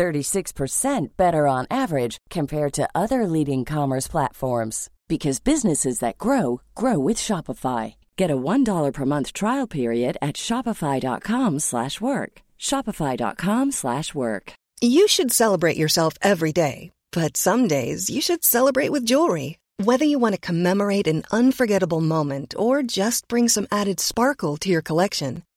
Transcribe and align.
36% 0.00 1.08
better 1.18 1.46
on 1.46 1.66
average 1.70 2.16
compared 2.30 2.72
to 2.72 2.88
other 2.94 3.26
leading 3.26 3.66
commerce 3.66 4.08
platforms 4.08 4.88
because 5.08 5.40
businesses 5.40 5.98
that 5.98 6.16
grow 6.16 6.62
grow 6.74 6.98
with 6.98 7.18
Shopify. 7.18 7.94
Get 8.16 8.30
a 8.30 8.42
$1 8.52 8.92
per 8.94 9.04
month 9.04 9.34
trial 9.34 9.66
period 9.66 10.16
at 10.22 10.36
shopify.com/work. 10.36 12.32
shopify.com/work. 12.68 14.52
You 14.96 15.04
should 15.14 15.32
celebrate 15.32 15.76
yourself 15.82 16.12
every 16.32 16.52
day, 16.52 16.90
but 17.18 17.36
some 17.36 17.68
days 17.68 18.08
you 18.14 18.22
should 18.22 18.42
celebrate 18.56 18.92
with 18.92 19.08
jewelry. 19.12 19.58
Whether 19.88 20.06
you 20.06 20.18
want 20.18 20.34
to 20.34 20.46
commemorate 20.50 21.06
an 21.06 21.22
unforgettable 21.30 22.00
moment 22.00 22.54
or 22.56 22.82
just 22.82 23.28
bring 23.28 23.48
some 23.48 23.66
added 23.70 23.98
sparkle 24.00 24.56
to 24.58 24.68
your 24.68 24.82
collection, 24.82 25.42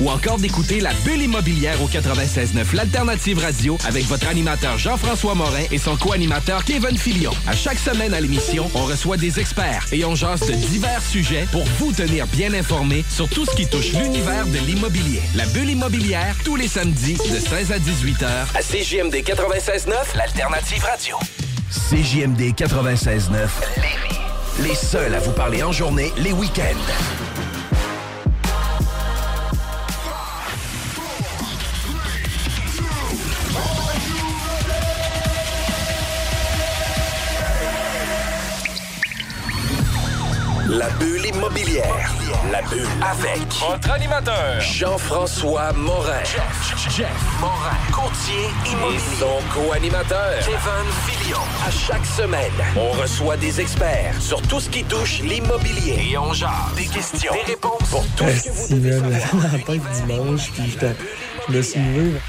Ou 0.00 0.10
encore 0.10 0.38
d'écouter 0.38 0.80
la 0.80 0.92
bulle 1.04 1.22
immobilière 1.22 1.80
au 1.82 1.88
96.9 1.88 2.74
l'alternative 2.74 3.38
radio 3.38 3.78
avec 3.86 4.06
votre 4.06 4.28
animateur 4.28 4.78
Jean-François 4.78 5.34
Morin 5.34 5.64
et 5.70 5.78
son 5.78 5.96
co-animateur 5.96 6.64
Kevin 6.64 6.96
Filion. 6.96 7.32
À 7.46 7.54
chaque 7.54 7.78
semaine 7.78 8.14
à 8.14 8.20
l'émission, 8.20 8.70
on 8.74 8.84
reçoit 8.84 9.16
des 9.16 9.40
experts 9.40 9.86
et 9.92 10.04
on 10.04 10.14
jase 10.14 10.40
de 10.40 10.52
divers 10.52 11.02
sujets 11.02 11.46
pour 11.52 11.64
vous 11.78 11.92
tenir 11.92 12.26
bien 12.28 12.52
informé 12.54 13.04
sur 13.08 13.28
tout 13.28 13.44
ce 13.44 13.54
qui 13.54 13.66
touche 13.66 13.92
l'univers 13.92 14.46
de 14.46 14.58
l'immobilier. 14.58 15.22
La 15.34 15.46
bulle 15.46 15.70
immobilière, 15.70 16.36
tous 16.44 16.56
les 16.56 16.68
samedis 16.68 17.14
de 17.14 17.38
16 17.38 17.72
à 17.72 17.78
18 17.78 18.22
heures 18.22 18.48
à 18.54 18.60
CJMD 18.62 19.14
96.9, 19.14 19.92
l'alternative 20.16 20.84
radio. 20.84 21.16
CJMD 21.70 22.54
96.9, 22.54 23.48
Lévis. 23.76 24.20
Les 24.62 24.74
seuls 24.74 25.14
à 25.14 25.20
vous 25.20 25.32
parler 25.32 25.62
en 25.62 25.72
journée, 25.72 26.12
les 26.18 26.32
week-ends. 26.32 27.29
La 40.72 40.88
bulle 41.00 41.26
immobilière. 41.26 42.12
La 42.52 42.62
bulle 42.62 42.86
avec 43.02 43.42
Votre 43.68 43.90
animateur, 43.90 44.60
Jean-François 44.60 45.72
Morin. 45.72 46.22
Jeff, 46.22 46.90
Jeff 46.96 47.08
Morin, 47.40 47.76
Courtier 47.92 48.34
et 48.66 48.70
immobilier. 48.70 49.00
son 49.18 49.40
co-animateur. 49.52 50.38
Kevin 50.38 50.90
Filion. 51.06 51.40
À 51.66 51.70
chaque 51.72 52.06
semaine, 52.06 52.52
on 52.76 52.92
reçoit 52.92 53.36
des 53.36 53.60
experts 53.60 54.14
sur 54.20 54.40
tout 54.42 54.60
ce 54.60 54.70
qui 54.70 54.84
touche 54.84 55.18
l'immobilier. 55.22 56.10
Et 56.12 56.16
on 56.16 56.32
jase. 56.32 56.50
Des 56.76 56.86
questions, 56.86 57.32
Des 57.32 57.52
réponses. 57.52 57.88
pour 57.90 58.06
tout 58.16 58.24
ce 58.28 58.44
que 58.68 58.74
vous 58.74 58.74
devez 58.80 59.18
savoir. 59.20 59.50
dimanche, 60.06 60.50
puis 60.52 60.78
je 61.48 61.52
me 61.56 61.62
suis 61.62 61.80
levé. 61.80 62.20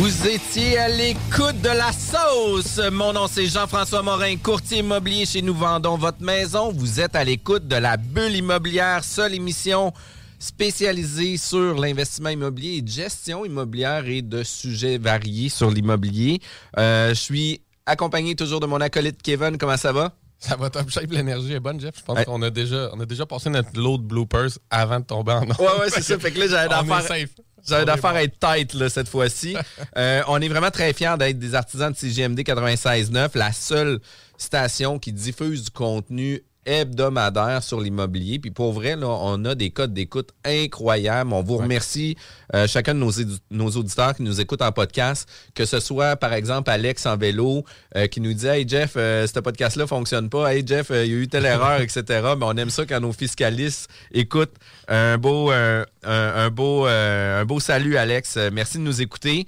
Vous 0.00 0.26
étiez 0.26 0.78
à 0.78 0.88
l'écoute 0.88 1.60
de 1.60 1.68
la 1.68 1.92
sauce. 1.92 2.80
Mon 2.90 3.12
nom 3.12 3.26
c'est 3.26 3.44
Jean-François 3.44 4.00
Morin, 4.00 4.34
courtier 4.38 4.78
immobilier 4.78 5.26
chez 5.26 5.42
Nous 5.42 5.52
Vendons 5.52 5.98
Votre 5.98 6.22
Maison. 6.22 6.72
Vous 6.72 7.00
êtes 7.00 7.14
à 7.14 7.22
l'écoute 7.22 7.68
de 7.68 7.76
la 7.76 7.98
bulle 7.98 8.34
immobilière, 8.34 9.04
seule 9.04 9.34
émission 9.34 9.92
spécialisée 10.38 11.36
sur 11.36 11.74
l'investissement 11.74 12.30
immobilier 12.30 12.78
et 12.78 12.90
gestion 12.90 13.44
immobilière 13.44 14.08
et 14.08 14.22
de 14.22 14.42
sujets 14.42 14.96
variés 14.96 15.50
sur 15.50 15.70
l'immobilier. 15.70 16.40
Euh, 16.78 17.10
je 17.10 17.20
suis 17.20 17.60
accompagné 17.84 18.34
toujours 18.34 18.60
de 18.60 18.66
mon 18.66 18.80
acolyte 18.80 19.20
Kevin. 19.20 19.58
Comment 19.58 19.76
ça 19.76 19.92
va? 19.92 20.14
Ça 20.40 20.56
va 20.56 20.70
top 20.70 20.88
shape, 20.90 21.10
l'énergie 21.10 21.52
est 21.52 21.60
bonne, 21.60 21.78
Jeff. 21.78 21.94
Je 21.98 22.02
pense 22.02 22.16
Ouais. 22.18 22.24
qu'on 22.24 22.40
a 22.42 22.48
déjà, 22.50 22.88
on 22.94 23.00
a 23.00 23.04
déjà 23.06 23.26
passé 23.26 23.50
notre 23.50 23.78
lot 23.78 23.98
de 23.98 24.02
bloopers 24.04 24.58
avant 24.70 24.98
de 24.98 25.04
tomber 25.04 25.32
en 25.32 25.42
ondes. 25.42 25.54
Ouais, 25.58 25.66
ouais, 25.80 25.90
c'est 25.90 26.00
ça. 26.02 26.18
Fait 26.18 26.30
que 26.32 26.38
là, 26.38 26.46
j'avais 26.48 26.68
d'affaires. 26.88 27.26
J'avais 27.68 27.84
d'affaires 27.84 28.10
à 28.14 28.22
être 28.22 28.38
tight 28.38 28.72
là, 28.72 28.88
cette 28.88 29.08
fois-ci. 29.08 29.54
Euh, 29.98 30.22
on 30.28 30.40
est 30.40 30.48
vraiment 30.48 30.70
très 30.70 30.92
fiers 30.94 31.16
d'être 31.18 31.38
des 31.38 31.54
artisans 31.54 31.92
de 31.92 31.96
CGMD 31.96 32.40
96.9, 32.40 33.30
la 33.36 33.52
seule 33.52 34.00
station 34.38 34.98
qui 34.98 35.12
diffuse 35.12 35.64
du 35.64 35.70
contenu 35.70 36.42
hebdomadaire 36.66 37.62
sur 37.62 37.80
l'immobilier. 37.80 38.38
Puis 38.38 38.50
pour 38.50 38.72
vrai, 38.72 38.96
là, 38.96 39.08
on 39.08 39.44
a 39.44 39.54
des 39.54 39.70
codes 39.70 39.92
d'écoute 39.92 40.30
incroyables. 40.44 41.32
On 41.32 41.42
vous 41.42 41.56
remercie 41.56 42.16
euh, 42.54 42.66
chacun 42.66 42.94
de 42.94 43.00
nos, 43.00 43.12
nos 43.50 43.70
auditeurs 43.70 44.14
qui 44.14 44.22
nous 44.22 44.40
écoutent 44.40 44.62
en 44.62 44.72
podcast, 44.72 45.28
que 45.54 45.64
ce 45.64 45.80
soit 45.80 46.16
par 46.16 46.32
exemple 46.32 46.70
Alex 46.70 47.06
en 47.06 47.16
vélo 47.16 47.64
euh, 47.96 48.06
qui 48.06 48.20
nous 48.20 48.34
dit 48.34 48.46
Hey 48.46 48.68
Jeff, 48.68 48.92
euh, 48.96 49.26
ce 49.26 49.40
podcast-là 49.40 49.86
fonctionne 49.86 50.28
pas. 50.28 50.54
Hey 50.54 50.62
Jeff, 50.66 50.90
il 50.90 50.96
y 50.96 51.14
a 51.14 51.16
eu 51.16 51.28
telle 51.28 51.46
erreur, 51.46 51.80
etc. 51.80 52.02
Mais 52.38 52.44
on 52.44 52.56
aime 52.56 52.70
ça 52.70 52.84
quand 52.86 53.00
nos 53.00 53.12
fiscalistes 53.12 53.90
écoutent 54.12 54.54
un 54.88 55.18
beau, 55.18 55.50
un, 55.50 55.84
un 56.02 56.50
beau, 56.50 56.86
un 56.86 57.44
beau 57.44 57.60
salut, 57.60 57.96
Alex. 57.96 58.38
Merci 58.52 58.78
de 58.78 58.82
nous 58.82 59.00
écouter. 59.00 59.46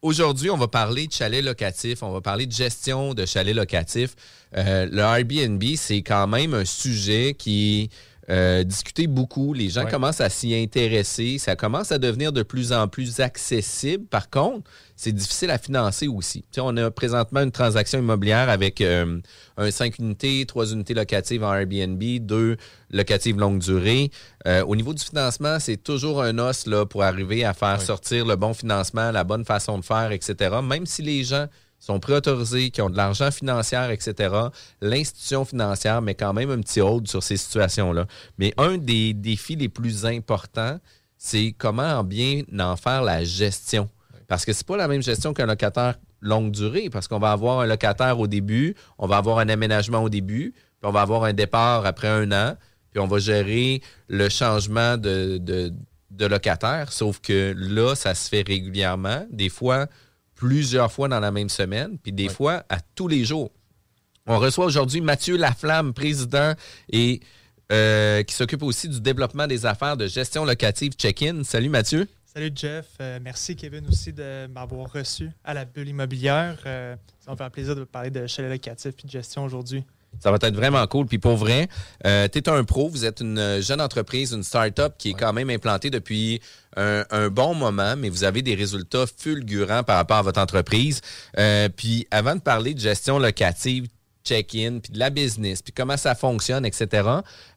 Aujourd'hui, 0.00 0.48
on 0.48 0.56
va 0.56 0.68
parler 0.68 1.08
de 1.08 1.12
chalets 1.12 1.42
locatifs, 1.42 2.04
on 2.04 2.12
va 2.12 2.20
parler 2.20 2.46
de 2.46 2.52
gestion 2.52 3.14
de 3.14 3.26
chalets 3.26 3.54
locatifs. 3.54 4.14
Euh, 4.56 4.86
le 4.90 4.98
Airbnb, 5.00 5.62
c'est 5.76 6.02
quand 6.02 6.26
même 6.26 6.54
un 6.54 6.64
sujet 6.64 7.34
qui 7.36 7.82
est 7.84 7.90
euh, 8.30 8.62
discuté 8.62 9.06
beaucoup. 9.06 9.54
Les 9.54 9.70
gens 9.70 9.84
Ouais. 9.84 9.90
commencent 9.90 10.20
à 10.20 10.28
s'y 10.28 10.54
intéresser. 10.54 11.38
Ça 11.38 11.56
commence 11.56 11.92
à 11.92 11.98
devenir 11.98 12.30
de 12.30 12.42
plus 12.42 12.74
en 12.74 12.86
plus 12.86 13.20
accessible. 13.20 14.04
Par 14.04 14.28
contre, 14.28 14.70
c'est 14.96 15.12
difficile 15.12 15.50
à 15.50 15.56
financer 15.56 16.08
aussi. 16.08 16.44
On 16.58 16.76
a 16.76 16.90
présentement 16.90 17.40
une 17.40 17.50
transaction 17.52 17.98
immobilière 17.98 18.50
avec 18.50 18.82
euh, 18.82 19.18
un 19.56 19.70
5 19.70 19.98
unités, 19.98 20.44
3 20.46 20.72
unités 20.72 20.92
locatives 20.92 21.42
en 21.42 21.54
Airbnb, 21.54 22.02
2 22.20 22.58
locatives 22.90 23.38
longue 23.38 23.60
durée. 23.60 24.10
Euh, 24.46 24.62
au 24.66 24.76
niveau 24.76 24.92
du 24.92 25.02
financement, 25.02 25.58
c'est 25.58 25.82
toujours 25.82 26.22
un 26.22 26.38
os 26.38 26.66
là, 26.66 26.84
pour 26.84 27.04
arriver 27.04 27.46
à 27.46 27.54
faire 27.54 27.80
sortir 27.80 28.26
le 28.26 28.36
bon 28.36 28.52
financement, 28.52 29.10
la 29.10 29.24
bonne 29.24 29.46
façon 29.46 29.78
de 29.78 29.84
faire, 29.86 30.12
etc. 30.12 30.56
Même 30.62 30.84
si 30.84 31.00
les 31.00 31.24
gens 31.24 31.46
sont 31.78 32.00
préautorisés, 32.00 32.70
qui 32.70 32.82
ont 32.82 32.90
de 32.90 32.96
l'argent 32.96 33.30
financier, 33.30 33.78
etc., 33.90 34.34
l'institution 34.80 35.44
financière 35.44 36.02
met 36.02 36.14
quand 36.14 36.32
même 36.32 36.50
un 36.50 36.60
petit 36.60 36.80
hold 36.80 37.08
sur 37.08 37.22
ces 37.22 37.36
situations-là. 37.36 38.06
Mais 38.38 38.52
un 38.56 38.78
des 38.78 39.14
défis 39.14 39.56
les 39.56 39.68
plus 39.68 40.04
importants, 40.04 40.78
c'est 41.16 41.54
comment 41.56 42.02
bien 42.04 42.42
en 42.58 42.76
faire 42.76 43.02
la 43.02 43.24
gestion. 43.24 43.88
Parce 44.26 44.44
que 44.44 44.52
c'est 44.52 44.66
pas 44.66 44.76
la 44.76 44.88
même 44.88 45.02
gestion 45.02 45.32
qu'un 45.32 45.46
locataire 45.46 45.94
longue 46.20 46.50
durée, 46.50 46.90
parce 46.90 47.08
qu'on 47.08 47.18
va 47.18 47.32
avoir 47.32 47.60
un 47.60 47.66
locataire 47.66 48.18
au 48.18 48.26
début, 48.26 48.74
on 48.98 49.06
va 49.06 49.16
avoir 49.16 49.38
un 49.38 49.48
aménagement 49.48 50.02
au 50.02 50.08
début, 50.08 50.52
puis 50.52 50.88
on 50.88 50.90
va 50.90 51.02
avoir 51.02 51.24
un 51.24 51.32
départ 51.32 51.86
après 51.86 52.08
un 52.08 52.30
an, 52.32 52.56
puis 52.90 53.00
on 53.00 53.06
va 53.06 53.18
gérer 53.18 53.82
le 54.08 54.28
changement 54.28 54.96
de, 54.96 55.72
locataire. 56.18 56.92
Sauf 56.92 57.20
que 57.20 57.54
là, 57.56 57.94
ça 57.94 58.14
se 58.14 58.28
fait 58.28 58.46
régulièrement, 58.46 59.26
des 59.30 59.48
fois 59.48 59.86
plusieurs 60.38 60.90
fois 60.92 61.08
dans 61.08 61.18
la 61.18 61.32
même 61.32 61.48
semaine, 61.48 61.98
puis 61.98 62.12
des 62.12 62.28
fois 62.28 62.64
à 62.68 62.78
tous 62.94 63.08
les 63.08 63.24
jours. 63.24 63.50
On 64.24 64.38
reçoit 64.38 64.66
aujourd'hui 64.66 65.00
Mathieu 65.00 65.36
Laflamme, 65.36 65.92
président 65.92 66.54
et 66.92 67.20
euh, 67.72 68.22
qui 68.22 68.34
s'occupe 68.34 68.62
aussi 68.62 68.88
du 68.88 69.00
développement 69.00 69.48
des 69.48 69.66
affaires 69.66 69.96
de 69.96 70.06
gestion 70.06 70.44
locative 70.44 70.92
check-in. 70.92 71.42
Salut 71.42 71.68
Mathieu. 71.68 72.06
Salut 72.24 72.52
Jeff, 72.54 72.86
Euh, 73.00 73.18
merci 73.20 73.56
Kevin 73.56 73.84
aussi 73.88 74.12
de 74.12 74.46
m'avoir 74.46 74.92
reçu 74.92 75.30
à 75.42 75.54
la 75.54 75.64
bulle 75.64 75.88
immobilière. 75.88 76.56
Euh, 76.66 76.94
ça 77.18 77.32
me 77.32 77.36
fait 77.36 77.42
un 77.42 77.50
plaisir 77.50 77.74
de 77.74 77.82
parler 77.82 78.10
de 78.10 78.26
chalet 78.28 78.50
locatif 78.50 78.94
et 79.02 79.06
de 79.06 79.10
gestion 79.10 79.44
aujourd'hui. 79.44 79.82
Ça 80.20 80.30
va 80.30 80.38
être 80.40 80.54
vraiment 80.54 80.84
cool. 80.86 81.06
Puis 81.06 81.18
pour 81.18 81.36
vrai, 81.36 81.68
euh, 82.04 82.26
tu 82.30 82.38
es 82.38 82.48
un 82.48 82.64
pro, 82.64 82.88
vous 82.88 83.04
êtes 83.04 83.20
une 83.20 83.60
jeune 83.60 83.80
entreprise, 83.80 84.32
une 84.32 84.42
start-up 84.42 84.94
qui 84.98 85.10
est 85.10 85.14
quand 85.14 85.32
même 85.32 85.50
implantée 85.50 85.90
depuis 85.90 86.40
un, 86.76 87.04
un 87.10 87.28
bon 87.28 87.54
moment, 87.54 87.94
mais 87.96 88.08
vous 88.08 88.24
avez 88.24 88.42
des 88.42 88.54
résultats 88.54 89.04
fulgurants 89.06 89.84
par 89.84 89.96
rapport 89.96 90.18
à 90.18 90.22
votre 90.22 90.40
entreprise. 90.40 91.00
Euh, 91.38 91.68
puis 91.68 92.06
avant 92.10 92.34
de 92.34 92.40
parler 92.40 92.74
de 92.74 92.80
gestion 92.80 93.18
locative, 93.18 93.86
check-in, 94.24 94.80
puis 94.80 94.92
de 94.92 94.98
la 94.98 95.10
business, 95.10 95.62
puis 95.62 95.72
comment 95.72 95.96
ça 95.96 96.14
fonctionne, 96.14 96.66
etc. 96.66 97.08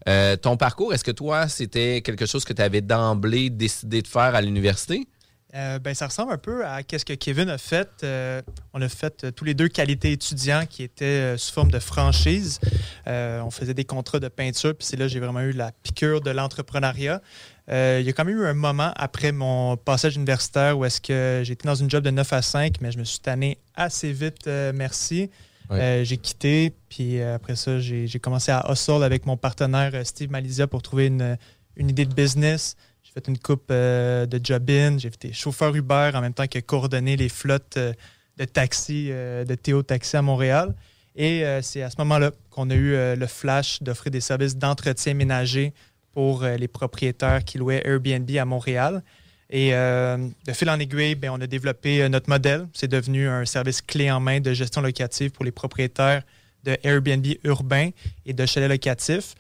Euh, 0.08 0.38
ton 0.38 0.56
parcours, 0.56 0.94
est-ce 0.94 1.04
que 1.04 1.12
toi, 1.12 1.48
c'était 1.48 2.02
quelque 2.02 2.26
chose 2.26 2.46
que 2.46 2.54
tu 2.54 2.62
avais 2.62 2.82
d'emblée 2.82 3.50
décidé 3.50 4.02
de 4.02 4.08
faire 4.08 4.36
à 4.36 4.42
l'université? 4.42 5.08
Euh, 5.54 5.80
ben, 5.80 5.94
ça 5.94 6.08
ressemble 6.08 6.32
un 6.32 6.38
peu 6.38 6.66
à 6.66 6.80
ce 6.90 7.04
que 7.04 7.14
Kevin 7.14 7.50
a 7.50 7.58
fait. 7.58 7.90
Euh, 8.04 8.42
on 8.74 8.82
a 8.82 8.88
fait 8.88 9.26
euh, 9.26 9.32
tous 9.32 9.44
les 9.44 9.54
deux 9.54 9.68
qualité 9.68 10.14
étudiants 10.14 10.66
qui 10.70 10.84
étaient 10.84 11.38
sous 11.38 11.52
forme 11.52 11.72
de 11.72 11.80
franchise. 11.80 12.60
On 13.06 13.52
faisait 13.52 13.74
des 13.74 13.84
contrats 13.84 14.20
de 14.20 14.30
peinture, 14.30 14.76
puis 14.76 14.88
c'est 14.88 14.98
là 14.98 15.06
que 15.06 15.12
j'ai 15.12 15.20
vraiment 15.20 15.42
eu 15.42 15.52
la 15.52 15.72
piqûre 15.84 16.22
de 16.22 16.32
l'entrepreneuriat. 16.32 17.22
Il 17.68 18.02
y 18.02 18.10
a 18.10 18.14
quand 18.14 18.26
même 18.26 18.38
eu 18.38 18.46
un 18.46 18.54
moment 18.54 18.92
après 18.96 19.32
mon 19.32 19.78
passage 19.78 20.16
universitaire 20.16 20.78
où 20.78 20.86
est-ce 20.86 21.00
que 21.00 21.42
j'étais 21.44 21.68
dans 21.68 21.76
une 21.76 21.90
job 21.90 22.04
de 22.04 22.12
9 22.12 22.34
à 22.34 22.42
5, 22.42 22.76
mais 22.82 22.92
je 22.92 22.98
me 22.98 23.04
suis 23.04 23.20
tanné 23.20 23.58
assez 23.76 24.12
vite, 24.12 24.48
merci. 24.74 25.30
Ouais. 25.70 26.02
J'ai 26.04 26.18
quitté, 26.18 26.74
puis 26.90 27.22
après 27.22 27.56
ça, 27.56 27.80
j'ai 27.80 28.20
commencé 28.20 28.52
à 28.52 28.66
hustle 28.70 29.04
avec 29.04 29.26
mon 29.26 29.38
partenaire 29.38 29.94
Steve 30.06 30.32
Malizia 30.32 30.68
pour 30.68 30.82
trouver 30.82 31.08
une, 31.08 31.38
une 31.76 31.90
idée 31.90 32.06
de 32.06 32.14
business. 32.14 32.76
J'ai 33.14 33.20
fait 33.20 33.28
une 33.28 33.38
coupe 33.38 33.68
euh, 33.72 34.26
de 34.26 34.40
job-in. 34.42 34.98
J'ai 34.98 35.10
été 35.10 35.34
chauffeur 35.34 35.76
Uber 35.76 36.12
en 36.14 36.22
même 36.22 36.34
temps 36.34 36.48
que 36.48 36.60
coordonner 36.60 37.18
les 37.18 37.28
flottes 37.28 37.76
euh, 37.76 37.92
de 38.38 38.46
taxis, 38.46 39.10
euh, 39.12 39.44
de 39.44 39.54
Théo 39.56 39.84
Taxi 39.84 40.16
à 40.16 40.22
Montréal. 40.22 40.74
Et 41.14 41.44
c'est 41.62 41.82
à 41.82 41.90
ce 41.90 41.98
moment-là 41.98 42.32
qu'on 42.50 42.70
a 42.70 42.74
eu 42.74 42.96
le 43.18 43.28
flash 43.28 43.84
d'offrir 43.84 44.12
des 44.12 44.22
services 44.22 44.56
d'entretien 44.56 45.14
ménager 45.14 45.74
pour 46.14 46.46
les 46.46 46.70
propriétaires 46.70 47.44
qui 47.44 47.58
louaient 47.58 47.82
Airbnb 47.86 48.32
à 48.38 48.46
Montréal. 48.46 49.04
Et 49.50 49.72
de 49.72 50.54
fil 50.54 50.70
en 50.70 50.80
aiguille, 50.80 51.16
ben, 51.16 51.32
on 51.32 51.42
a 51.42 51.48
développé 51.48 52.08
notre 52.08 52.30
modèle. 52.30 52.66
C'est 52.74 52.88
devenu 52.88 53.28
un 53.28 53.44
service 53.44 53.82
clé 53.82 54.10
en 54.10 54.22
main 54.22 54.40
de 54.40 54.54
gestion 54.54 54.80
locative 54.80 55.32
pour 55.32 55.44
les 55.44 55.52
propriétaires 55.52 56.24
de 56.64 56.78
Airbnb 56.82 57.28
urbains 57.44 57.90
et 58.26 58.32
de 58.32 58.46
chalets 58.46 58.70
locatifs. 58.70 59.36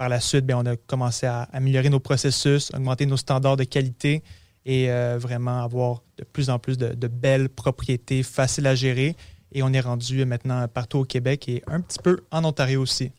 Par 0.00 0.08
la 0.08 0.18
suite, 0.18 0.46
ben, 0.46 0.54
on 0.56 0.64
a 0.64 0.76
commencé 0.76 1.26
à 1.26 1.42
améliorer 1.52 1.90
nos 1.90 2.00
processus, 2.00 2.70
augmenter 2.72 3.04
nos 3.04 3.18
standards 3.18 3.58
de 3.58 3.64
qualité 3.64 4.22
et 4.64 4.90
euh, 4.90 5.18
vraiment 5.20 5.62
avoir 5.62 6.00
de 6.16 6.24
plus 6.24 6.48
en 6.48 6.58
plus 6.58 6.78
de, 6.78 6.94
de 6.94 7.06
belles 7.06 7.50
propriétés 7.50 8.22
faciles 8.22 8.66
à 8.66 8.74
gérer. 8.74 9.14
Et 9.52 9.62
on 9.62 9.70
est 9.74 9.80
rendu 9.80 10.24
maintenant 10.24 10.66
partout 10.68 11.00
au 11.00 11.04
Québec 11.04 11.50
et 11.50 11.62
un 11.66 11.82
petit 11.82 11.98
peu 12.02 12.20
en 12.30 12.42
Ontario 12.46 12.80
aussi. 12.80 13.12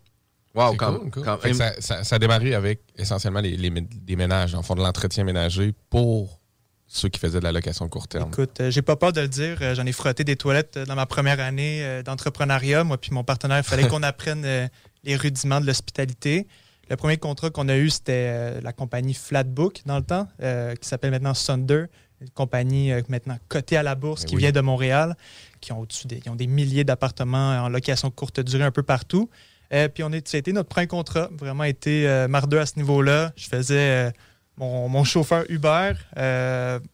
Wow, 0.56 0.74
quand, 0.74 0.96
cool, 0.98 1.12
cool. 1.12 1.24
quand 1.24 1.44
même. 1.44 1.54
ça, 1.54 1.74
ça- 1.80 2.04
ça 2.04 2.16
a 2.16 2.20
démarré 2.20 2.56
avec 2.56 2.82
essentiellement 2.98 3.42
les, 3.42 4.16
ménages, 4.16 4.56
en 4.56 4.64
fond 4.64 4.74
de 4.74 4.82
l'entretien 4.82 5.24
ménager 5.24 5.76
pour 5.92 6.40
ceux 6.88 7.10
qui 7.10 7.20
faisaient 7.20 7.38
de 7.40 7.44
la 7.44 7.52
location 7.52 7.88
court 7.90 8.08
terme. 8.08 8.30
Écoute, 8.32 8.60
euh, 8.60 8.72
j'ai 8.72 8.82
pas 8.82 8.96
peur 8.96 9.14
de 9.14 9.22
le 9.22 9.28
dire. 9.28 9.60
euh, 9.62 9.76
J'en 9.76 9.86
ai 9.86 9.92
frotté 9.92 10.24
des 10.24 10.36
toilettes 10.36 10.78
euh, 10.78 10.86
dans 10.86 10.96
ma 10.96 11.06
première 11.06 11.40
année 11.40 11.84
euh, 11.84 12.02
d'entrepreneuriat. 12.02 12.84
Moi 12.84 12.98
puis 12.98 13.12
mon 13.12 13.24
partenaire, 13.24 13.60
il 13.60 13.64
fallait 13.64 13.88
qu'on 13.88 14.02
apprenne 14.02 14.44
euh, 14.46 14.68
les 15.04 15.16
rudiments 15.16 15.62
de 15.62 15.68
l'hospitalité. 15.68 16.48
Le 16.92 16.98
premier 16.98 17.16
contrat 17.16 17.50
qu'on 17.50 17.70
a 17.70 17.78
eu, 17.78 17.90
c'était 17.90 18.28
euh, 18.28 18.60
la 18.62 18.74
compagnie 18.74 19.14
Flatbook 19.14 19.80
dans 19.86 19.96
le 19.96 20.04
temps, 20.04 20.28
euh, 20.42 20.76
qui 20.76 20.90
s'appelle 20.90 21.12
maintenant 21.12 21.34
Sunder, 21.34 21.86
une 22.20 22.30
compagnie 22.32 22.92
euh, 22.92 23.02
maintenant 23.08 23.38
cotée 23.48 23.78
à 23.78 23.84
la 23.84 23.96
bourse 23.96 24.24
Eh 24.26 24.28
qui 24.28 24.36
oui. 24.36 24.42
vient 24.42 24.52
de 24.52 24.60
Montréal, 24.60 25.16
qui 25.62 25.72
ont, 25.72 25.80
au-dessus 25.80 26.08
des, 26.08 26.22
ont 26.28 26.36
des 26.36 26.48
milliers 26.48 26.84
d'appartements 26.84 27.64
en 27.64 27.70
location 27.70 28.12
courte 28.12 28.42
durée 28.42 28.66
un 28.66 28.72
peu 28.72 28.84
partout. 28.84 29.30
Euh, 29.72 29.88
puis 29.88 30.04
on 30.04 30.12
est, 30.12 30.28
ça 30.28 30.36
a 30.36 30.40
été 30.40 30.52
notre 30.52 30.68
premier 30.68 30.88
contrat, 30.88 31.30
vraiment 31.32 31.64
été 31.64 32.10
euh, 32.10 32.28
mardeux 32.28 32.60
à 32.60 32.66
ce 32.66 32.74
niveau-là. 32.76 33.32
Je 33.38 33.48
faisais 33.48 34.08
euh, 34.08 34.12
mon, 34.58 34.90
mon 34.90 35.06
chauffeur 35.06 35.46
Uber, 35.48 35.94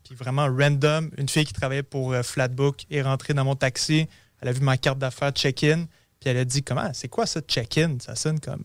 puis 0.04 0.16
vraiment 0.16 0.46
random, 0.46 1.10
une 1.18 1.28
fille 1.28 1.46
qui 1.46 1.54
travaillait 1.54 1.82
pour 1.82 2.16
Flatbook 2.18 2.86
est 2.92 3.02
rentrée 3.02 3.34
dans 3.34 3.46
mon 3.46 3.56
taxi. 3.56 4.08
Elle 4.42 4.50
a 4.50 4.52
vu 4.52 4.62
ma 4.62 4.78
carte 4.78 5.00
d'affaires 5.00 5.32
check-in, 5.32 5.88
puis 6.20 6.30
elle 6.30 6.38
a 6.38 6.46
dit 6.46 6.62
comment 6.62 6.92
c'est 6.94 7.08
quoi 7.08 7.26
ça 7.26 7.42
check-in 7.42 7.98
Ça 8.00 8.14
sonne 8.16 8.40
comme 8.40 8.62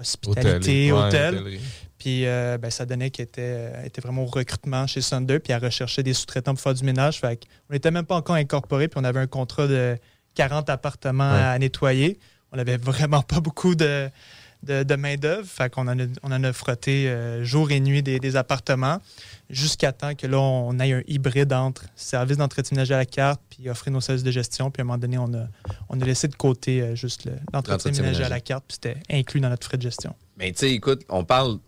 hospitalité, 0.00 0.92
hôtel. 0.92 1.58
Puis 1.98 2.26
euh, 2.26 2.56
ben, 2.56 2.70
ça 2.70 2.86
donnait 2.86 3.10
qu'elle 3.10 3.24
était, 3.26 3.72
elle 3.78 3.86
était 3.86 4.00
vraiment 4.00 4.22
au 4.22 4.26
recrutement 4.26 4.86
chez 4.86 5.02
Sunder, 5.02 5.38
puis 5.38 5.52
elle 5.52 5.62
recherchait 5.62 6.02
des 6.02 6.14
sous-traitants 6.14 6.54
pour 6.54 6.62
faire 6.62 6.74
du 6.74 6.84
ménage. 6.84 7.20
Fait 7.20 7.40
on 7.68 7.74
n'était 7.74 7.90
même 7.90 8.06
pas 8.06 8.16
encore 8.16 8.36
incorporé, 8.36 8.88
puis 8.88 8.98
on 8.98 9.04
avait 9.04 9.20
un 9.20 9.26
contrat 9.26 9.66
de 9.66 9.96
40 10.34 10.70
appartements 10.70 11.30
Ouais. 11.32 11.40
à 11.42 11.58
nettoyer. 11.58 12.18
On 12.52 12.56
n'avait 12.56 12.78
vraiment 12.78 13.22
pas 13.22 13.40
beaucoup 13.40 13.74
de, 13.74 14.08
de, 14.62 14.82
de 14.82 14.94
main-d'œuvre. 14.94 15.46
Fait 15.46 15.72
qu'on 15.72 15.88
en 15.88 15.98
a, 15.98 16.04
on 16.22 16.32
en 16.32 16.44
a 16.44 16.52
frotté 16.52 17.08
euh, 17.08 17.44
jour 17.44 17.70
et 17.70 17.80
nuit 17.80 18.02
des, 18.02 18.18
des 18.18 18.36
appartements 18.36 18.98
jusqu'à 19.48 19.92
temps 19.92 20.14
que 20.14 20.26
là, 20.26 20.38
on 20.38 20.78
ait 20.78 20.92
un 20.92 21.02
hybride 21.08 21.52
entre 21.52 21.84
service 21.96 22.36
d'entretien 22.36 22.76
ménager 22.76 22.94
à 22.94 22.98
la 22.98 23.06
carte 23.06 23.40
puis 23.50 23.68
offrir 23.70 23.92
nos 23.92 24.00
services 24.00 24.22
de 24.24 24.30
gestion. 24.30 24.70
Puis 24.70 24.80
à 24.80 24.84
un 24.84 24.86
moment 24.86 24.98
donné, 24.98 25.18
on 25.18 25.32
a, 25.34 25.46
on 25.88 26.00
a 26.00 26.04
laissé 26.04 26.28
de 26.28 26.36
côté 26.36 26.82
euh, 26.82 26.94
juste 26.94 27.24
le- 27.24 27.32
l'entretien 27.52 27.90
ménager 27.92 28.22
à 28.24 28.28
la 28.28 28.40
carte, 28.40 28.64
puis 28.68 28.76
c'était 28.82 28.98
inclus 29.10 29.40
dans 29.40 29.48
notre 29.48 29.66
frais 29.66 29.76
de 29.76 29.82
gestion. 29.82 30.14
Mais 30.36 30.52
tu 30.52 30.58
sais, 30.58 30.70
écoute, 30.72 31.02
on 31.08 31.24
parle 31.24 31.58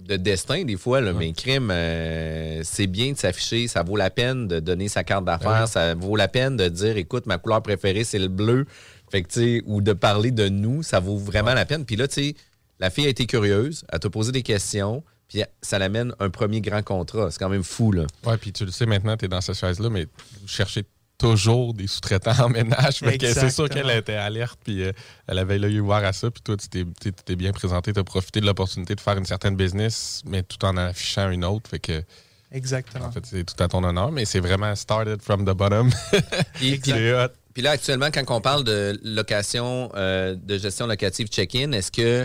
de 0.00 0.16
destin 0.16 0.62
des 0.64 0.76
fois, 0.76 1.00
là, 1.00 1.12
Ouais. 1.12 1.18
mais 1.18 1.32
crime, 1.32 1.70
euh, 1.72 2.60
c'est 2.62 2.86
bien 2.86 3.10
de 3.12 3.16
s'afficher. 3.18 3.66
Ça 3.66 3.82
vaut 3.82 3.96
la 3.96 4.10
peine 4.10 4.46
de 4.46 4.60
donner 4.60 4.86
sa 4.86 5.02
carte 5.02 5.24
d'affaires. 5.24 5.62
Ben. 5.62 5.66
Ça 5.66 5.94
vaut 5.96 6.14
la 6.14 6.28
peine 6.28 6.56
de 6.56 6.68
dire, 6.68 6.96
écoute, 6.96 7.26
ma 7.26 7.38
couleur 7.38 7.62
préférée, 7.62 8.04
c'est 8.04 8.20
le 8.20 8.28
bleu. 8.28 8.64
Fait 9.10 9.22
que, 9.22 9.28
tu 9.28 9.40
sais, 9.40 9.62
ou 9.66 9.80
de 9.80 9.92
parler 9.92 10.30
de 10.30 10.48
nous, 10.48 10.82
ça 10.82 11.00
vaut 11.00 11.16
vraiment 11.18 11.54
la 11.54 11.64
peine. 11.64 11.84
Puis 11.84 11.96
là, 11.96 12.06
tu 12.08 12.14
sais, 12.14 12.34
la 12.78 12.90
fille 12.90 13.06
a 13.06 13.08
été 13.08 13.26
curieuse, 13.26 13.84
elle 13.92 13.98
t'a 14.00 14.10
posé 14.10 14.32
des 14.32 14.42
questions, 14.42 15.02
puis 15.28 15.42
ça 15.62 15.78
l'amène 15.78 16.14
un 16.20 16.30
premier 16.30 16.60
grand 16.60 16.82
contrat. 16.82 17.30
C'est 17.30 17.38
quand 17.38 17.48
même 17.48 17.64
fou, 17.64 17.92
là. 17.92 18.06
Ouais, 18.24 18.36
puis 18.36 18.52
tu 18.52 18.64
le 18.64 18.70
sais 18.70 18.86
maintenant, 18.86 19.16
tu 19.16 19.24
es 19.24 19.28
dans 19.28 19.40
cette 19.40 19.56
chaise-là, 19.58 19.90
mais 19.90 20.04
vous 20.40 20.48
cherchez 20.48 20.84
toujours 21.18 21.74
des 21.74 21.88
sous-traitants 21.88 22.44
en 22.44 22.48
ménage. 22.48 22.98
Fait 22.98 23.18
que 23.18 23.26
C'est 23.26 23.34
sûr 23.50 23.64
Exactement. 23.64 23.88
qu'elle 23.88 23.98
était 23.98 24.14
alerte, 24.14 24.60
puis 24.62 24.84
euh, 24.84 24.92
elle 25.26 25.38
avait 25.38 25.58
l'œil 25.58 25.80
ouvert 25.80 25.96
à 26.04 26.12
ça, 26.12 26.30
puis 26.30 26.40
toi, 26.42 26.56
tu 26.56 26.68
t'es- 26.68 27.34
bien 27.36 27.50
présenté, 27.52 27.92
tu 27.92 27.98
as 27.98 28.04
profité 28.04 28.40
de 28.40 28.46
l'opportunité 28.46 28.94
de 28.94 29.00
faire 29.00 29.18
une 29.18 29.24
certaine 29.26 29.56
business, 29.56 30.22
mais 30.26 30.44
tout 30.44 30.64
en 30.64 30.76
affichant 30.76 31.28
une 31.30 31.44
autre. 31.44 31.68
Fait 31.68 31.80
que, 31.80 32.04
Exactement. 32.52 33.06
en 33.06 33.10
fait, 33.10 33.26
c'est 33.26 33.44
tout 33.44 33.60
à 33.62 33.66
ton 33.68 33.82
honneur, 33.84 34.12
mais 34.12 34.24
c'est 34.24 34.40
vraiment 34.40 34.74
started 34.76 35.20
from 35.20 35.44
the 35.44 35.50
bottom. 35.56 35.90
Puis, 36.54 36.72
Exact. 36.74 36.96
C'est 36.96 37.12
hot. 37.24 37.28
Puis 37.58 37.64
là, 37.64 37.72
actuellement, 37.72 38.06
quand 38.14 38.22
on 38.28 38.40
parle 38.40 38.62
de 38.62 39.00
location, 39.02 39.90
euh, 39.96 40.36
de 40.36 40.58
gestion 40.58 40.86
locative 40.86 41.26
check-in, 41.26 41.72
est-ce 41.72 41.90
que 41.90 42.24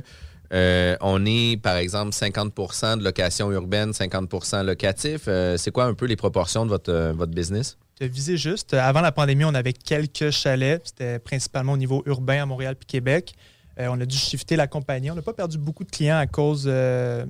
euh, 0.54 0.96
on 1.02 1.26
est, 1.26 1.60
par 1.60 1.78
exemple, 1.78 2.12
50% 2.12 3.00
de 3.00 3.04
location 3.04 3.52
urbaine, 3.52 3.90
50% 3.90 4.64
locatif? 4.64 5.22
Euh, 5.28 5.58
c'est 5.58 5.72
quoi 5.72 5.86
un 5.86 5.96
peu 5.96 6.06
les 6.06 6.16
proportions 6.16 6.66
de 6.66 6.70
votre, 6.70 7.14
votre 7.16 7.32
business? 7.32 7.80
Tu 7.98 8.04
as 8.04 8.08
visé 8.08 8.38
juste. 8.38 8.76
Avant 8.76 9.02
la 9.02 9.12
pandémie, 9.12 9.44
on 9.44 9.56
avait 9.56 9.74
quelques 9.74 10.30
chalets. 10.30 10.84
C'était 10.86 11.18
principalement 11.18 11.74
au 11.74 11.78
niveau 11.78 12.04
urbain 12.06 12.44
à 12.44 12.46
Montréal 12.46 12.76
puis 12.76 12.86
Québec. 12.86 13.34
On 13.80 14.00
a 14.00 14.06
dû 14.06 14.16
shifter 14.16 14.56
la 14.56 14.68
compagnie. 14.68 15.10
On 15.10 15.16
n'a 15.16 15.24
pas 15.24 15.34
perdu 15.34 15.58
beaucoup 15.58 15.84
de 15.84 15.90
clients 15.90 16.20
à 16.20 16.28
cause 16.28 16.66
de 16.66 17.26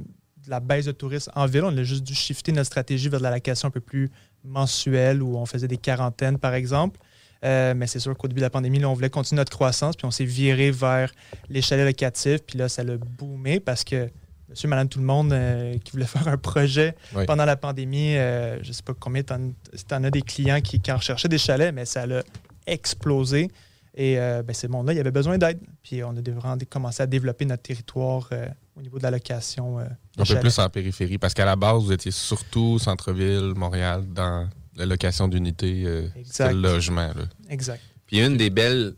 la 0.50 0.60
baisse 0.60 0.88
de 0.88 0.92
touristes 0.92 1.30
en 1.36 1.46
ville. 1.46 1.63
On 1.63 1.77
a 1.77 1.84
juste 1.84 2.04
dû 2.04 2.13
shifter 2.13 2.51
notre 2.51 2.68
stratégie 2.68 3.08
vers 3.08 3.20
de 3.20 3.24
la 3.24 3.32
location 3.32 3.70
un 3.70 3.72
peu 3.72 3.80
plus 3.80 4.12
mensuelle 4.44 5.24
où 5.24 5.38
on 5.38 5.46
faisait 5.46 5.70
des 5.70 5.77
quarantaines, 5.77 6.38
par 6.38 6.54
exemple. 6.54 7.00
Euh, 7.44 7.74
mais 7.76 7.88
c'est 7.88 8.00
sûr 8.00 8.16
qu'au 8.16 8.28
début 8.28 8.40
de 8.40 8.46
la 8.46 8.50
pandémie, 8.50 8.80
là, 8.80 8.90
on 8.90 8.94
voulait 8.94 9.10
continuer 9.10 9.40
notre 9.40 9.52
croissance, 9.52 9.96
puis 9.96 10.06
on 10.06 10.12
s'est 10.12 10.26
viré 10.26 10.72
vers 10.72 11.12
les 11.50 11.62
chalets 11.62 11.86
locatifs. 11.86 12.42
Puis 12.46 12.58
là, 12.58 12.70
ça 12.70 12.84
l'a 12.84 12.98
boomé 12.98 13.60
parce 13.60 13.84
que 13.84 14.10
monsieur, 14.50 14.70
madame, 14.70 14.88
tout 14.88 15.00
le 15.00 15.06
monde 15.06 15.34
euh, 15.34 15.78
qui 15.84 15.92
voulait 15.92 16.06
faire 16.08 16.28
un 16.28 16.38
projet 16.38 16.96
Oui. 17.16 17.26
pendant 17.26 17.46
la 17.46 17.58
pandémie, 17.58 18.16
euh, 18.16 18.62
je 18.64 18.70
ne 18.70 18.74
sais 18.74 18.84
pas 18.84 18.94
combien 18.98 19.24
tu 19.24 19.34
en, 19.34 20.04
as 20.04 20.12
des 20.12 20.22
clients 20.22 20.62
qui, 20.62 20.80
qui 20.80 20.92
en 20.92 20.98
recherchaient 20.98 21.28
des 21.28 21.38
chalets, 21.38 21.74
mais 21.74 21.86
ça 21.86 22.06
l'a 22.06 22.24
explosé. 22.66 23.50
Et 23.96 24.16
ben, 24.16 24.54
ces 24.54 24.68
mondes-là, 24.68 24.94
il 24.94 24.96
y 24.96 25.00
avait 25.00 25.12
besoin 25.12 25.38
d'aide. 25.38 25.60
Puis 25.84 26.04
on 26.04 26.18
a 26.18 26.22
vraiment 26.32 26.58
commencé 26.68 27.04
à 27.04 27.06
développer 27.06 27.46
notre 27.46 27.62
territoire 27.62 28.28
au 28.76 28.82
niveau 28.82 28.98
de 28.98 29.04
la 29.04 29.12
location. 29.12 29.78
Un 29.78 29.86
peu 30.18 30.24
chalets. 30.24 30.42
plus 30.42 30.58
en 30.58 30.68
périphérie, 30.68 31.20
parce 31.20 31.36
qu'à 31.36 31.46
la 31.46 31.56
base, 31.56 31.84
vous 31.84 31.92
étiez 31.92 32.10
surtout 32.10 32.80
centre-ville, 32.80 33.54
Montréal, 33.56 34.04
dans 34.08 34.50
la 34.75 34.86
location 34.86 35.27
d'unités, 35.27 35.84
euh, 35.86 36.08
c'est 36.25 36.51
le 36.53 36.60
logement. 36.62 37.08
Là. 37.15 37.24
Exact. 37.50 37.82
Puis 38.08 38.20
une 38.20 38.38
des 38.38 38.50
belles, 38.50 38.94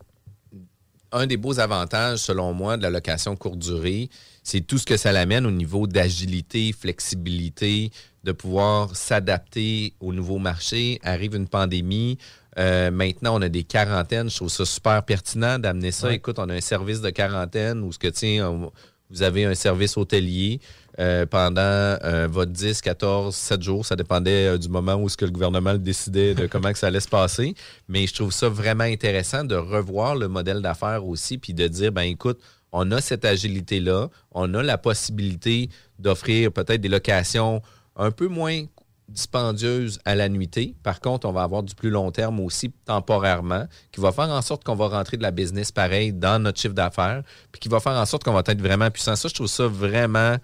un 1.12 1.28
des 1.28 1.38
beaux 1.38 1.60
avantages, 1.60 2.20
selon 2.20 2.54
moi, 2.54 2.78
de 2.78 2.82
la 2.84 2.90
location 2.90 3.36
courte 3.36 3.60
durée, 3.60 4.10
c'est 4.44 4.62
tout 4.62 4.78
ce 4.78 4.86
que 4.86 4.98
ça 4.98 5.12
l'amène 5.12 5.46
au 5.46 5.52
niveau 5.52 5.88
d'agilité, 5.88 6.74
flexibilité, 6.74 7.92
de 8.24 8.32
pouvoir 8.32 8.96
s'adapter 8.96 9.94
au 10.00 10.12
nouveau 10.14 10.38
marché. 10.40 11.00
Arrive 11.04 11.36
une 11.36 11.48
pandémie. 11.48 12.18
euh, 12.58 12.90
maintenant, 12.90 13.38
on 13.38 13.42
a 13.42 13.50
des 13.50 13.64
quarantaines. 13.66 14.30
Je 14.30 14.38
trouve 14.38 14.50
ça 14.50 14.66
super 14.66 15.04
pertinent 15.04 15.60
d'amener 15.60 15.92
ça. 15.92 16.08
Ouais. 16.08 16.16
Écoute, 16.16 16.40
on 16.40 16.48
a 16.50 16.54
un 16.54 16.62
service 16.62 17.02
de 17.02 17.10
quarantaine 17.10 17.82
où 17.82 17.92
ce 17.92 18.00
que, 18.00 18.08
tiens, 18.08 18.50
on- 18.50 18.72
vous 19.10 19.22
avez 19.24 19.44
un 19.46 19.54
service 19.56 19.98
hôtelier. 19.98 20.60
Euh, 21.00 21.26
pendant 21.26 21.62
euh, 21.62 22.28
votre 22.30 22.52
10, 22.52 22.82
14, 22.82 23.36
7 23.36 23.62
jours. 23.62 23.86
Ça 23.86 23.98
dépendait 23.98 24.48
euh, 24.48 24.58
du 24.58 24.70
moment 24.70 24.96
où 24.96 25.10
ce 25.10 25.18
que 25.18 25.26
le 25.26 25.32
gouvernement 25.32 25.74
le 25.74 25.80
décidait 25.80 26.34
de 26.34 26.48
comment 26.48 26.72
que 26.72 26.78
ça 26.78 26.88
allait 26.88 27.02
se 27.02 27.10
passer. 27.10 27.54
Mais 27.90 28.08
je 28.08 28.14
trouve 28.14 28.32
ça 28.32 28.48
vraiment 28.48 28.86
intéressant 28.86 29.44
de 29.44 29.56
revoir 29.56 30.16
le 30.16 30.30
modèle 30.30 30.62
d'affaires 30.62 31.06
aussi, 31.06 31.38
puis 31.38 31.54
de 31.54 31.68
dire, 31.68 31.92
ben 31.92 32.04
écoute, 32.04 32.40
on 32.72 32.92
a 32.92 33.02
cette 33.02 33.26
agilité-là, 33.26 34.10
on 34.32 34.54
a 34.54 34.64
la 34.64 34.78
possibilité 34.78 35.70
d'offrir 36.00 36.52
peut-être 36.52 36.80
des 36.80 36.90
locations 36.90 37.62
un 37.98 38.12
peu 38.12 38.28
moins 38.28 38.64
dispendieuses 39.10 40.00
à 40.06 40.16
la 40.16 40.30
nuitée. 40.30 40.76
Par 40.84 41.00
contre, 41.00 41.28
on 41.28 41.32
va 41.32 41.44
avoir 41.44 41.64
du 41.64 41.76
plus 41.76 41.90
long 41.90 42.12
terme 42.12 42.40
aussi 42.40 42.72
temporairement, 42.86 43.66
qui 43.92 44.02
va 44.02 44.12
faire 44.12 44.30
en 44.30 44.42
sorte 44.42 44.64
qu'on 44.64 44.76
va 44.76 44.88
rentrer 44.88 45.18
de 45.18 45.24
la 45.24 45.32
business 45.32 45.72
pareil 45.72 46.12
dans 46.12 46.42
notre 46.42 46.60
chiffre 46.60 46.74
d'affaires, 46.74 47.24
puis 47.52 47.60
qui 47.60 47.70
va 47.70 47.80
faire 47.80 47.94
en 47.94 48.06
sorte 48.06 48.24
qu'on 48.24 48.34
va 48.34 48.44
être 48.46 48.62
vraiment 48.62 48.90
puissant. 48.90 49.16
Ça, 49.16 49.28
je 49.28 49.34
trouve 49.34 49.48
ça 49.48 49.68
vraiment 49.68 50.38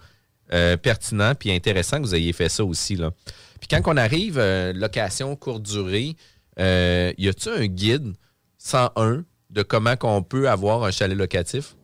euh, 0.52 0.76
pertinent 0.76 1.34
puis 1.34 1.50
intéressant 1.52 1.98
que 1.98 2.02
vous 2.02 2.14
ayez 2.14 2.32
fait 2.32 2.48
ça 2.48 2.64
aussi. 2.64 2.96
Là. 2.96 3.10
Puis 3.60 3.68
quand 3.68 3.80
on 3.86 3.96
arrive, 3.96 4.38
euh, 4.38 4.72
location 4.72 5.34
courte 5.36 5.62
durée, 5.62 6.16
euh, 6.58 7.12
y 7.18 7.28
a-t-il 7.28 7.62
un 7.62 7.66
guide 7.66 8.12
101 8.58 9.24
de 9.50 9.62
comment 9.62 9.96
qu'on 9.96 10.22
peut 10.22 10.48
avoir 10.48 10.84
un 10.84 10.90
chalet 10.90 11.16
locatif? 11.16 11.74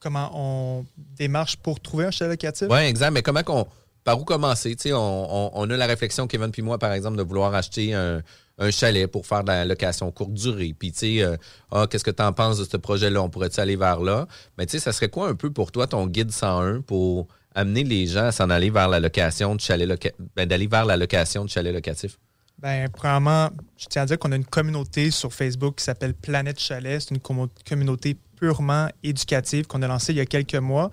Comment 0.00 0.30
on 0.34 0.86
démarche 0.96 1.56
pour 1.56 1.80
trouver 1.80 2.06
un 2.06 2.10
chalet 2.10 2.30
locatif? 2.32 2.68
Oui, 2.70 2.80
exact. 2.80 3.10
Mais 3.10 3.22
comment 3.22 3.42
qu'on. 3.42 3.66
Par 4.02 4.18
où 4.18 4.24
commencer? 4.24 4.74
Tu 4.76 4.84
sais, 4.88 4.92
on, 4.94 4.98
on- 4.98 5.50
on 5.54 5.68
a 5.70 5.76
la 5.76 5.86
réflexion, 5.86 6.26
Kevin 6.26 6.50
puis 6.50 6.62
moi, 6.62 6.78
par 6.78 6.92
exemple, 6.92 7.18
de 7.18 7.22
vouloir 7.22 7.54
acheter 7.54 7.92
un, 7.92 8.22
un 8.58 8.70
chalet 8.70 9.06
pour 9.06 9.26
faire 9.26 9.42
de 9.44 9.48
la 9.48 9.64
location 9.66 10.10
courte 10.10 10.32
durée. 10.32 10.74
Puis, 10.78 10.90
tu 10.92 10.98
sais, 10.98 11.22
euh, 11.22 11.36
ah, 11.70 11.86
qu'est-ce 11.88 12.04
que 12.04 12.10
tu 12.10 12.22
en 12.22 12.32
penses 12.32 12.58
de 12.58 12.64
ce 12.64 12.78
projet-là? 12.78 13.22
On 13.22 13.28
pourrait-tu 13.28 13.60
aller 13.60 13.76
vers 13.76 14.00
là? 14.00 14.26
Mais, 14.56 14.64
tu 14.64 14.72
sais, 14.72 14.78
ça 14.78 14.92
serait 14.92 15.10
quoi 15.10 15.28
un 15.28 15.34
peu 15.34 15.50
pour 15.52 15.70
toi 15.70 15.86
ton 15.86 16.06
guide 16.06 16.30
101 16.32 16.80
pour 16.80 17.28
amener 17.54 17.84
les 17.84 18.06
gens 18.06 18.26
à 18.26 18.32
s'en 18.32 18.50
aller 18.50 18.70
vers 18.70 18.88
la 18.88 19.00
location 19.00 19.54
de 19.54 19.60
chalet 19.60 19.88
loca- 19.88 20.12
ben, 20.36 20.46
d'aller 20.46 20.66
vers 20.66 20.84
la 20.84 20.96
location 20.96 21.44
de 21.44 21.50
chalet 21.50 21.72
locatif? 21.72 22.18
Ben, 22.58 22.88
premièrement, 22.90 23.48
je 23.78 23.86
tiens 23.86 24.02
à 24.02 24.06
dire 24.06 24.18
qu'on 24.18 24.32
a 24.32 24.36
une 24.36 24.44
communauté 24.44 25.10
sur 25.10 25.32
Facebook 25.32 25.76
qui 25.78 25.84
s'appelle 25.84 26.14
Planète 26.14 26.60
Chalet. 26.60 27.00
C'est 27.00 27.14
une 27.14 27.20
communauté 27.68 28.16
purement 28.36 28.88
éducative 29.02 29.66
qu'on 29.66 29.82
a 29.82 29.88
lancée 29.88 30.12
il 30.12 30.16
y 30.16 30.20
a 30.20 30.26
quelques 30.26 30.54
mois. 30.56 30.90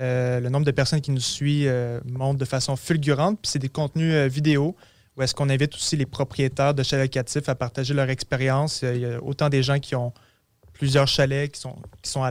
Euh, 0.00 0.40
le 0.40 0.48
nombre 0.48 0.64
de 0.64 0.70
personnes 0.70 1.02
qui 1.02 1.10
nous 1.10 1.20
suivent 1.20 1.68
euh, 1.68 2.00
monte 2.06 2.38
de 2.38 2.44
façon 2.46 2.74
fulgurante. 2.74 3.38
Puis 3.42 3.50
c'est 3.50 3.58
des 3.58 3.68
contenus 3.68 4.14
euh, 4.14 4.28
vidéo 4.28 4.74
où 5.16 5.22
est-ce 5.22 5.34
qu'on 5.34 5.50
invite 5.50 5.74
aussi 5.74 5.96
les 5.96 6.06
propriétaires 6.06 6.72
de 6.72 6.82
chalets 6.82 7.14
locatifs 7.14 7.48
à 7.50 7.54
partager 7.54 7.92
leur 7.92 8.08
expérience. 8.08 8.80
Il 8.82 9.00
y 9.00 9.04
a 9.04 9.22
autant 9.22 9.50
des 9.50 9.62
gens 9.62 9.78
qui 9.78 9.94
ont 9.94 10.14
plusieurs 10.72 11.06
chalets, 11.06 11.52
qui 11.52 11.60
sont, 11.60 11.76
qui 12.00 12.10
sont 12.10 12.22
à, 12.22 12.30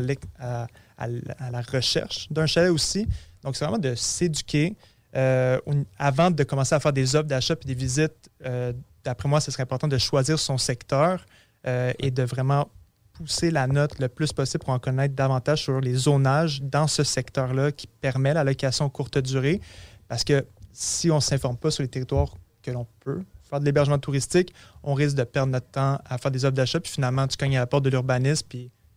à 0.98 1.08
la 1.52 1.62
recherche 1.62 2.28
d'un 2.32 2.48
chalet 2.48 2.72
aussi. 2.72 3.08
Donc, 3.44 3.56
c'est 3.56 3.66
vraiment 3.66 3.80
de 3.80 3.96
s'éduquer. 3.96 4.76
Euh, 5.16 5.60
avant 5.98 6.30
de 6.30 6.44
commencer 6.44 6.76
à 6.76 6.80
faire 6.80 6.94
des 6.94 7.16
offres 7.16 7.28
d'achat 7.28 7.56
et 7.62 7.68
des 7.68 7.74
visites, 7.74 8.30
euh, 8.46 8.74
d'après 9.04 9.28
moi, 9.28 9.42
ce 9.42 9.52
serait 9.52 9.64
important 9.64 9.88
de 9.88 9.98
choisir 9.98 10.38
son 10.38 10.58
secteur 10.58 11.26
euh, 11.68 11.92
et 12.00 12.12
de 12.12 12.24
vraiment 12.24 12.70
pousser 13.14 13.52
la 13.52 13.68
note 13.68 14.00
le 14.00 14.08
plus 14.08 14.32
possible 14.32 14.64
pour 14.64 14.74
en 14.74 14.80
connaître 14.80 15.16
davantage 15.16 15.64
sur 15.64 15.82
les 15.82 15.94
zonages 15.94 16.62
dans 16.62 16.88
ce 16.88 17.04
secteur-là 17.04 17.72
qui 17.72 17.88
permet 17.88 18.34
la 18.34 18.44
location 18.44 18.90
courte 18.90 19.18
durée. 19.18 19.60
Parce 20.08 20.24
que 20.24 20.46
si 20.72 21.12
on 21.12 21.16
ne 21.16 21.22
s'informe 21.22 21.58
pas 21.58 21.72
sur 21.72 21.82
les 21.82 21.90
territoires 21.90 22.36
que 22.62 22.72
l'on 22.72 22.88
peut 23.02 23.22
faire 23.50 23.60
de 23.60 23.66
l'hébergement 23.66 23.98
touristique, 23.98 24.54
on 24.84 24.94
risque 24.94 25.16
de 25.16 25.24
perdre 25.24 25.52
notre 25.52 25.68
temps 25.68 26.00
à 26.06 26.18
faire 26.18 26.32
des 26.32 26.46
offres 26.46 26.54
d'achat, 26.54 26.80
puis 26.80 26.92
finalement, 26.92 27.28
tu 27.28 27.36
cognes 27.36 27.58
à 27.58 27.62
la 27.62 27.68
porte 27.68 27.84
de 27.84 27.90
l'urbanisme, 27.90 28.48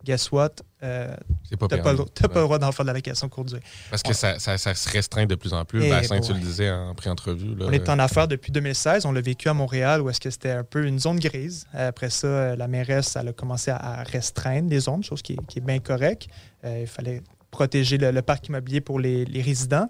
guess 0.03 0.31
what? 0.31 0.49
Euh, 0.83 1.15
tu 1.49 1.55
n'as 1.59 1.77
pas, 1.81 1.93
le- 1.93 2.03
t'as 2.13 2.27
pas 2.27 2.33
Ouais. 2.35 2.41
le 2.41 2.43
droit 2.43 2.59
d'en 2.59 2.71
faire 2.71 2.83
de 2.83 2.87
la 2.87 2.93
location 2.93 3.29
courte. 3.29 3.55
Parce 3.89 4.03
que 4.03 4.13
ça, 4.13 4.37
ça- 4.39 4.57
ça 4.57 4.75
se 4.75 4.89
restreint 4.89 5.25
de 5.25 5.35
plus 5.35 5.53
en 5.53 5.63
plus. 5.63 5.81
Eh 5.83 5.89
Vincent, 5.89 6.19
tu 6.19 6.33
le 6.33 6.39
disais 6.39 6.69
en 6.69 6.93
pré-entrevue. 6.93 7.55
On 7.61 7.71
est 7.71 7.87
en 7.89 7.99
affaires 7.99 8.27
depuis 8.27 8.51
2016. 8.51 9.05
On 9.05 9.11
l'a 9.13 9.21
vécu 9.21 9.47
à 9.49 9.53
Montréal 9.53 10.01
où 10.01 10.09
est-ce 10.09 10.19
que 10.19 10.29
c'était 10.29 10.51
un 10.51 10.63
peu 10.63 10.85
une 10.85 10.99
zone 10.99 11.19
grise. 11.19 11.65
Après 11.73 12.09
ça, 12.09 12.27
euh, 12.27 12.55
la 12.55 12.67
mairesse 12.67 13.15
elle 13.15 13.29
a 13.29 13.33
commencé 13.33 13.71
à- 13.71 13.77
à 13.77 14.03
restreindre 14.03 14.69
les 14.69 14.81
zones, 14.81 15.03
chose 15.03 15.21
qui 15.21 15.33
est, 15.33 15.45
qui 15.47 15.59
est 15.59 15.61
bien 15.61 15.79
correcte. 15.79 16.27
Euh, 16.65 16.79
il 16.81 16.87
fallait 16.87 17.21
protéger 17.51 17.97
le, 17.97 18.11
le 18.11 18.21
parc 18.21 18.47
immobilier 18.47 18.81
pour 18.81 18.99
les, 18.99 19.25
les 19.25 19.41
résidents. 19.41 19.89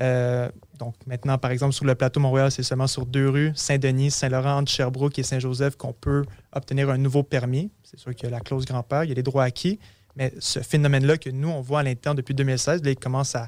Euh, 0.00 0.48
donc 0.78 0.94
maintenant, 1.06 1.36
par 1.36 1.50
exemple, 1.50 1.74
sur 1.74 1.84
le 1.84 1.94
plateau 1.94 2.20
Montréal, 2.20 2.50
c'est 2.50 2.62
seulement 2.62 2.86
sur 2.86 3.04
deux 3.04 3.28
rues, 3.28 3.52
Saint-Denis, 3.54 4.10
Saint-Laurent, 4.10 4.64
Sherbrooke 4.66 5.18
et 5.18 5.22
Saint-Joseph, 5.22 5.76
qu'on 5.76 5.92
peut 5.92 6.24
obtenir 6.52 6.88
un 6.90 6.98
nouveau 6.98 7.22
permis. 7.22 7.70
C'est 7.82 7.98
sûr 7.98 8.14
qu'il 8.14 8.24
y 8.24 8.26
a 8.28 8.30
la 8.30 8.40
clause 8.40 8.64
grand-père, 8.64 9.04
il 9.04 9.10
y 9.10 9.12
a 9.12 9.14
les 9.14 9.22
droits 9.22 9.44
acquis. 9.44 9.78
Mais 10.16 10.32
ce 10.38 10.60
phénomène-là 10.60 11.18
que 11.18 11.30
nous, 11.30 11.48
on 11.48 11.60
voit 11.60 11.80
à 11.80 11.82
l'interne 11.82 12.16
depuis 12.16 12.34
2016, 12.34 12.82
là, 12.82 12.90
il 12.90 12.96
commence 12.96 13.34
à, 13.34 13.46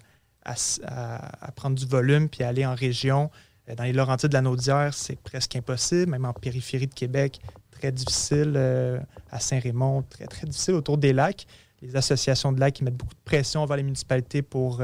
prendre 1.57 1.77
du 1.77 1.87
volume 1.87 2.29
puis 2.29 2.45
à 2.45 2.49
aller 2.49 2.67
en 2.67 2.75
région. 2.75 3.31
Euh, 3.69 3.75
Dans 3.75 3.85
les 3.85 3.93
Laurentides 3.93 4.31
de 4.31 4.35
la 4.35 4.43
Naudière, 4.43 4.93
c'est 4.93 5.17
presque 5.21 5.57
impossible, 5.57 6.11
même 6.11 6.25
en 6.25 6.33
périphérie 6.33 6.87
de 6.87 6.95
Québec, 6.95 7.41
très 7.71 7.93
difficile. 7.93 8.53
euh, 8.57 9.01
à 9.31 9.41
Saint-Raymond, 9.41 10.03
très, 10.03 10.27
très 10.27 10.47
difficile 10.47 10.75
autour 10.75 10.99
des 10.99 11.15
lacs. 11.15 11.47
Les 11.81 11.97
associations 11.97 12.53
de 12.53 12.61
lacs 12.61 12.75
qui 12.75 12.85
mettent 12.85 12.97
beaucoup 12.97 13.15
de 13.15 13.25
pression 13.25 13.65
vers 13.65 13.79
les 13.79 13.83
municipalités 13.83 14.43
pour 14.43 14.83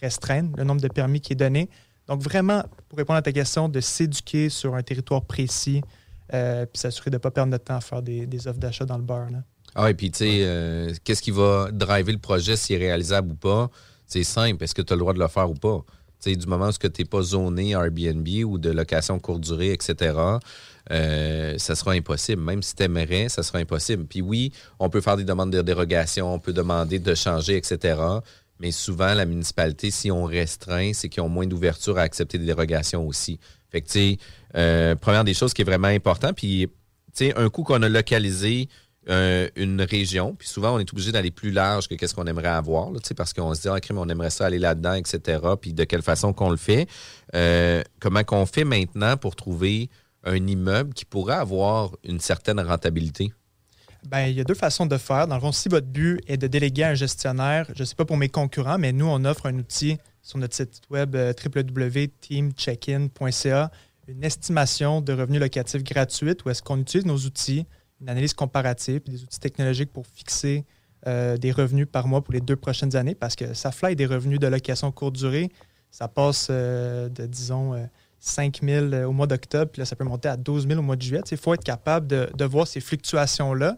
restreindre 0.00 0.56
le 0.56 0.64
nombre 0.64 0.80
de 0.80 0.88
permis 0.88 1.20
qui 1.20 1.32
est 1.32 1.36
donné. 1.36 1.68
Donc, 2.06 2.22
vraiment, 2.22 2.64
pour 2.88 2.98
répondre 2.98 3.18
à 3.18 3.22
ta 3.22 3.32
question, 3.32 3.68
de 3.68 3.80
s'éduquer 3.80 4.48
sur 4.48 4.74
un 4.74 4.82
territoire 4.82 5.22
précis, 5.24 5.82
euh, 6.32 6.66
puis 6.66 6.80
s'assurer 6.80 7.10
de 7.10 7.16
ne 7.16 7.18
pas 7.18 7.30
perdre 7.30 7.50
notre 7.50 7.64
temps 7.64 7.76
à 7.76 7.80
faire 7.80 8.02
des, 8.02 8.48
offres 8.48 8.58
d'achat 8.58 8.84
dans 8.84 8.96
le 8.96 9.02
beurre. 9.02 9.30
là. 9.30 9.38
Ah, 9.74 9.90
et 9.90 9.94
puis, 9.94 10.10
tu 10.10 10.18
sais, 10.18 10.40
euh, 10.42 10.92
qu'est-ce 11.04 11.22
qui 11.22 11.30
va 11.30 11.70
driver 11.70 12.12
le 12.12 12.18
projet, 12.18 12.56
s'il 12.56 12.76
est 12.76 12.78
réalisable 12.78 13.32
ou 13.32 13.34
pas? 13.34 13.70
C'est 14.06 14.24
simple. 14.24 14.64
Est-ce 14.64 14.74
que 14.74 14.82
tu 14.82 14.92
as 14.92 14.96
le 14.96 15.00
droit 15.00 15.12
de 15.12 15.18
le 15.18 15.28
faire 15.28 15.50
ou 15.50 15.54
pas? 15.54 15.84
Tu 16.20 16.30
sais, 16.30 16.36
du 16.36 16.46
moment 16.46 16.68
où 16.68 16.72
tu 16.72 16.86
n'es 16.86 17.04
pas 17.04 17.22
zoné 17.22 17.70
Airbnb 17.70 18.26
ou 18.44 18.58
de 18.58 18.70
location 18.70 19.20
courte 19.20 19.42
durée, 19.42 19.72
etc., 19.72 20.16
euh, 20.90 21.58
ça 21.58 21.74
sera 21.74 21.92
impossible. 21.92 22.42
Même 22.42 22.62
si 22.62 22.74
tu 22.74 22.82
aimerais, 22.82 23.28
ça 23.28 23.42
sera 23.42 23.58
impossible. 23.58 24.06
Puis 24.06 24.22
oui, 24.22 24.52
on 24.78 24.88
peut 24.88 25.00
faire 25.00 25.16
des 25.16 25.24
demandes 25.24 25.52
de 25.52 25.62
dérogation, 25.62 26.32
on 26.32 26.38
peut 26.38 26.54
demander 26.54 26.98
de 26.98 27.14
changer, 27.14 27.56
etc. 27.56 28.00
Mais 28.60 28.70
souvent, 28.70 29.14
la 29.14 29.24
municipalité, 29.24 29.90
si 29.90 30.10
on 30.10 30.24
restreint, 30.24 30.92
c'est 30.92 31.08
qu'ils 31.08 31.22
ont 31.22 31.28
moins 31.28 31.46
d'ouverture 31.46 31.98
à 31.98 32.02
accepter 32.02 32.38
des 32.38 32.46
dérogations 32.46 33.06
aussi. 33.06 33.38
Fait 33.70 33.80
que, 33.80 33.86
tu 33.86 33.92
sais, 33.92 34.18
euh, 34.56 34.94
première 34.96 35.24
des 35.24 35.34
choses 35.34 35.54
qui 35.54 35.62
est 35.62 35.64
vraiment 35.64 35.88
important, 35.88 36.32
puis, 36.32 36.68
tu 37.14 37.26
sais, 37.26 37.36
un 37.36 37.50
coup 37.50 37.62
qu'on 37.62 37.82
a 37.82 37.88
localisé 37.88 38.68
euh, 39.08 39.48
une 39.56 39.80
région, 39.80 40.34
puis 40.34 40.48
souvent, 40.48 40.74
on 40.74 40.78
est 40.78 40.92
obligé 40.92 41.12
d'aller 41.12 41.30
plus 41.30 41.50
large 41.50 41.88
que 41.88 41.94
qu'est-ce 41.94 42.14
qu'on 42.14 42.26
aimerait 42.26 42.48
avoir, 42.48 42.92
tu 42.92 42.98
sais, 43.04 43.14
parce 43.14 43.32
qu'on 43.32 43.54
se 43.54 43.62
dit, 43.62 43.68
ah, 43.68 43.80
crime, 43.80 43.98
on 43.98 44.08
aimerait 44.08 44.30
ça 44.30 44.46
aller 44.46 44.58
là-dedans, 44.58 44.94
etc., 44.94 45.40
puis 45.60 45.72
de 45.72 45.84
quelle 45.84 46.02
façon 46.02 46.32
qu'on 46.32 46.50
le 46.50 46.56
fait. 46.56 46.88
Euh, 47.34 47.82
comment 48.00 48.24
qu'on 48.24 48.44
fait 48.44 48.64
maintenant 48.64 49.16
pour 49.16 49.36
trouver 49.36 49.88
un 50.24 50.46
immeuble 50.46 50.92
qui 50.94 51.04
pourrait 51.04 51.36
avoir 51.36 51.92
une 52.04 52.20
certaine 52.20 52.60
rentabilité? 52.60 53.32
Ben, 54.08 54.26
il 54.28 54.36
y 54.36 54.40
a 54.40 54.44
deux 54.44 54.54
façons 54.54 54.86
de 54.86 54.96
faire. 54.96 55.28
Dans 55.28 55.34
le 55.34 55.40
fond, 55.42 55.52
si 55.52 55.68
votre 55.68 55.86
but 55.86 56.22
est 56.26 56.38
de 56.38 56.46
déléguer 56.46 56.84
à 56.84 56.88
un 56.90 56.94
gestionnaire, 56.94 57.66
je 57.74 57.82
ne 57.82 57.84
sais 57.84 57.94
pas 57.94 58.06
pour 58.06 58.16
mes 58.16 58.30
concurrents, 58.30 58.78
mais 58.78 58.90
nous, 58.90 59.04
on 59.04 59.22
offre 59.26 59.44
un 59.44 59.58
outil 59.58 59.98
sur 60.22 60.38
notre 60.38 60.56
site 60.56 60.80
web 60.88 61.14
euh, 61.14 61.34
www.teamcheckin.ca, 61.44 63.70
une 64.06 64.24
estimation 64.24 65.02
de 65.02 65.12
revenus 65.12 65.40
locatifs 65.40 65.84
gratuite 65.84 66.42
où 66.46 66.48
est-ce 66.48 66.62
qu'on 66.62 66.78
utilise 66.78 67.04
nos 67.04 67.18
outils, 67.18 67.66
une 68.00 68.08
analyse 68.08 68.32
comparative, 68.32 69.02
des 69.04 69.22
outils 69.22 69.40
technologiques 69.40 69.92
pour 69.92 70.06
fixer 70.06 70.64
euh, 71.06 71.36
des 71.36 71.52
revenus 71.52 71.86
par 71.92 72.08
mois 72.08 72.24
pour 72.24 72.32
les 72.32 72.40
deux 72.40 72.56
prochaines 72.56 72.96
années 72.96 73.14
parce 73.14 73.36
que 73.36 73.52
ça 73.52 73.72
fly 73.72 73.94
des 73.94 74.06
revenus 74.06 74.40
de 74.40 74.46
location 74.46 74.90
courte 74.90 75.16
durée. 75.16 75.50
Ça 75.90 76.08
passe 76.08 76.48
euh, 76.50 77.10
de, 77.10 77.26
disons, 77.26 77.74
euh, 77.74 77.84
5 78.20 78.60
000 78.62 78.86
au 79.06 79.12
mois 79.12 79.26
d'octobre, 79.26 79.70
puis 79.70 79.80
là, 79.80 79.84
ça 79.84 79.96
peut 79.96 80.04
monter 80.04 80.30
à 80.30 80.38
12 80.38 80.66
000 80.66 80.80
au 80.80 80.82
mois 80.82 80.96
de 80.96 81.02
juillet. 81.02 81.20
Il 81.30 81.36
faut 81.36 81.52
être 81.52 81.62
capable 81.62 82.06
de 82.06 82.44
voir 82.46 82.66
ces 82.66 82.80
fluctuations-là. 82.80 83.76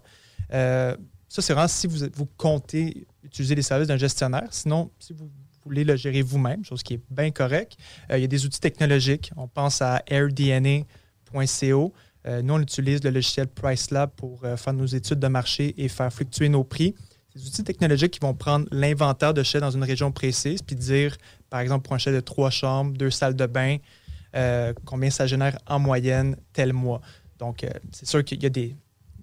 Euh, 0.52 0.97
ça, 1.28 1.42
c'est 1.42 1.52
vraiment 1.52 1.68
si 1.68 1.87
vous, 1.87 2.26
comptez 2.37 3.06
utiliser 3.23 3.54
les 3.54 3.62
services 3.62 3.88
d'un 3.88 3.97
gestionnaire. 3.97 4.49
Sinon, 4.50 4.90
si 4.99 5.12
vous 5.12 5.30
voulez 5.64 5.85
le 5.85 5.97
gérer 5.97 6.23
vous-même, 6.23 6.64
chose 6.64 6.82
qui 6.82 6.94
est 6.94 7.00
bien 7.11 7.30
correcte, 7.30 7.76
euh, 8.11 8.18
il 8.18 8.23
y 8.23 8.25
a 8.25 8.28
des 8.28 8.44
outils 8.44 8.61
technologiques. 8.61 9.30
On 9.37 9.47
pense 9.47 9.80
à 9.82 10.02
airdna.co. 10.09 11.92
Euh, 12.26 12.42
nous, 12.42 12.54
on 12.54 12.61
utilise 12.61 13.02
le 13.04 13.11
logiciel 13.11 13.47
PriceLab 13.47 14.11
pour 14.11 14.42
faire 14.56 14.73
nos 14.73 14.87
études 14.87 15.20
de 15.20 15.28
marché 15.28 15.75
et 15.82 15.88
faire 15.88 16.12
fluctuer 16.12 16.49
nos 16.49 16.64
prix. 16.64 16.94
Des 17.35 17.47
outils 17.47 17.62
technologiques 17.62 18.12
qui 18.12 18.20
vont 18.20 18.35
prendre 18.35 18.66
l'inventaire 18.73 19.32
de 19.32 19.42
chais 19.44 19.61
dans 19.61 19.70
une 19.70 19.85
région 19.85 20.11
précise, 20.11 20.62
puis 20.62 20.75
dire, 20.75 21.16
par 21.49 21.61
exemple, 21.61 21.85
pour 21.85 21.94
un 21.94 21.99
chai 21.99 22.12
de 22.12 22.20
trois 22.20 22.50
chambres, 22.50 22.92
deux 22.97 23.11
salles 23.11 23.37
de 23.37 23.47
bain, 23.47 23.76
combien 24.85 25.11
ça 25.11 25.28
génère 25.28 25.56
en 25.66 25.78
moyenne 25.78 26.37
tel 26.52 26.73
mois. 26.73 27.00
Donc, 27.38 27.64
c'est 27.92 28.06
sûr 28.06 28.25
qu'il 28.25 28.42
y 28.42 28.47
a 28.47 28.50
des, 28.50 28.76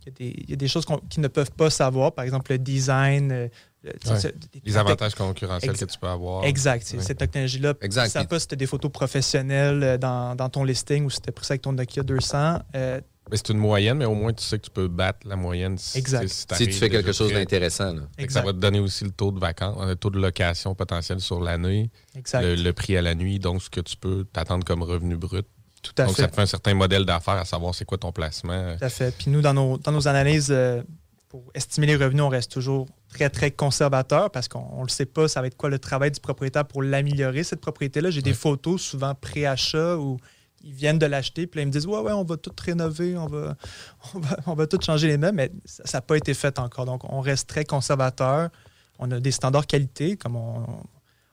il 0.08 0.26
y 0.26 0.28
a 0.28 0.32
des, 0.32 0.40
il 0.44 0.50
y 0.50 0.54
a 0.54 0.56
des 0.56 0.68
choses 0.68 0.86
qu'ils 1.10 1.22
ne 1.22 1.28
peuvent 1.28 1.52
pas 1.52 1.70
savoir, 1.70 2.14
par 2.14 2.24
exemple 2.26 2.52
le 2.52 2.58
design. 2.60 3.32
euh, 3.32 3.48
le- 3.84 3.92
Ouais. 4.12 4.20
c'est- 4.20 4.34
des- 4.54 4.62
Les 4.66 4.76
avantages 4.78 5.16
concurrentiels 5.16 5.72
Exact. 5.72 5.88
que 5.88 5.94
tu 5.94 6.00
peux 6.00 6.08
avoir. 6.08 6.44
Exact. 6.46 6.94
Ouais. 6.94 7.02
Cette 7.02 7.20
technologie-là, 7.20 7.74
Exact. 7.82 8.12
tu 8.12 8.18
ne 8.18 8.22
sais 8.24 8.28
pas 8.28 8.40
si 8.40 8.48
tu 8.48 8.54
as 8.54 8.58
des 8.58 8.66
photos 8.66 8.92
professionnelles 8.92 9.84
euh, 9.84 9.98
dans, 9.98 10.36
dans 10.36 10.50
ton 10.50 10.64
listing 10.64 11.06
ou 11.06 11.10
si 11.10 11.22
tu 11.22 11.30
as 11.30 11.32
pris 11.32 11.46
ça 11.46 11.54
avec 11.54 11.62
ton 11.62 11.74
Nokia 11.74 12.04
200. 12.04 12.60
euh, 12.76 13.00
c'est 13.34 13.50
une 13.50 13.58
moyenne, 13.60 13.98
mais 13.98 14.06
au 14.06 14.16
moins 14.16 14.32
tu 14.34 14.44
sais 14.44 14.58
que 14.58 14.64
tu 14.66 14.72
peux 14.72 14.88
battre 14.88 15.28
la 15.28 15.36
moyenne 15.36 15.78
si, 15.78 15.98
Exact. 15.98 16.28
si 16.28 16.46
tu 16.68 16.72
fais 16.74 16.90
quelque 16.90 17.12
chose 17.12 17.32
d'intéressant. 17.34 17.96
Ça 18.30 18.42
va 18.42 18.52
te 18.54 18.58
donner 18.58 18.80
aussi 18.80 19.04
le 19.04 19.12
taux 19.12 19.32
de 19.32 19.40
vacances, 19.40 19.78
le 19.86 19.96
taux 19.96 20.10
de 20.10 20.20
location 20.20 20.74
potentiel 20.76 21.20
sur 21.20 21.40
l'année, 21.42 21.92
le 22.34 22.72
prix 22.72 22.96
à 22.98 23.02
la 23.02 23.16
nuit, 23.16 23.38
donc 23.40 23.62
ce 23.62 23.70
que 23.70 23.82
tu 23.82 23.96
peux 23.98 24.26
t'attendre 24.32 24.66
comme 24.66 24.82
revenu 24.84 25.18
brut. 25.18 25.46
Tout 25.96 26.02
à 26.02 26.06
donc 26.06 26.16
fait. 26.16 26.24
ça 26.24 26.28
te 26.28 26.36
fait 26.36 26.42
un 26.42 26.48
certain 26.48 26.74
modèle 26.74 27.06
d'affaires 27.06 27.36
à 27.36 27.46
savoir 27.46 27.74
c'est 27.74 27.86
quoi 27.86 27.98
ton 27.98 28.12
placement. 28.12 28.76
Tout 28.78 28.86
à 28.86 28.90
fait. 28.90 29.16
Puis 29.16 29.30
nous, 29.30 29.42
dans 29.42 29.54
nos, 29.54 29.78
dans 29.78 29.92
nos 29.92 30.08
analyses, 30.08 30.50
euh, 30.52 30.82
pour 31.30 31.44
estimer 31.54 31.88
les 31.88 31.96
revenus, 31.96 32.24
on 32.24 32.30
reste 32.30 32.52
toujours 32.52 32.88
très, 33.10 33.30
très 33.30 33.52
conservateur 33.52 34.32
parce 34.32 34.48
qu'on 34.48 34.78
ne 34.78 34.84
le 34.84 34.90
sait 34.90 35.06
pas, 35.06 35.28
ça 35.28 35.42
va 35.42 35.48
être 35.48 35.58
quoi 35.58 35.70
le 35.70 35.80
travail 35.80 36.12
du 36.12 36.20
propriétaire 36.20 36.66
pour 36.66 36.84
l'améliorer, 36.84 37.44
cette 37.44 37.62
propriété-là. 37.62 38.10
J'ai 38.12 38.22
des 38.22 38.34
photos 38.34 38.82
souvent 38.82 39.14
pré-achat 39.16 39.98
où 39.98 40.18
ils 40.64 40.74
viennent 40.74 41.00
de 41.00 41.06
l'acheter, 41.06 41.48
puis 41.48 41.60
là, 41.60 41.64
ils 41.64 41.68
me 41.68 41.72
disent 41.72 41.86
Ouais, 41.86 42.00
ouais, 42.00 42.12
on 42.12 42.24
va 42.24 42.38
tout 42.38 42.52
rénover, 42.64 43.18
on 43.18 43.28
va, 43.28 43.56
on 44.14 44.20
va, 44.20 44.38
on 44.48 44.54
va 44.54 44.68
tout 44.68 44.80
changer 44.82 45.08
les 45.08 45.18
meubles, 45.18 45.38
mais 45.38 45.52
ça 45.66 45.98
n'a 45.98 46.02
pas 46.02 46.18
été 46.18 46.34
fait 46.34 46.60
encore. 46.60 46.86
Donc, 46.86 47.04
on 47.12 47.22
reste 47.22 47.48
très 47.48 47.66
conservateur. 47.66 48.50
On 49.00 49.12
a 49.12 49.20
des 49.20 49.32
standards 49.32 49.68
qualité, 49.68 50.18
comme 50.18 50.36
on, 50.36 50.66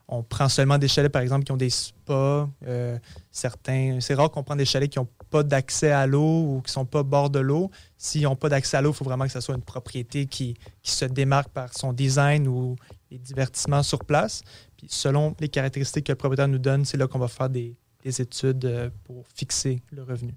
on 0.07 0.21
prend 0.21 0.49
seulement 0.49 0.77
des 0.77 0.87
chalets, 0.87 1.11
par 1.11 1.21
exemple, 1.21 1.45
qui 1.45 1.51
ont 1.51 1.57
des 1.57 1.69
spas. 1.69 2.47
euh, 2.67 2.97
certains, 3.31 3.97
c'est 4.01 4.13
rare 4.13 4.29
qu'on 4.29 4.43
prenne 4.43 4.59
des 4.59 4.65
chalets 4.65 4.91
qui 4.91 4.99
n'ont 4.99 5.07
pas 5.31 5.41
d'accès 5.41 5.91
à 5.91 6.05
l'eau 6.05 6.43
ou 6.43 6.61
qui 6.61 6.69
ne 6.69 6.73
sont 6.73 6.85
pas 6.85 7.03
bord 7.03 7.29
de 7.29 7.39
l'eau. 7.39 7.71
S'ils 7.97 8.23
n'ont 8.23 8.35
pas 8.35 8.49
d'accès 8.49 8.77
à 8.77 8.81
l'eau, 8.81 8.91
il 8.91 8.95
faut 8.95 9.05
vraiment 9.05 9.25
que 9.25 9.31
ce 9.31 9.39
soit 9.39 9.55
une 9.55 9.63
propriété 9.63 10.27
qui, 10.27 10.55
se 10.83 11.05
démarque 11.05 11.49
par 11.49 11.73
son 11.75 11.91
design 11.91 12.47
ou 12.47 12.75
les 13.09 13.17
divertissements 13.17 13.81
sur 13.81 14.05
place. 14.05 14.43
Puis 14.77 14.87
selon 14.89 15.35
les 15.39 15.49
caractéristiques 15.49 16.05
que 16.05 16.11
le 16.11 16.17
propriétaire 16.17 16.47
nous 16.47 16.59
donne, 16.59 16.85
c'est 16.85 16.97
là 16.97 17.07
qu'on 17.07 17.19
va 17.19 17.27
faire 17.27 17.49
des, 17.49 17.75
des 18.03 18.21
études 18.21 18.65
euh, 18.65 18.89
pour 19.03 19.25
fixer 19.33 19.81
le 19.91 20.03
revenu. 20.03 20.35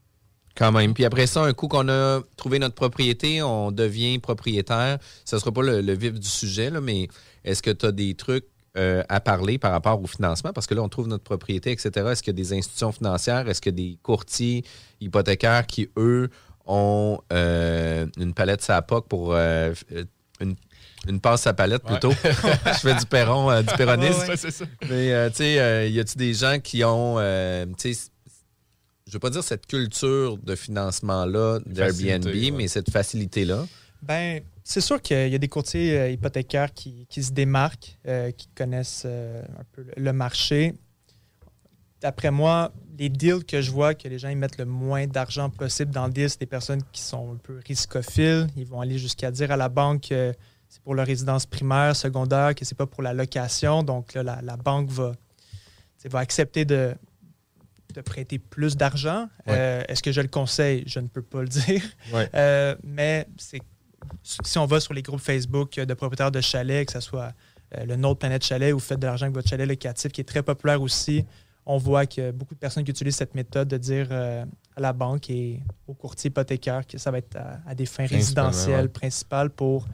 Quand 0.57 0.73
même. 0.73 0.95
Puis 0.95 1.05
après 1.05 1.27
ça, 1.27 1.43
un 1.45 1.53
coup 1.53 1.69
qu'on 1.69 1.89
a 1.89 2.21
trouvé 2.37 2.59
notre 2.59 2.75
propriété, 2.75 3.43
on 3.43 3.71
devient 3.71 4.19
propriétaire. 4.19 4.99
Ce 5.25 5.37
ne 5.37 5.41
sera 5.41 5.53
pas 5.53 5.63
le, 5.63 5.93
vif 5.93 6.15
du 6.19 6.27
sujet, 6.27 6.71
mais 6.83 7.07
est-ce 7.45 7.63
que 7.63 7.71
tu 7.71 7.87
as 7.87 7.93
des 7.93 8.15
trucs 8.15 8.47
euh, 8.79 9.03
à 9.09 9.21
parler 9.21 9.59
par 9.59 9.73
rapport 9.73 10.01
au 10.03 10.07
financement? 10.07 10.53
Parce 10.53 10.67
que 10.67 10.75
là, 10.75 10.83
on 10.83 10.89
trouve 10.89 11.09
notre 11.09 11.25
propriété, 11.25 11.73
etc. 11.73 11.91
Est-ce 12.11 12.23
qu'il 12.23 12.33
y 12.33 12.37
a 12.37 12.43
des 12.43 12.53
institutions 12.57 12.93
financières? 12.93 13.49
Est-ce 13.49 13.61
qu'il 13.61 13.73
y 13.73 13.83
a 13.83 13.89
des 13.91 13.99
courtiers 14.03 14.65
hypothécaires 15.01 15.67
qui, 15.67 15.91
eux, 15.97 16.31
ont 16.67 17.19
euh, 17.33 18.07
une 18.19 18.35
palette 18.35 18.63
sa 18.63 18.81
POC 18.83 19.09
pour 19.09 19.35
euh, 19.35 19.75
une, 20.41 20.55
une 21.09 21.21
passe 21.21 21.47
à 21.47 21.55
palette 21.55 21.83
plutôt? 21.83 22.13
Je 22.23 22.79
fais 22.81 22.95
du 22.95 23.07
perron, 23.07 23.51
euh, 23.51 23.63
du. 23.63 23.69
Ouais, 23.75 23.97
ouais. 23.97 24.37
ça. 24.37 24.65
Mais 24.89 25.13
euh, 25.13 25.29
tu 25.31 25.37
sais, 25.37 25.59
euh, 25.59 25.87
y 25.87 25.99
a-tu 26.01 26.17
des 26.19 26.35
gens 26.35 26.59
qui 26.61 26.85
ont, 26.85 27.17
tu 27.79 27.95
sais, 27.95 28.11
je 29.07 29.13
veux 29.15 29.19
pas 29.19 29.31
dire 29.31 29.43
cette 29.43 29.67
culture 29.67 30.37
de 30.37 30.55
financement-là 30.55 31.61
d'Airbnb, 31.65 32.25
Facilité, 32.25 32.51
ouais. 32.51 32.51
mais 32.51 32.69
cette 32.69 32.91
facilité-là? 32.91 33.67
Ben, 34.03 34.43
c'est 34.69 34.83
sûr 34.83 35.01
qu'il 35.01 35.31
y 35.31 35.35
a 35.35 35.39
des 35.39 35.49
courtiers 35.49 35.99
euh, 35.99 36.11
hypothécaires 36.11 36.75
qui, 36.75 37.07
qui 37.09 37.23
se 37.23 37.33
démarquent, 37.33 37.99
euh, 38.07 38.31
qui 38.33 38.49
connaissent 38.49 39.05
euh, 39.07 39.43
un 39.59 39.65
peu 39.73 39.87
le, 39.97 40.13
marché. 40.13 40.75
D'après 42.03 42.31
moi, 42.31 42.71
les 42.99 43.09
deals 43.09 43.47
que 43.47 43.63
je 43.63 43.71
vois 43.71 43.95
que 43.95 44.07
les 44.09 44.19
gens 44.19 44.29
ils 44.29 44.37
mettent 44.37 44.59
le 44.59 44.67
moins 44.67 45.07
d'argent 45.07 45.49
possible 45.49 45.91
dans 45.91 46.07
le 46.07 46.13
deal, 46.13 46.29
c'est 46.29 46.41
des 46.41 46.47
personnes 46.47 46.83
qui 46.93 47.01
sont 47.01 47.33
un 47.33 47.37
peu 47.37 47.63
riscophiles. 47.67 48.47
Ils 48.57 48.67
vont 48.67 48.83
aller 48.83 48.99
jusqu'à 48.99 49.31
dire 49.31 49.51
à 49.51 49.57
la 49.57 49.71
banque 49.71 50.11
que 50.11 50.35
c'est 50.69 50.83
pour 50.83 50.95
leur 50.95 51.07
résidence 51.07 51.47
primaire, 51.47 51.97
secondaire, 51.97 52.55
que 52.55 52.67
c'est 52.67 52.77
pas 52.77 52.87
pour 52.87 53.03
la 53.03 53.15
location. 53.15 53.83
Donc 53.83 54.13
là, 54.13 54.23
la, 54.23 54.43
la 54.43 54.59
banque 54.59 54.91
va, 54.91 55.15
accepter 56.13 56.67
de, 56.67 56.95
de 57.95 58.01
prêter 58.03 58.39
plus 58.39 58.77
d'argent. 58.77 59.31
Ouais. 59.47 59.55
Euh, 59.57 59.83
Est-ce 59.89 60.03
que 60.03 60.13
je 60.13 60.21
le 60.21 60.29
conseille? 60.29 60.85
Je 60.87 61.01
ne 61.01 61.09
peux 61.09 61.23
pas 61.23 61.41
le 61.41 61.49
dire. 61.49 61.83
Ouais. 62.13 62.29
Euh, 62.35 62.77
mais 62.85 63.27
c'est 63.39 63.63
si 64.23 64.59
on 64.59 64.67
va 64.67 64.81
sur 64.81 64.95
les 64.95 65.03
groupes 65.03 65.21
Facebook 65.21 65.75
de 65.79 65.95
propriétaires 65.95 66.31
de 66.31 66.41
chalets, 66.41 66.87
que 66.87 66.93
ce 66.93 67.01
soit 67.01 67.33
euh, 67.77 67.85
le 67.85 67.97
Nôtre 67.97 68.21
Planète 68.21 68.45
Chalet 68.45 68.73
ou 68.73 68.79
Faites 68.79 68.99
de 69.01 69.07
l'argent 69.07 69.25
avec 69.27 69.35
votre 69.35 69.49
chalet 69.49 69.67
locatif, 69.69 70.11
qui 70.13 70.21
est 70.21 70.25
très 70.25 70.43
populaire 70.43 70.81
aussi, 70.81 71.25
on 71.67 71.77
voit 71.77 72.07
qu'il 72.07 72.25
y 72.25 72.27
a 72.27 72.33
beaucoup 72.33 72.55
de 72.55 72.59
personnes 72.61 72.85
qui 72.85 72.91
utilisent 72.91 73.17
cette 73.17 73.35
méthode 73.35 73.69
de 73.69 73.77
dire 73.77 74.09
euh, 74.11 74.45
à 74.77 74.81
la 74.81 74.93
banque 74.93 75.29
et 75.29 75.61
au 75.87 75.93
courtier 75.95 76.29
hypothécaire 76.29 76.87
que 76.87 76.97
ça 76.97 77.11
va 77.11 77.19
être 77.19 77.37
à, 77.37 77.59
à 77.67 77.75
des 77.75 77.85
fins 77.87 78.07
résidentielles 78.07 78.83
ouais. 78.83 78.89
principales 78.89 79.51
pour 79.51 79.87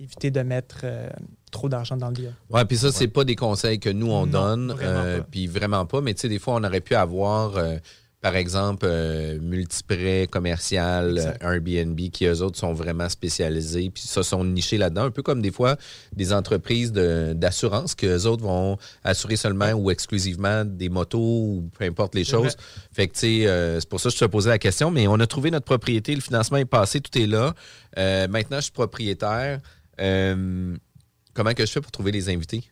éviter 0.00 0.30
de 0.32 0.40
mettre 0.40 0.80
euh, 0.84 1.08
trop 1.52 1.68
d'argent 1.68 1.96
dans 1.96 2.08
le 2.08 2.14
deal. 2.14 2.34
Ouais, 2.50 2.64
puis 2.64 2.76
ça, 2.76 2.90
c'est 2.90 3.06
pas 3.08 3.24
des 3.24 3.36
conseils 3.36 3.78
que 3.78 3.90
nous, 3.90 4.10
on 4.10 4.26
Non, 4.26 4.32
donne. 4.56 4.72
vraiment 4.72 5.00
euh. 5.04 5.20
Puis 5.30 5.46
vraiment 5.46 5.86
pas. 5.86 6.00
Mais 6.00 6.14
tu 6.14 6.22
sais, 6.22 6.28
des 6.28 6.38
fois, 6.40 6.54
on 6.54 6.64
aurait 6.64 6.80
pu 6.80 6.94
avoir, 6.96 7.56
euh, 7.56 7.76
par 8.22 8.36
exemple, 8.36 8.86
euh, 8.88 9.38
Multiprêt 9.40 10.28
commercial, 10.30 11.18
euh. 11.18 11.32
Airbnb, 11.54 11.98
qui 12.10 12.24
eux 12.26 12.40
autres 12.40 12.56
sont 12.56 12.72
vraiment 12.72 13.08
spécialisés, 13.08 13.90
puis 13.90 14.04
ça 14.06 14.22
sont 14.22 14.44
nichés 14.44 14.78
là-dedans. 14.78 15.06
Un 15.06 15.10
peu 15.10 15.22
comme 15.22 15.42
des 15.42 15.50
fois 15.50 15.76
des 16.14 16.32
entreprises 16.32 16.92
de- 16.92 17.32
d'assurance 17.34 17.96
que 17.96 18.06
eux 18.06 18.26
autres 18.26 18.44
vont 18.44 18.78
assurer 19.02 19.34
seulement 19.34 19.72
ou 19.72 19.90
exclusivement 19.90 20.64
des 20.64 20.88
motos 20.88 21.18
ou 21.18 21.68
peu 21.76 21.84
importe 21.84 22.14
les 22.14 22.22
choses. 22.22 22.56
Fait 22.92 23.08
que, 23.08 23.14
tu 23.14 23.18
sais, 23.18 23.46
euh, 23.48 23.80
c'est 23.80 23.88
pour 23.88 23.98
ça 24.00 24.08
que 24.08 24.14
je 24.14 24.20
te 24.20 24.24
posais 24.26 24.50
la 24.50 24.58
question. 24.60 24.92
Mais 24.92 25.08
on 25.08 25.18
a 25.18 25.26
trouvé 25.26 25.50
notre 25.50 25.66
propriété, 25.66 26.14
le 26.14 26.20
financement 26.20 26.58
est 26.58 26.64
passé, 26.64 27.00
tout 27.00 27.18
est 27.18 27.26
là. 27.26 27.54
Euh, 27.98 28.28
maintenant, 28.28 28.58
je 28.58 28.62
suis 28.62 28.72
propriétaire. 28.72 29.58
Comment 29.98 31.54
que 31.54 31.66
je 31.66 31.72
fais 31.72 31.80
pour 31.80 31.90
trouver 31.90 32.12
les 32.12 32.28
invités? 32.28 32.62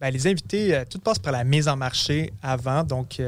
Ben, 0.00 0.10
les 0.10 0.26
invités, 0.26 0.82
tout 0.90 0.98
passe 0.98 1.18
par 1.20 1.32
la 1.32 1.44
mise 1.44 1.68
en 1.68 1.76
marché 1.76 2.32
avant. 2.42 2.82
Donc, 2.82 3.20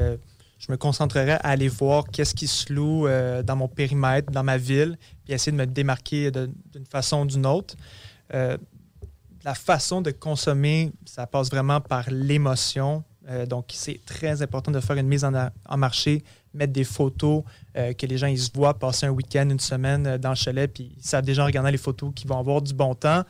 je 0.65 0.71
me 0.71 0.77
concentrerai 0.77 1.33
à 1.33 1.49
aller 1.49 1.67
voir 1.67 2.05
qu'est-ce 2.09 2.33
qui 2.33 2.47
se 2.47 2.71
loue 2.71 3.05
euh, 3.05 3.43
dans 3.43 3.57
mon 3.57 3.67
périmètre, 3.67 4.31
dans 4.31 4.43
ma 4.43 4.57
ville, 4.57 4.97
puis 5.25 5.33
essayer 5.33 5.51
de 5.51 5.57
me 5.57 5.67
démarquer 5.67 6.31
d'une 6.31 6.85
façon 6.89 7.23
ou 7.23 7.25
d'une 7.25 7.45
autre. 7.45 7.75
Euh, 8.33 8.57
la 9.43 9.55
façon 9.55 10.01
de 10.01 10.11
consommer, 10.11 10.93
ça 11.05 11.27
passe 11.27 11.49
vraiment 11.49 11.81
par 11.81 12.09
l'émotion. 12.09 13.03
Euh, 13.27 13.45
donc, 13.45 13.71
c'est 13.73 13.99
très 14.05 14.41
important 14.41 14.71
de 14.71 14.79
faire 14.79 14.95
une 14.95 15.07
mise 15.07 15.25
en, 15.25 15.77
marché, 15.77 16.23
mettre 16.53 16.71
des 16.71 16.85
photos, 16.85 17.43
que 17.73 18.05
les 18.05 18.17
gens 18.17 18.27
ils 18.27 18.39
se 18.39 18.49
voient 18.53 18.79
passer 18.79 19.05
un 19.05 19.11
week-end, 19.11 19.49
une 19.49 19.59
semaine 19.59 20.17
dans 20.17 20.29
le 20.29 20.35
chalet, 20.35 20.71
puis 20.71 20.93
ils 20.95 21.03
savent 21.03 21.25
déjà 21.25 21.43
en 21.43 21.47
regardant 21.47 21.71
les 21.71 21.77
photos 21.77 22.13
qu'ils 22.15 22.29
vont 22.29 22.39
avoir 22.39 22.61
du 22.61 22.73
bon 22.73 22.95
temps. 22.95 23.23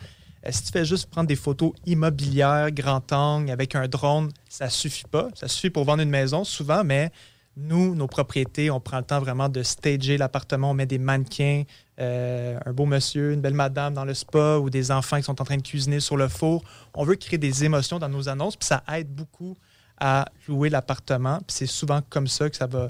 Euh, 0.45 0.49
si 0.51 0.63
tu 0.63 0.71
fais 0.71 0.85
juste 0.85 1.09
prendre 1.09 1.27
des 1.27 1.35
photos 1.35 1.73
immobilières, 1.85 2.71
grand 2.71 3.11
angle, 3.11 3.51
avec 3.51 3.75
un 3.75 3.87
drone, 3.87 4.31
ça 4.49 4.69
suffit 4.69 5.05
pas. 5.09 5.29
Ça 5.35 5.47
suffit 5.47 5.69
pour 5.69 5.85
vendre 5.85 6.03
une 6.03 6.09
maison 6.09 6.43
souvent, 6.43 6.83
mais 6.83 7.11
nous, 7.55 7.93
nos 7.95 8.07
propriétés, 8.07 8.71
on 8.71 8.79
prend 8.79 8.97
le 8.97 9.03
temps 9.03 9.19
vraiment 9.19 9.47
de 9.47 9.61
stager 9.63 10.17
l'appartement. 10.17 10.71
On 10.71 10.73
met 10.73 10.85
des 10.87 10.97
mannequins, 10.97 11.63
euh, 11.99 12.57
un 12.65 12.73
beau 12.73 12.85
monsieur, 12.85 13.33
une 13.33 13.41
belle 13.41 13.53
madame 13.53 13.93
dans 13.93 14.05
le 14.05 14.13
spa 14.13 14.57
ou 14.57 14.69
des 14.69 14.91
enfants 14.91 15.17
qui 15.17 15.23
sont 15.23 15.39
en 15.39 15.45
train 15.45 15.57
de 15.57 15.61
cuisiner 15.61 15.99
sur 15.99 16.17
le 16.17 16.27
four. 16.27 16.63
On 16.95 17.03
veut 17.03 17.15
créer 17.15 17.37
des 17.37 17.63
émotions 17.63 17.99
dans 17.99 18.09
nos 18.09 18.27
annonces, 18.27 18.55
puis 18.55 18.65
ça 18.65 18.83
aide 18.93 19.09
beaucoup 19.13 19.55
à 19.99 20.25
louer 20.47 20.69
l'appartement. 20.69 21.37
Puis 21.39 21.55
c'est 21.57 21.65
souvent 21.67 22.01
comme 22.09 22.27
ça 22.27 22.49
que 22.49 22.55
ça 22.55 22.65
va. 22.65 22.89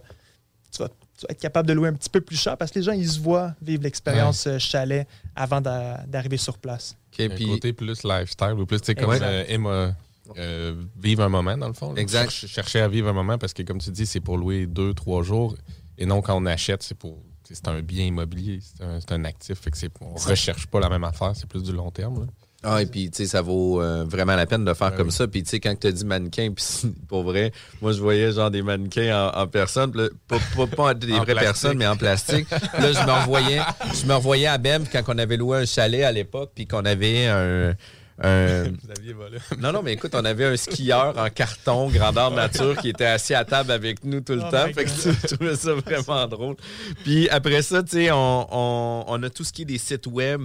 Tu 0.72 0.82
vas, 0.82 0.90
être 1.30 1.40
capable 1.40 1.68
de 1.68 1.74
louer 1.74 1.90
un 1.90 1.94
petit 1.94 2.10
peu 2.10 2.22
plus 2.22 2.36
cher 2.36 2.58
parce 2.58 2.72
que 2.72 2.80
les 2.80 2.86
gens, 2.86 2.92
ils 2.94 3.08
se 3.08 3.20
voient 3.20 3.54
vivre 3.62 3.84
l'expérience 3.84 4.48
euh, 4.48 4.58
chalet 4.60 5.08
avant 5.36 5.62
d'a- 5.62 6.04
d'arriver 6.08 6.38
sur 6.38 6.58
place. 6.58 6.98
OK, 7.20 7.32
Un 7.32 7.46
côté 7.48 7.74
plus 7.74 8.04
lifestyle 8.04 8.54
ou 8.58 8.66
plus, 8.66 8.80
tu 8.82 8.88
sais, 8.88 8.96
comme 8.96 9.12
euh, 9.12 9.44
Emma, 9.48 9.96
euh, 10.38 10.76
vivre 10.98 11.24
un 11.24 11.30
moment, 11.30 11.58
dans 11.58 11.68
le 11.68 11.74
fond. 11.74 11.94
là. 11.94 12.02
Exact. 12.02 12.30
Chercher, 12.30 12.48
chercher 12.48 12.80
à 12.82 12.88
vivre 12.88 13.10
un 13.10 13.14
moment 13.14 13.38
parce 13.38 13.54
que, 13.54 13.64
comme 13.64 13.80
tu 13.80 13.92
dis, 13.92 14.06
c'est 14.06 14.20
pour 14.22 14.38
louer 14.38 14.66
deux, 14.68 14.94
trois 14.94 15.24
jours. 15.24 15.56
Et 15.98 16.06
non, 16.06 16.22
quand 16.22 16.36
on 16.36 16.46
achète, 16.46 16.84
c'est 16.84 16.98
pour. 16.98 17.22
C'est 17.46 17.68
un 17.68 17.82
bien 17.82 18.06
immobilier, 18.06 18.60
c'est 18.62 18.84
un, 18.84 19.00
un 19.10 19.26
actif. 19.26 19.60
Fait 19.60 19.70
que 19.70 19.78
on 20.02 20.14
recherche 20.16 20.66
pas 20.68 20.80
la 20.80 20.90
même 20.90 21.04
affaire, 21.04 21.34
c'est 21.36 21.46
plus 21.48 21.62
du 21.62 21.72
long 21.74 21.92
terme. 21.92 22.22
là. 22.22 22.28
Ah, 22.64 22.82
et 22.82 22.86
puis, 22.86 23.10
tu 23.12 23.18
sais, 23.18 23.26
ça 23.28 23.42
vaut 23.42 23.82
euh, 23.82 24.06
vraiment 24.08 24.36
la 24.36 24.46
peine 24.46 24.64
de 24.64 24.74
faire 24.74 24.92
Ouais, 24.92 24.98
comme 24.98 25.08
oui. 25.08 25.14
ça. 25.14 25.28
Puis, 25.28 25.44
tu 25.44 25.50
sais, 25.50 25.60
quand 25.60 25.78
tu 25.80 25.88
as 25.88 25.92
dit 25.92 26.06
mannequin, 26.06 26.52
puis 26.56 26.64
pour 27.10 27.24
vrai, 27.24 27.52
moi, 27.82 27.92
je 27.92 28.00
voyais 28.00 28.32
genre 28.32 28.50
des 28.52 28.62
mannequins 28.62 29.32
en, 29.36 29.42
en 29.42 29.48
personne, 29.48 29.92
là, 29.96 30.08
pas, 30.28 30.38
pas, 30.56 30.68
pas 30.68 30.94
des 30.94 31.12
vraies 31.12 31.36
personnes, 31.36 31.78
mais 31.78 31.88
en 31.88 31.98
plastique. 31.98 32.50
Là, 32.52 32.92
je 32.94 33.06
me 33.06 33.22
revoyais, 33.22 33.60
je 34.02 34.06
me 34.08 34.14
revoyais 34.16 34.48
à 34.48 34.58
Bem 34.58 34.86
quand 34.92 35.02
on 35.10 35.18
avait 35.18 35.38
loué 35.38 35.58
un 35.60 35.66
chalet 35.66 36.04
à 36.04 36.12
l'époque, 36.12 36.52
puis 36.56 36.66
qu'on 36.66 36.86
avait 36.86 37.28
un. 37.28 37.74
Un- 38.22 38.64
Vous 38.84 38.92
aviez 38.98 39.14
volé. 39.14 39.38
Non, 39.60 39.72
non, 39.72 39.82
mais 39.82 39.94
écoute, 39.94 40.14
on 40.16 40.24
avait 40.26 40.46
un 40.46 40.56
skieur 40.58 41.18
en 41.18 41.30
carton, 41.30 41.90
grandeur 41.90 42.32
nature, 42.32 42.78
qui 42.78 42.90
était 42.90 43.06
assis 43.06 43.34
à 43.34 43.44
table 43.46 43.72
avec 43.72 44.04
nous 44.04 44.22
tout 44.22 44.34
le 44.34 44.44
Oh 44.48 44.52
temps. 44.52 44.68
Fait 44.74 44.86
que 44.86 44.90
je 44.90 45.36
trouvais 45.36 45.56
ça 45.56 45.74
vraiment 45.74 46.28
drôle. 46.28 46.56
Puis 47.04 47.28
après 47.30 47.62
ça, 47.62 47.82
tu 47.84 47.92
sais, 47.92 48.12
on, 48.12 48.48
on- 48.52 49.04
on 49.08 49.24
a 49.24 49.30
tout 49.30 49.44
ce 49.44 49.52
qui 49.54 49.64
est 49.64 49.66
des 49.66 49.78
sites 49.78 50.08
web. 50.08 50.42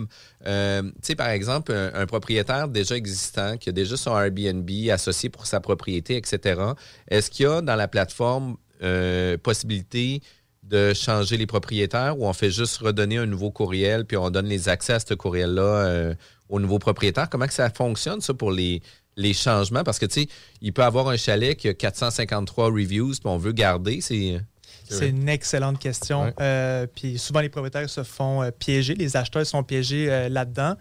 Euh, 0.47 0.83
tu 0.83 0.91
sais, 1.03 1.15
par 1.15 1.29
exemple, 1.29 1.73
un, 1.73 1.93
un 1.95 2.07
propriétaire 2.07 2.69
déjà 2.69 2.97
existant, 2.97 3.57
qui 3.57 3.69
a 3.69 3.73
déjà 3.73 3.97
son 3.97 4.17
Airbnb 4.19 4.69
associé 4.91 5.29
pour 5.29 5.47
sa 5.47 5.61
propriété, 5.61 6.17
etc. 6.17 6.61
Est-ce 7.09 7.31
qu'il 7.31 7.45
y 7.45 7.49
a 7.49 7.61
dans 7.61 7.77
la 7.77 7.89
plateforme 7.89 8.57
euh, 8.83 9.37
possibilité 9.39 10.23
de 10.63 10.93
changer 10.93 11.37
les 11.39 11.47
propriétaires 11.47 12.19
ou 12.19 12.27
on 12.27 12.33
fait 12.35 12.51
juste 12.51 12.77
redonner 12.79 13.17
un 13.17 13.25
nouveau 13.27 13.51
courriel 13.51 14.05
puis 14.05 14.17
on 14.19 14.29
donne 14.31 14.47
les 14.47 14.69
accès 14.69 14.93
à 14.93 15.01
ce 15.01 15.15
courriel-là 15.15 15.63
euh, 16.51 16.55
au 16.57 16.61
nouveau 16.61 16.79
propriétaire? 16.79 17.29
Comment 17.29 17.47
que 17.47 17.53
ça 17.55 17.71
fonctionne, 17.71 18.21
ça, 18.21 18.35
pour 18.35 18.51
les, 18.51 18.83
les 19.17 19.33
changements? 19.35 19.85
Parce 19.85 19.99
que, 19.99 20.07
tu 20.07 20.23
sais, 20.23 20.29
il 20.61 20.73
peut 20.73 20.83
avoir 20.85 21.09
un 21.09 21.17
chalet 21.17 21.57
qui 21.57 21.69
a 21.69 21.75
453 21.75 22.67
reviews 22.67 23.11
puis 23.13 23.21
on 23.25 23.39
veut 23.39 23.53
garder. 23.53 24.01
C'est... 24.01 24.41
C'est 24.91 25.11
une 25.11 25.29
excellente 25.29 25.79
question. 25.79 26.25
Ouais. 26.25 26.35
Euh, 26.41 26.87
puis 26.87 27.19
souvent, 27.19 27.41
les 27.41 27.51
propriétaires 27.51 27.91
se 27.91 28.03
font 28.03 28.43
euh, 28.43 28.51
piéger, 28.51 28.95
les 28.95 29.19
acheteurs 29.19 29.45
sont 29.45 29.63
piégés 29.63 30.11
euh, 30.11 30.31
là-dedans. 30.31 30.77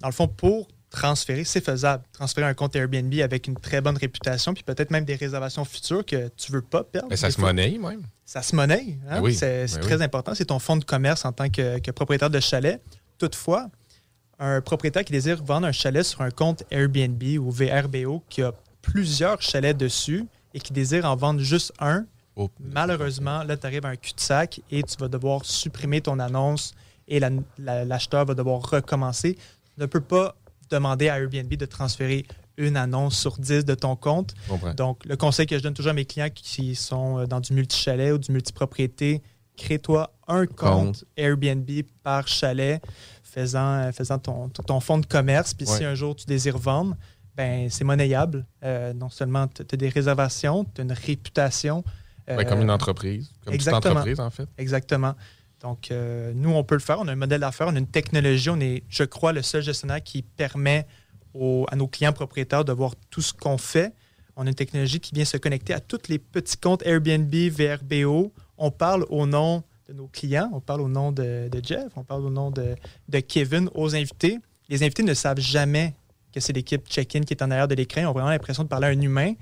Dans 0.00 0.08
le 0.08 0.12
fond, 0.14 0.26
pour 0.26 0.68
transférer, 0.88 1.44
c'est 1.44 1.62
faisable. 1.62 2.02
Transférer 2.14 2.46
un 2.46 2.54
compte 2.54 2.74
Airbnb 2.76 3.12
avec 3.20 3.46
une 3.46 3.56
très 3.56 3.82
bonne 3.82 3.96
réputation, 3.98 4.54
puis 4.54 4.62
peut-être 4.62 4.90
même 4.90 5.04
des 5.04 5.16
réservations 5.16 5.66
futures 5.66 6.04
que 6.04 6.28
tu 6.36 6.50
veux 6.50 6.62
pas 6.62 6.82
perdre. 6.82 7.08
Mais 7.10 7.16
ça 7.16 7.30
se 7.30 7.40
monnaie 7.40 7.76
même. 7.78 8.02
Ça 8.24 8.40
se 8.40 8.56
monnaie. 8.56 8.96
hein? 9.08 9.16
Ben 9.16 9.20
oui, 9.22 9.34
C'est 9.34 9.66
ben 9.74 9.80
très 9.80 9.96
oui. 9.96 10.02
important. 10.02 10.34
C'est 10.34 10.46
ton 10.46 10.58
fonds 10.58 10.76
de 10.76 10.84
commerce 10.84 11.26
en 11.26 11.32
tant 11.32 11.50
que, 11.50 11.78
que 11.78 11.90
propriétaire 11.90 12.30
de 12.30 12.40
chalet. 12.40 12.80
Toutefois, 13.18 13.68
un 14.44 14.60
propriétaire 14.60 15.04
qui 15.04 15.12
désire 15.12 15.42
vendre 15.42 15.66
un 15.66 15.72
chalet 15.72 16.04
sur 16.04 16.20
un 16.20 16.30
compte 16.30 16.64
Airbnb 16.70 17.22
ou 17.40 17.50
VRBO 17.50 18.22
qui 18.28 18.42
a 18.42 18.52
plusieurs 18.82 19.40
chalets 19.40 19.76
dessus 19.76 20.26
et 20.54 20.60
qui 20.60 20.72
désire 20.72 21.04
en 21.04 21.16
vendre 21.16 21.40
juste 21.40 21.72
un, 21.78 22.06
Oh, 22.34 22.50
malheureusement, 22.60 23.42
là, 23.44 23.58
tu 23.58 23.66
arrives 23.66 23.84
à 23.84 23.90
un 23.90 23.96
cul-de-sac 23.96 24.62
et 24.70 24.82
tu 24.82 24.96
vas 24.98 25.08
devoir 25.08 25.44
supprimer 25.44 26.00
ton 26.00 26.18
annonce 26.18 26.72
et 27.06 27.20
la- 27.20 27.28
la- 27.58 27.84
l'acheteur 27.84 28.24
va 28.24 28.32
devoir 28.34 28.62
recommencer. 28.70 29.34
Tu 29.34 29.80
ne 29.80 29.84
peux 29.84 30.00
pas 30.00 30.34
demander 30.70 31.10
à 31.10 31.18
Airbnb 31.20 31.52
de 31.54 31.66
transférer 31.66 32.24
une 32.56 32.78
annonce 32.78 33.18
sur 33.18 33.36
10 33.38 33.66
de 33.66 33.74
ton 33.74 33.96
compte. 33.96 34.34
comprends. 34.48 34.72
Donc, 34.72 35.04
le 35.04 35.16
conseil 35.18 35.44
que 35.46 35.58
je 35.58 35.62
donne 35.62 35.74
toujours 35.74 35.90
à 35.90 35.94
mes 35.94 36.06
clients 36.06 36.30
qui 36.34 36.74
sont 36.74 37.18
euh, 37.18 37.26
dans 37.26 37.40
du 37.40 37.52
multi-chalet 37.52 38.12
ou 38.14 38.18
du 38.18 38.32
multipropriété, 38.32 39.20
crée-toi 39.58 40.10
un 40.26 40.46
Compte. 40.46 41.04
Airbnb 41.18 41.68
par 42.02 42.26
chalet, 42.28 42.80
faisant, 43.32 43.78
euh, 43.80 43.92
faisant 43.92 44.18
ton, 44.18 44.48
ton 44.48 44.80
fonds 44.80 44.98
de 44.98 45.06
commerce. 45.06 45.54
Puis 45.54 45.66
si 45.66 45.84
un 45.84 45.94
jour 45.94 46.14
tu 46.14 46.26
désires 46.26 46.58
vendre, 46.58 46.96
ben 47.36 47.68
c'est 47.70 47.84
monnayable. 47.84 48.44
Euh, 48.62 48.92
non 48.92 49.08
seulement 49.08 49.48
tu 49.48 49.62
as 49.62 49.76
des 49.76 49.88
réservations, 49.88 50.64
tu 50.64 50.80
as 50.80 50.84
une 50.84 50.92
réputation. 50.92 51.82
Ben, 52.26 52.38
euh, 52.38 52.44
comme 52.44 52.60
une 52.60 52.70
entreprise. 52.70 53.30
Comme 53.44 53.52
toute 53.52 53.54
exactement. 53.54 53.92
entreprise, 53.94 54.20
en 54.20 54.30
fait. 54.30 54.46
Exactement. 54.58 55.14
Donc, 55.60 55.90
euh, 55.90 56.32
nous, 56.34 56.50
on 56.50 56.64
peut 56.64 56.74
le 56.74 56.80
faire. 56.80 56.98
On 57.00 57.08
a 57.08 57.12
un 57.12 57.16
modèle 57.16 57.40
d'affaires, 57.40 57.68
on 57.68 57.74
a 57.76 57.78
une 57.78 57.86
technologie. 57.86 58.50
On 58.50 58.60
est, 58.60 58.82
je 58.88 59.04
crois, 59.04 59.32
le 59.32 59.42
seul 59.42 59.62
gestionnaire 59.62 60.02
qui 60.02 60.22
permet 60.22 60.86
aux- 61.34 61.66
à 61.70 61.76
nos 61.76 61.86
clients 61.86 62.12
propriétaires 62.12 62.64
de 62.64 62.72
voir 62.72 62.92
tout 63.10 63.22
ce 63.22 63.32
qu'on 63.32 63.58
fait. 63.58 63.92
On 64.36 64.44
a 64.46 64.48
une 64.48 64.54
technologie 64.54 65.00
qui 65.00 65.14
vient 65.14 65.24
se 65.24 65.36
connecter 65.36 65.72
à 65.72 65.80
tous 65.80 66.08
les 66.08 66.18
petits 66.18 66.56
comptes 66.56 66.82
Airbnb, 66.84 67.32
VRBO. 67.34 68.32
On 68.58 68.70
parle 68.70 69.04
au 69.08 69.26
nom 69.26 69.62
de 69.92 69.96
nos 69.98 70.08
clients, 70.08 70.50
on 70.52 70.60
parle 70.60 70.80
au 70.80 70.88
nom 70.88 71.12
de, 71.12 71.48
de 71.50 71.60
Jeff, 71.64 71.88
on 71.96 72.02
parle 72.04 72.24
au 72.24 72.30
nom 72.30 72.50
de, 72.50 72.74
de 73.08 73.20
Kevin 73.20 73.68
aux 73.74 73.94
invités. 73.94 74.38
Les 74.68 74.82
invités 74.82 75.02
ne 75.02 75.14
savent 75.14 75.40
jamais 75.40 75.94
que 76.34 76.40
c'est 76.40 76.52
l'équipe 76.52 76.86
check-in 76.88 77.20
qui 77.20 77.34
est 77.34 77.42
en 77.42 77.50
arrière 77.50 77.68
de 77.68 77.74
l'écran. 77.74 78.00
Ils 78.00 78.06
ont 78.06 78.12
vraiment 78.12 78.30
l'impression 78.30 78.62
de 78.64 78.68
parler 78.68 78.86
à 78.86 78.90
un 78.90 79.00
humain. 79.00 79.34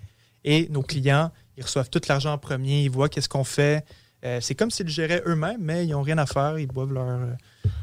Et 0.45 0.69
nos 0.71 0.83
clients, 0.83 1.31
ils 1.57 1.63
reçoivent 1.63 1.91
tout 1.91 2.01
l'argent 2.09 2.33
en 2.33 2.39
premier, 2.39 2.83
ils 2.83 2.91
voient 2.91 3.09
qu'est-ce 3.09 3.29
qu'on 3.29 3.45
fait. 3.45 3.85
Euh, 4.25 4.39
c'est 4.41 4.55
comme 4.55 4.71
s'ils 4.71 4.87
le 4.87 4.93
géraient 4.93 5.23
eux-mêmes, 5.27 5.61
mais 5.61 5.87
ils 5.87 5.91
n'ont 5.91 6.03
rien 6.03 6.19
à 6.19 6.27
faire. 6.27 6.59
Ils 6.59 6.67
boivent 6.67 6.93
leur, 6.93 7.07
euh, 7.07 7.33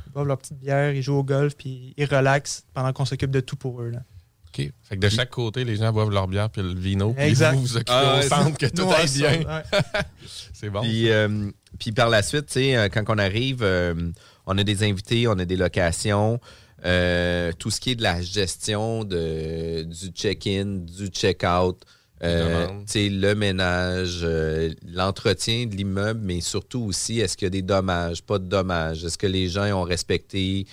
ils 0.07 0.11
boivent 0.11 0.27
leur 0.27 0.37
petite 0.37 0.59
bière, 0.59 0.91
ils 0.93 1.01
jouent 1.01 1.15
au 1.17 1.23
golf, 1.23 1.55
puis 1.55 1.93
ils 1.97 2.05
relaxent 2.05 2.65
pendant 2.73 2.91
qu'on 2.93 3.05
s'occupe 3.05 3.31
de 3.31 3.39
tout 3.39 3.55
pour 3.55 3.81
eux. 3.81 3.89
là. 3.91 3.99
OK. 4.47 4.71
Fait 4.83 4.95
que 4.95 5.01
de 5.01 5.09
chaque 5.09 5.29
côté, 5.29 5.63
les 5.63 5.75
gens 5.77 5.91
boivent 5.93 6.09
leur 6.09 6.27
bière 6.27 6.49
puis 6.49 6.61
le 6.63 6.73
vino. 6.73 7.13
Puis 7.13 7.23
Exact. 7.25 7.53
vous 7.53 7.61
vous 7.61 7.75
occupez 7.75 7.91
Ah, 7.93 8.19
au 8.19 8.21
centre 8.23 8.57
que 8.57 8.65
tout 8.65 8.89
aille 8.91 9.09
bien. 9.11 9.31
ouais. 9.39 9.63
C'est 10.53 10.69
bon. 10.69 10.81
Puis, 10.81 11.09
euh, 11.11 11.49
puis 11.79 11.91
par 11.91 12.09
la 12.09 12.21
suite, 12.21 12.47
tu 12.47 12.53
sais, 12.53 12.77
euh, 12.77 12.89
quand 12.89 13.03
on 13.07 13.17
arrive, 13.17 13.59
euh, 13.61 13.93
on 14.45 14.57
a 14.57 14.63
des 14.63 14.83
invités, 14.83 15.27
on 15.27 15.37
a 15.39 15.45
des 15.45 15.57
locations, 15.57 16.39
euh, 16.85 17.51
tout 17.57 17.71
ce 17.71 17.79
qui 17.79 17.91
est 17.91 17.95
de 17.95 18.03
la 18.03 18.21
gestion 18.21 19.03
de, 19.03 19.83
du 19.83 20.07
check-in, 20.09 20.83
du 20.85 21.07
check-out, 21.07 21.81
euh, 22.23 22.67
le 22.95 23.33
ménage, 23.33 24.21
euh, 24.23 24.73
l'entretien 24.87 25.65
de 25.65 25.75
l'immeuble, 25.75 26.21
mais 26.23 26.41
surtout 26.41 26.81
aussi, 26.81 27.19
est-ce 27.19 27.35
qu'il 27.35 27.45
y 27.45 27.47
a 27.47 27.51
des 27.51 27.61
dommages, 27.61 28.23
pas 28.23 28.39
de 28.39 28.45
dommages? 28.45 29.03
Est-ce 29.03 29.17
que 29.17 29.27
les 29.27 29.49
gens 29.49 29.65
ont 29.71 29.83
respecté 29.83 30.65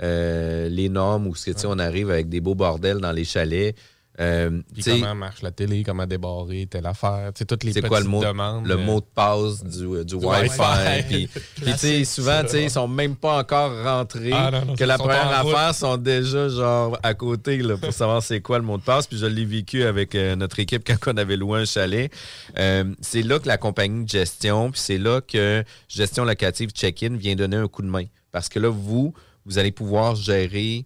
les 0.00 0.88
normes 0.88 1.28
ou 1.28 1.34
est-ce 1.34 1.52
que, 1.52 1.66
on 1.66 1.78
arrive 1.78 2.10
avec 2.10 2.28
des 2.28 2.40
beaux 2.40 2.56
bordels 2.56 2.98
dans 2.98 3.12
les 3.12 3.24
chalets? 3.24 3.76
Euh, 4.20 4.60
comment 4.84 5.14
marche 5.14 5.40
la 5.40 5.50
télé, 5.52 5.82
comment 5.84 6.06
débarrer 6.06 6.66
telle 6.70 6.84
affaire. 6.84 7.32
Toutes 7.32 7.64
les 7.64 7.72
petites 7.72 7.88
quoi 7.88 8.00
le 8.00 8.06
mot, 8.06 8.22
demandes. 8.22 8.66
le 8.66 8.74
euh, 8.74 8.84
mot 8.84 9.00
de 9.00 9.06
passe 9.06 9.64
du, 9.64 10.04
du, 10.04 10.14
Wi-Fi. 10.16 11.28
Puis, 11.64 12.04
souvent, 12.04 12.42
ils 12.52 12.70
sont 12.70 12.88
même 12.88 13.16
pas 13.16 13.38
encore 13.38 13.72
rentrés. 13.82 14.30
Ah, 14.32 14.50
non, 14.50 14.66
non, 14.66 14.76
que 14.76 14.84
la 14.84 14.98
première 14.98 15.42
route. 15.42 15.54
affaire 15.54 15.74
sont 15.74 15.96
déjà 15.96 16.50
genre 16.50 16.98
à 17.02 17.14
côté 17.14 17.56
là, 17.58 17.78
pour 17.78 17.92
savoir 17.94 18.22
c'est 18.22 18.42
quoi 18.42 18.58
le 18.58 18.64
mot 18.64 18.76
de 18.76 18.82
passe. 18.82 19.06
Puis 19.06 19.16
je 19.16 19.26
l'ai 19.26 19.46
vécu 19.46 19.82
avec 19.82 20.14
euh, 20.14 20.36
notre 20.36 20.60
équipe 20.60 20.84
quand 20.86 21.14
on 21.14 21.16
avait 21.16 21.36
loué 21.36 21.60
un 21.60 21.64
chalet. 21.64 22.12
Euh, 22.58 22.84
c'est 23.00 23.22
là 23.22 23.38
que 23.38 23.48
la 23.48 23.56
compagnie 23.56 24.04
de 24.04 24.10
gestion, 24.10 24.70
puis 24.70 24.80
c'est 24.80 24.98
là 24.98 25.22
que 25.22 25.64
gestion 25.88 26.26
locative 26.26 26.70
check-in 26.70 27.16
vient 27.16 27.34
donner 27.34 27.56
un 27.56 27.68
coup 27.68 27.82
de 27.82 27.88
main. 27.88 28.04
Parce 28.30 28.50
que 28.50 28.58
là, 28.58 28.68
vous, 28.68 29.14
vous 29.46 29.58
allez 29.58 29.72
pouvoir 29.72 30.16
gérer 30.16 30.84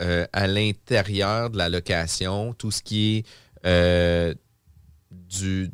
euh, 0.00 0.26
à 0.32 0.46
l'intérieur 0.46 1.50
de 1.50 1.58
la 1.58 1.68
location 1.68 2.52
tout 2.54 2.70
ce 2.70 2.82
qui 2.82 3.16
est 3.16 3.26
euh, 3.66 4.34
du, 5.10 5.70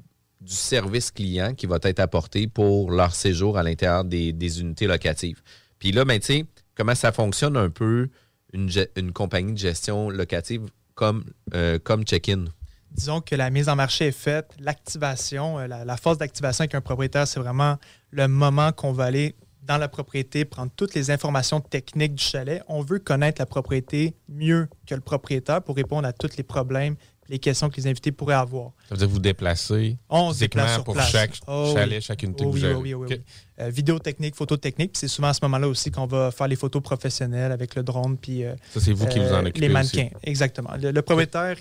service 0.46 1.10
client 1.10 1.54
qui 1.54 1.66
va 1.66 1.78
être 1.82 2.00
apporté 2.00 2.46
pour 2.46 2.90
leur 2.90 3.14
séjour 3.14 3.56
à 3.56 3.62
l'intérieur 3.62 4.04
des, 4.04 4.60
unités 4.60 4.87
locatives. 4.87 5.40
Puis 5.78 5.90
là, 5.90 6.04
ben, 6.04 6.20
tu 6.20 6.26
sais, 6.26 6.44
comment 6.74 6.94
ça 6.94 7.12
fonctionne 7.12 7.56
un 7.56 7.70
peu 7.70 8.08
une, 8.52 9.12
compagnie 9.12 9.54
de 9.54 9.58
gestion 9.58 10.10
locative 10.10 10.68
comme, 10.94 11.24
euh, 11.54 11.78
comme 11.78 12.04
check-in? 12.04 12.44
disons 12.90 13.20
que 13.20 13.34
la 13.34 13.50
mise 13.50 13.68
en 13.68 13.74
marché 13.74 14.06
est 14.06 14.12
faite, 14.12 14.52
l'activation, 14.60 15.58
la, 15.58 15.84
la 15.84 15.96
phase 15.96 16.16
d'activation 16.18 16.62
avec 16.62 16.76
un 16.76 16.80
propriétaire, 16.80 17.26
c'est 17.26 17.40
vraiment 17.40 17.76
le 18.12 18.28
moment 18.28 18.70
qu'on 18.70 18.92
va 18.92 19.04
aller 19.04 19.34
dans 19.66 19.79
la 19.79 19.88
propriété, 19.88 20.44
prendre 20.44 20.70
toutes 20.77 20.94
les 20.94 21.11
informations 21.11 21.61
techniques 21.61 22.14
du 22.16 22.22
chalet. 22.22 22.62
On 22.68 22.83
veut 22.83 22.98
connaître 22.98 23.40
la 23.40 23.46
propriété 23.46 24.14
mieux 24.29 24.68
que 24.87 24.94
le 24.94 25.00
propriétaire 25.00 25.62
pour 25.62 25.77
répondre 25.77 26.07
à 26.07 26.12
tous 26.12 26.37
les 26.37 26.42
problèmes, 26.42 26.96
les 27.31 27.38
questions 27.38 27.70
que 27.70 27.77
les 27.77 27.87
invités 27.87 28.12
pourraient 28.12 28.35
avoir. 28.35 28.72
Ça 28.88 28.94
veut 28.94 28.98
dire 28.98 29.07
que 29.07 29.12
vous 29.12 29.18
déplacez 29.18 29.96
On 30.11 30.33
se 30.35 30.40
déplace 30.40 30.74
sur 30.74 30.85
pour 30.85 30.92
place. 30.92 31.09
chaque 31.11 31.35
Oh 31.46 31.64
oui. 31.68 31.72
chalet, 31.74 32.00
chaque 32.03 32.22
unité 32.22 32.44
Oh 32.44 32.50
que 32.50 32.50
vous 32.50 32.55
oui, 32.57 32.61
gérez. 32.61 32.74
oui, 32.74 32.94
oui, 32.94 33.07
oui, 33.09 33.16
oui. 33.18 33.22
Euh, 33.61 33.70
vidéo 33.70 33.98
technique, 33.98 34.35
photo 34.35 34.57
technique, 34.59 34.92
puis 34.92 35.00
c'est 35.00 35.09
souvent 35.09 35.29
à 35.29 35.33
ce 35.35 35.40
moment-là 35.44 35.66
aussi 35.68 35.90
qu'on 35.90 36.07
va 36.07 36.31
faire 36.31 36.48
les 36.48 36.57
photos 36.57 36.83
professionnelles 36.83 37.50
avec 37.53 37.74
le 37.74 37.83
drone, 37.83 38.18
puis 38.18 38.44
euh, 38.44 38.55
Ça, 38.72 38.81
c'est 38.81 38.92
vous 38.92 39.07
qui 39.07 39.18
vous 39.18 39.33
en 39.33 39.37
euh, 39.37 39.40
occupez 39.48 39.61
Les 39.61 39.68
mannequins, 39.70 40.09
aussi. 40.14 40.24
exactement. 40.31 40.72
Le, 40.79 40.90
le 40.90 41.03
propriétaire, 41.03 41.57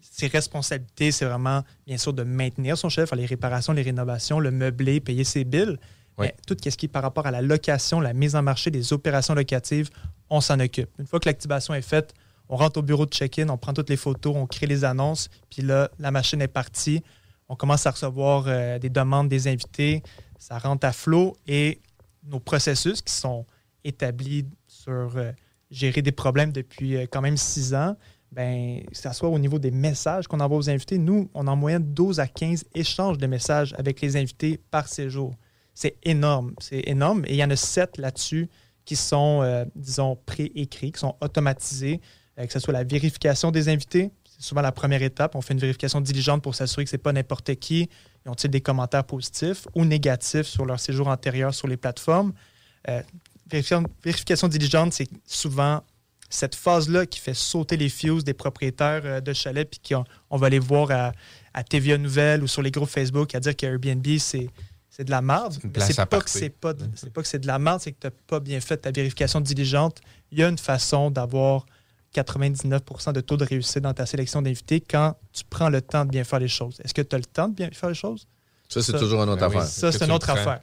ses 0.00 0.28
responsabilités, 0.28 1.10
c'est 1.10 1.24
vraiment, 1.24 1.62
bien 1.86 1.96
sûr, 1.98 2.12
de 2.12 2.22
maintenir 2.22 2.78
son 2.78 2.88
chef, 2.88 3.08
faire 3.08 3.18
les 3.18 3.26
réparations, 3.26 3.72
les 3.72 3.82
rénovations, 3.82 4.38
le 4.38 4.50
meubler, 4.52 5.00
payer 5.00 5.24
ses 5.24 5.42
billes. 5.44 5.76
Oui. 6.18 6.28
Tout 6.46 6.56
ce 6.62 6.76
qui 6.76 6.86
est 6.86 6.88
par 6.88 7.02
rapport 7.02 7.26
à 7.26 7.30
la 7.30 7.42
location, 7.42 8.00
la 8.00 8.12
mise 8.12 8.34
en 8.34 8.42
marché 8.42 8.70
des 8.70 8.92
opérations 8.92 9.34
locatives, 9.34 9.88
on 10.30 10.40
s'en 10.40 10.58
occupe. 10.60 10.90
Une 10.98 11.06
fois 11.06 11.20
que 11.20 11.28
l'activation 11.28 11.74
est 11.74 11.82
faite, 11.82 12.14
on 12.48 12.56
rentre 12.56 12.78
au 12.80 12.82
bureau 12.82 13.06
de 13.06 13.12
check-in, 13.12 13.48
on 13.48 13.58
prend 13.58 13.72
toutes 13.72 13.90
les 13.90 13.96
photos, 13.96 14.34
on 14.36 14.46
crée 14.46 14.66
les 14.66 14.84
annonces, 14.84 15.28
puis 15.50 15.62
là, 15.62 15.90
la 15.98 16.10
machine 16.10 16.40
est 16.40 16.48
partie. 16.48 17.02
On 17.48 17.56
commence 17.56 17.86
à 17.86 17.90
recevoir 17.90 18.44
euh, 18.46 18.78
des 18.78 18.90
demandes 18.90 19.28
des 19.28 19.48
invités, 19.48 20.02
ça 20.38 20.58
rentre 20.58 20.86
à 20.86 20.92
flot 20.92 21.36
et 21.46 21.80
nos 22.24 22.40
processus 22.40 23.00
qui 23.00 23.12
sont 23.12 23.46
établis 23.84 24.46
sur 24.66 25.16
euh, 25.16 25.32
gérer 25.70 26.02
des 26.02 26.12
problèmes 26.12 26.52
depuis 26.52 26.96
euh, 26.96 27.06
quand 27.10 27.20
même 27.20 27.36
six 27.36 27.74
ans, 27.74 27.96
ben, 28.32 28.82
que 28.84 29.12
soit 29.14 29.28
au 29.28 29.38
niveau 29.38 29.58
des 29.58 29.70
messages 29.70 30.28
qu'on 30.28 30.40
envoie 30.40 30.58
aux 30.58 30.68
invités, 30.68 30.98
nous, 30.98 31.30
on 31.32 31.46
a 31.46 31.50
en 31.50 31.56
moyenne 31.56 31.94
12 31.94 32.20
à 32.20 32.26
15 32.26 32.66
échanges 32.74 33.18
de 33.18 33.26
messages 33.26 33.74
avec 33.78 34.00
les 34.00 34.16
invités 34.16 34.60
par 34.70 34.88
séjour. 34.88 35.34
C'est 35.80 35.96
énorme, 36.02 36.54
c'est 36.58 36.82
énorme. 36.88 37.24
Et 37.26 37.34
il 37.34 37.36
y 37.36 37.44
en 37.44 37.50
a 37.50 37.54
sept 37.54 37.98
là-dessus 37.98 38.48
qui 38.84 38.96
sont, 38.96 39.42
euh, 39.44 39.64
disons, 39.76 40.18
préécrits, 40.26 40.90
qui 40.90 40.98
sont 40.98 41.14
automatisés, 41.20 42.00
euh, 42.36 42.46
que 42.46 42.52
ce 42.52 42.58
soit 42.58 42.72
la 42.72 42.82
vérification 42.82 43.52
des 43.52 43.68
invités. 43.68 44.10
C'est 44.24 44.42
souvent 44.42 44.60
la 44.60 44.72
première 44.72 45.04
étape. 45.04 45.36
On 45.36 45.40
fait 45.40 45.54
une 45.54 45.60
vérification 45.60 46.00
diligente 46.00 46.42
pour 46.42 46.56
s'assurer 46.56 46.82
que 46.82 46.90
ce 46.90 46.96
n'est 46.96 47.02
pas 47.02 47.12
n'importe 47.12 47.54
qui. 47.60 47.88
Ils 48.26 48.28
ont-ils 48.28 48.50
des 48.50 48.60
commentaires 48.60 49.04
positifs 49.04 49.68
ou 49.76 49.84
négatifs 49.84 50.48
sur 50.48 50.66
leur 50.66 50.80
séjour 50.80 51.06
antérieur 51.06 51.54
sur 51.54 51.68
les 51.68 51.76
plateformes? 51.76 52.32
Euh, 52.88 53.00
vérification, 53.48 54.48
diligente, 54.48 54.92
c'est 54.94 55.08
souvent 55.26 55.84
cette 56.28 56.56
phase-là 56.56 57.06
qui 57.06 57.20
fait 57.20 57.34
sauter 57.34 57.76
les 57.76 57.88
fuses 57.88 58.24
des 58.24 58.34
propriétaires 58.34 59.22
de 59.22 59.32
chalets, 59.32 59.70
puis 59.70 59.80
qu'on 59.88 60.02
on 60.28 60.38
va 60.38 60.48
les 60.48 60.58
voir 60.58 60.90
à, 60.90 61.12
à 61.54 61.62
TVA 61.62 61.98
Nouvelles 61.98 62.42
ou 62.42 62.48
sur 62.48 62.62
les 62.62 62.72
groupes 62.72 62.88
Facebook 62.88 63.32
à 63.36 63.38
dire 63.40 63.56
que 63.56 63.64
Airbnb, 63.64 64.06
c'est 64.18 64.48
c'est 64.90 65.04
de 65.04 65.10
la 65.10 65.22
merde. 65.22 65.52
c'est 65.78 65.96
pas 65.96 66.04
que 66.06 66.10
partir. 66.10 66.40
c'est 66.40 66.48
pas, 66.50 66.72
de- 66.72 66.86
que 67.14 67.22
c'est 67.24 67.38
de 67.38 67.46
la 67.46 67.58
merde, 67.58 67.80
c'est 67.80 67.92
que 67.92 67.98
tu 68.00 68.06
n'as 68.06 68.12
pas 68.26 68.40
bien 68.40 68.60
fait 68.60 68.76
ta 68.78 68.90
vérification 68.90 69.40
diligente. 69.40 70.00
Il 70.32 70.38
y 70.38 70.42
a 70.44 70.48
une 70.48 70.58
façon 70.58 71.10
d'avoir 71.10 71.66
99% 72.14 73.12
de 73.12 73.20
taux 73.20 73.36
de 73.36 73.44
réussite 73.44 73.80
dans 73.80 73.92
ta 73.94 74.06
sélection 74.06 74.42
d'invités 74.42 74.80
quand 74.80 75.14
tu 75.32 75.44
prends 75.48 75.68
le 75.68 75.80
temps 75.80 76.04
de 76.04 76.10
bien 76.10 76.24
faire 76.24 76.38
les 76.40 76.48
choses. 76.48 76.80
Est-ce 76.82 76.94
que 76.94 77.02
tu 77.02 77.14
as 77.14 77.18
le 77.18 77.24
temps 77.24 77.48
de 77.48 77.54
bien 77.54 77.70
faire 77.70 77.90
les 77.90 77.94
choses? 77.94 78.26
Ça, 78.68 78.82
c'est 78.82 78.92
toujours 78.98 79.22
une 79.22 79.30
autre 79.30 79.40
Ben 79.40 79.48
oui. 79.48 79.56
affaire. 79.56 79.68
Ça, 79.68 79.92
c'est 79.92 80.04
une 80.04 80.10
autre 80.10 80.28
affaire. 80.28 80.60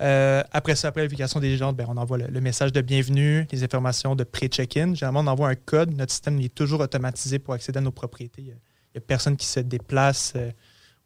Euh, 0.00 0.42
après 0.52 0.76
ça, 0.76 0.88
après 0.88 1.02
l'application 1.02 1.40
diligente, 1.40 1.76
ben, 1.76 1.86
on 1.88 1.96
envoie 1.96 2.18
le, 2.18 2.26
le 2.28 2.40
message 2.40 2.70
de 2.72 2.80
bienvenue, 2.80 3.46
les 3.50 3.64
informations 3.64 4.14
de 4.14 4.22
pré-check-in. 4.22 4.94
Généralement, 4.94 5.20
on 5.20 5.26
envoie 5.26 5.48
un 5.48 5.56
code. 5.56 5.92
Notre 5.96 6.12
système 6.12 6.38
il 6.38 6.46
est 6.46 6.54
toujours 6.54 6.80
automatisé 6.80 7.40
pour 7.40 7.54
accéder 7.54 7.78
à 7.78 7.82
nos 7.82 7.90
propriétés. 7.90 8.42
Il 8.42 8.44
n'y 8.46 8.52
a, 8.96 9.00
personne 9.00 9.36
qui 9.36 9.46
se 9.46 9.58
déplace. 9.60 10.32
Euh, 10.36 10.50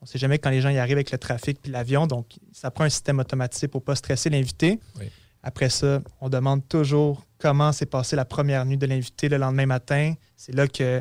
On 0.04 0.06
ne 0.06 0.10
sait 0.10 0.18
jamais 0.18 0.38
quand 0.38 0.50
les 0.50 0.60
gens 0.60 0.68
y 0.68 0.76
arrivent 0.76 0.98
avec 0.98 1.12
le 1.12 1.16
trafic 1.16 1.62
puis 1.62 1.72
l'avion. 1.72 2.06
Donc, 2.06 2.36
ça 2.52 2.70
prend 2.70 2.84
un 2.84 2.90
système 2.90 3.20
automatisé 3.20 3.68
pour 3.68 3.80
ne 3.80 3.86
pas 3.86 3.96
stresser 3.96 4.28
l'invité. 4.28 4.78
Oui. 5.00 5.06
Après 5.42 5.70
ça, 5.70 6.02
on 6.20 6.28
demande 6.28 6.68
toujours 6.68 7.24
comment 7.38 7.72
s'est 7.72 7.86
passée 7.86 8.14
la 8.14 8.26
première 8.26 8.66
nuit 8.66 8.76
de 8.76 8.84
l'invité 8.84 9.30
le 9.30 9.38
lendemain 9.38 9.64
matin. 9.64 10.12
C'est 10.36 10.54
là 10.54 10.68
que 10.68 11.00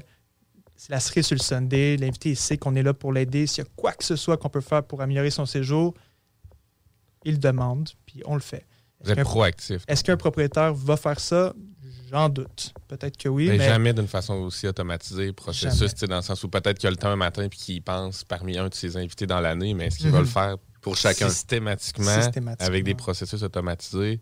c'est 0.78 0.90
la 0.90 1.02
cerise 1.02 1.26
sur 1.26 1.36
le 1.36 1.42
Sunday. 1.42 1.98
L'invité 1.98 2.34
sait 2.34 2.58
qu'on 2.58 2.76
est 2.76 2.82
là 2.82 2.94
pour 2.94 3.12
l'aider. 3.12 3.46
S'il 3.46 3.66
y 3.66 3.68
a 3.68 3.70
quoi 3.76 3.92
que 3.92 4.06
ce 4.06 4.16
soit 4.16 4.38
qu'on 4.38 4.48
peut 4.48 4.62
faire 4.62 4.84
pour 4.84 5.02
améliorer 5.02 5.32
son 5.32 5.46
séjour, 5.46 5.94
il 7.26 7.42
demande, 7.42 7.90
puis 8.06 8.22
on 8.24 8.36
le 8.36 8.42
fait. 8.42 8.66
Vous 9.02 9.12
êtes 9.12 9.20
proactif. 9.20 9.84
Est-ce 9.90 10.02
qu'un 10.02 10.16
propriétaire 10.16 10.74
va 10.74 10.96
faire 10.96 11.20
ça? 11.20 11.54
J'en 12.14 12.30
doute. 12.30 12.74
Peut-être 12.88 13.18
que 13.18 13.28
oui, 13.28 13.48
mais, 13.50 13.58
mais, 13.58 13.66
jamais 13.66 13.92
d'une 13.92 14.08
façon 14.08 14.36
aussi 14.36 14.68
automatisée, 14.68 15.34
processus, 15.34 15.96
dans 15.96 16.18
le 16.18 16.22
sens 16.22 16.44
où 16.44 16.48
peut-être 16.48 16.78
qu'il 16.78 16.86
y 16.86 16.88
a 16.88 16.92
le 16.92 16.98
temps 16.98 17.10
un 17.10 17.16
matin 17.16 17.48
puis 17.50 17.58
qu'il 17.58 17.82
pense 17.82 18.24
parmi 18.24 18.56
un 18.58 18.70
de 18.70 18.74
ses 18.76 18.96
invités 18.98 19.26
dans 19.26 19.40
l'année, 19.42 19.74
mais 19.74 19.88
est-ce 19.88 19.98
qu'il 19.98 20.08
Mhm. 20.08 20.14
va 20.14 20.20
le 20.20 20.26
faire 20.26 20.58
Pour 20.82 20.96
chacun. 20.96 21.28
systématiquement, 21.30 22.22
Systématiquement. 22.22 22.68
avec 22.68 22.84
des 22.84 22.94
processus 22.94 23.42
automatisés? 23.42 24.22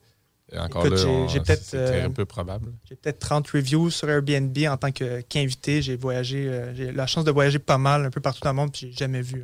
Et 0.54 0.58
Encore 0.60 0.86
Écoute, 0.86 1.00
là, 1.00 1.28
j'ai- 1.28 1.40
peut-être, 1.42 1.64
c'est 1.64 1.78
euh, 1.78 2.10
peu 2.10 2.26
probable. 2.26 2.72
J'ai 2.88 2.96
peut-être 2.96 3.20
30 3.20 3.48
reviews 3.50 3.90
sur 3.90 4.10
Airbnb 4.10 4.58
en 4.70 4.78
tant 4.78 4.92
que- 4.92 5.22
qu'invité. 5.22 5.82
j'ai 5.82 5.96
voyagé, 5.96 6.48
euh, 6.48 6.74
j'ai 6.76 6.92
la 6.92 7.08
chance 7.08 7.24
de 7.26 7.32
voyager 7.32 7.60
pas 7.60 7.78
mal, 7.78 8.06
un 8.06 8.10
peu 8.10 8.20
partout 8.22 8.42
dans 8.42 8.50
le 8.52 8.56
monde, 8.58 8.72
puis 8.72 8.88
j'ai 8.92 8.98
jamais 8.98 9.22
vu 9.22 9.44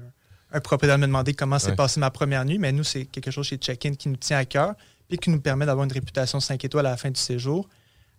un, 0.51 0.57
un 0.57 0.60
propriétaire 0.62 0.97
me 0.97 1.05
demander 1.07 1.33
comment 1.33 1.60
s'est 1.60 1.69
Ouais. 1.71 1.75
passée 1.75 1.99
ma 1.99 2.12
première 2.12 2.43
nuit. 2.45 2.57
Mais 2.60 2.71
nous, 2.71 2.83
c'est 2.86 3.05
quelque 3.05 3.31
chose 3.31 3.45
chez 3.45 3.57
Check-in 3.57 3.93
qui 3.95 4.07
nous 4.10 4.15
tient 4.17 4.38
à 4.38 4.45
cœur, 4.45 4.73
puis 5.10 5.17
qui 5.17 5.29
nous 5.29 5.39
permet 5.41 5.65
d'avoir 5.65 5.86
une 5.86 5.91
réputation 5.93 6.39
5 6.41 6.63
étoiles 6.65 6.86
à 6.86 6.91
la 6.91 6.97
fin 6.97 7.10
du 7.12 7.19
séjour. 7.19 7.67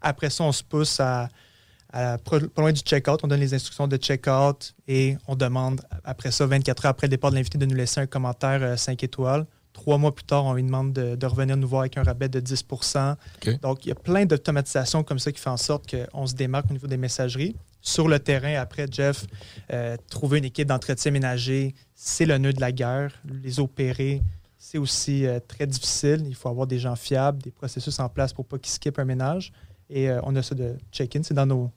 Après 0.00 0.30
ça, 0.30 0.44
on 0.44 0.52
se 0.52 0.62
pousse 0.62 1.00
à, 1.00 1.28
pas 1.92 2.38
loin 2.56 2.72
du 2.72 2.80
check-out. 2.80 3.20
On 3.22 3.28
donne 3.28 3.40
les 3.40 3.54
instructions 3.54 3.88
de 3.88 3.96
check-out 3.96 4.74
et 4.86 5.16
on 5.26 5.36
demande, 5.36 5.80
après 6.04 6.30
ça, 6.30 6.46
24 6.46 6.84
heures 6.84 6.90
après 6.90 7.06
le 7.06 7.10
départ 7.10 7.30
de 7.30 7.36
l'invité, 7.36 7.58
de 7.58 7.66
nous 7.66 7.74
laisser 7.74 8.00
un 8.00 8.06
commentaire 8.06 8.62
euh, 8.62 8.76
5 8.76 9.02
étoiles. 9.02 9.46
Trois 9.72 9.98
mois 9.98 10.14
plus 10.14 10.24
tard, 10.24 10.44
on 10.44 10.54
lui 10.54 10.64
demande 10.64 10.92
de, 10.92 11.14
de 11.14 11.26
revenir 11.26 11.56
nous 11.56 11.68
voir 11.68 11.82
avec 11.82 11.96
un 11.96 12.02
rabais 12.02 12.28
de 12.28 12.40
10 12.40 12.64
OK. 12.70 13.60
donc, 13.60 13.86
il 13.86 13.90
y 13.90 13.92
a 13.92 13.94
plein 13.94 14.24
d'automatisations 14.24 15.04
comme 15.04 15.18
ça 15.18 15.30
qui 15.30 15.40
fait 15.40 15.50
en 15.50 15.56
sorte 15.56 15.84
qu'on 15.88 16.26
se 16.26 16.34
démarque 16.34 16.66
au 16.70 16.72
niveau 16.72 16.88
des 16.88 16.96
messageries. 16.96 17.54
Sur 17.80 18.08
le 18.08 18.18
terrain, 18.18 18.54
après, 18.54 18.86
Jeff, 18.90 19.24
euh, 19.72 19.96
trouver 20.10 20.38
une 20.38 20.46
équipe 20.46 20.66
d'entretien 20.66 21.12
ménager, 21.12 21.74
c'est 21.94 22.26
le 22.26 22.38
nœud 22.38 22.52
de 22.52 22.60
la 22.60 22.72
guerre. 22.72 23.12
Les 23.42 23.60
opérer, 23.60 24.20
c'est 24.58 24.78
aussi 24.78 25.26
euh, 25.26 25.38
très 25.46 25.66
difficile. 25.66 26.24
Il 26.26 26.34
faut 26.34 26.48
avoir 26.48 26.66
des 26.66 26.78
gens 26.78 26.96
fiables, 26.96 27.40
des 27.40 27.52
processus 27.52 27.98
en 28.00 28.08
place 28.08 28.32
pour 28.32 28.44
pas 28.44 28.58
qu'ils 28.58 28.72
skippent 28.72 28.98
un 28.98 29.04
ménage. 29.04 29.52
Et 29.90 30.10
euh, 30.10 30.20
on 30.24 30.36
a 30.36 30.42
ça 30.42 30.54
de 30.54 30.74
check-in, 30.92 31.22
c'est 31.22 31.34
dans, 31.34 31.46
nos, 31.46 31.70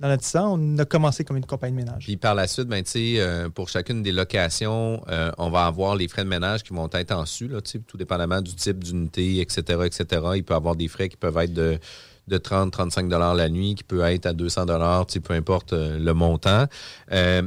dans 0.00 0.08
notre 0.08 0.24
sang. 0.24 0.58
On 0.58 0.78
a 0.78 0.84
commencé 0.84 1.24
comme 1.24 1.36
une 1.36 1.46
compagnie 1.46 1.72
de 1.72 1.84
ménage. 1.84 2.04
Puis 2.04 2.16
par 2.16 2.34
la 2.34 2.46
suite, 2.46 2.68
ben, 2.68 2.82
euh, 2.96 3.48
pour 3.50 3.68
chacune 3.68 4.02
des 4.02 4.12
locations, 4.12 5.02
euh, 5.08 5.30
on 5.38 5.50
va 5.50 5.66
avoir 5.66 5.96
les 5.96 6.08
frais 6.08 6.24
de 6.24 6.28
ménage 6.28 6.62
qui 6.62 6.72
vont 6.72 6.88
être 6.92 7.12
en 7.12 7.26
su, 7.26 7.48
là, 7.48 7.60
tout 7.60 7.96
dépendamment 7.96 8.40
du 8.40 8.54
type 8.54 8.82
d'unité, 8.82 9.40
etc., 9.40 9.80
etc. 9.84 10.06
Il 10.36 10.44
peut 10.44 10.54
y 10.54 10.56
avoir 10.56 10.76
des 10.76 10.88
frais 10.88 11.08
qui 11.08 11.16
peuvent 11.16 11.36
être 11.38 11.52
de, 11.52 11.78
de 12.26 12.38
30-35 12.38 13.34
la 13.36 13.48
nuit, 13.48 13.74
qui 13.74 13.84
peut 13.84 14.02
être 14.02 14.26
à 14.26 14.32
200 14.32 14.66
tu 15.06 15.12
sais, 15.12 15.20
peu 15.20 15.34
importe 15.34 15.72
le 15.72 16.12
montant. 16.12 16.66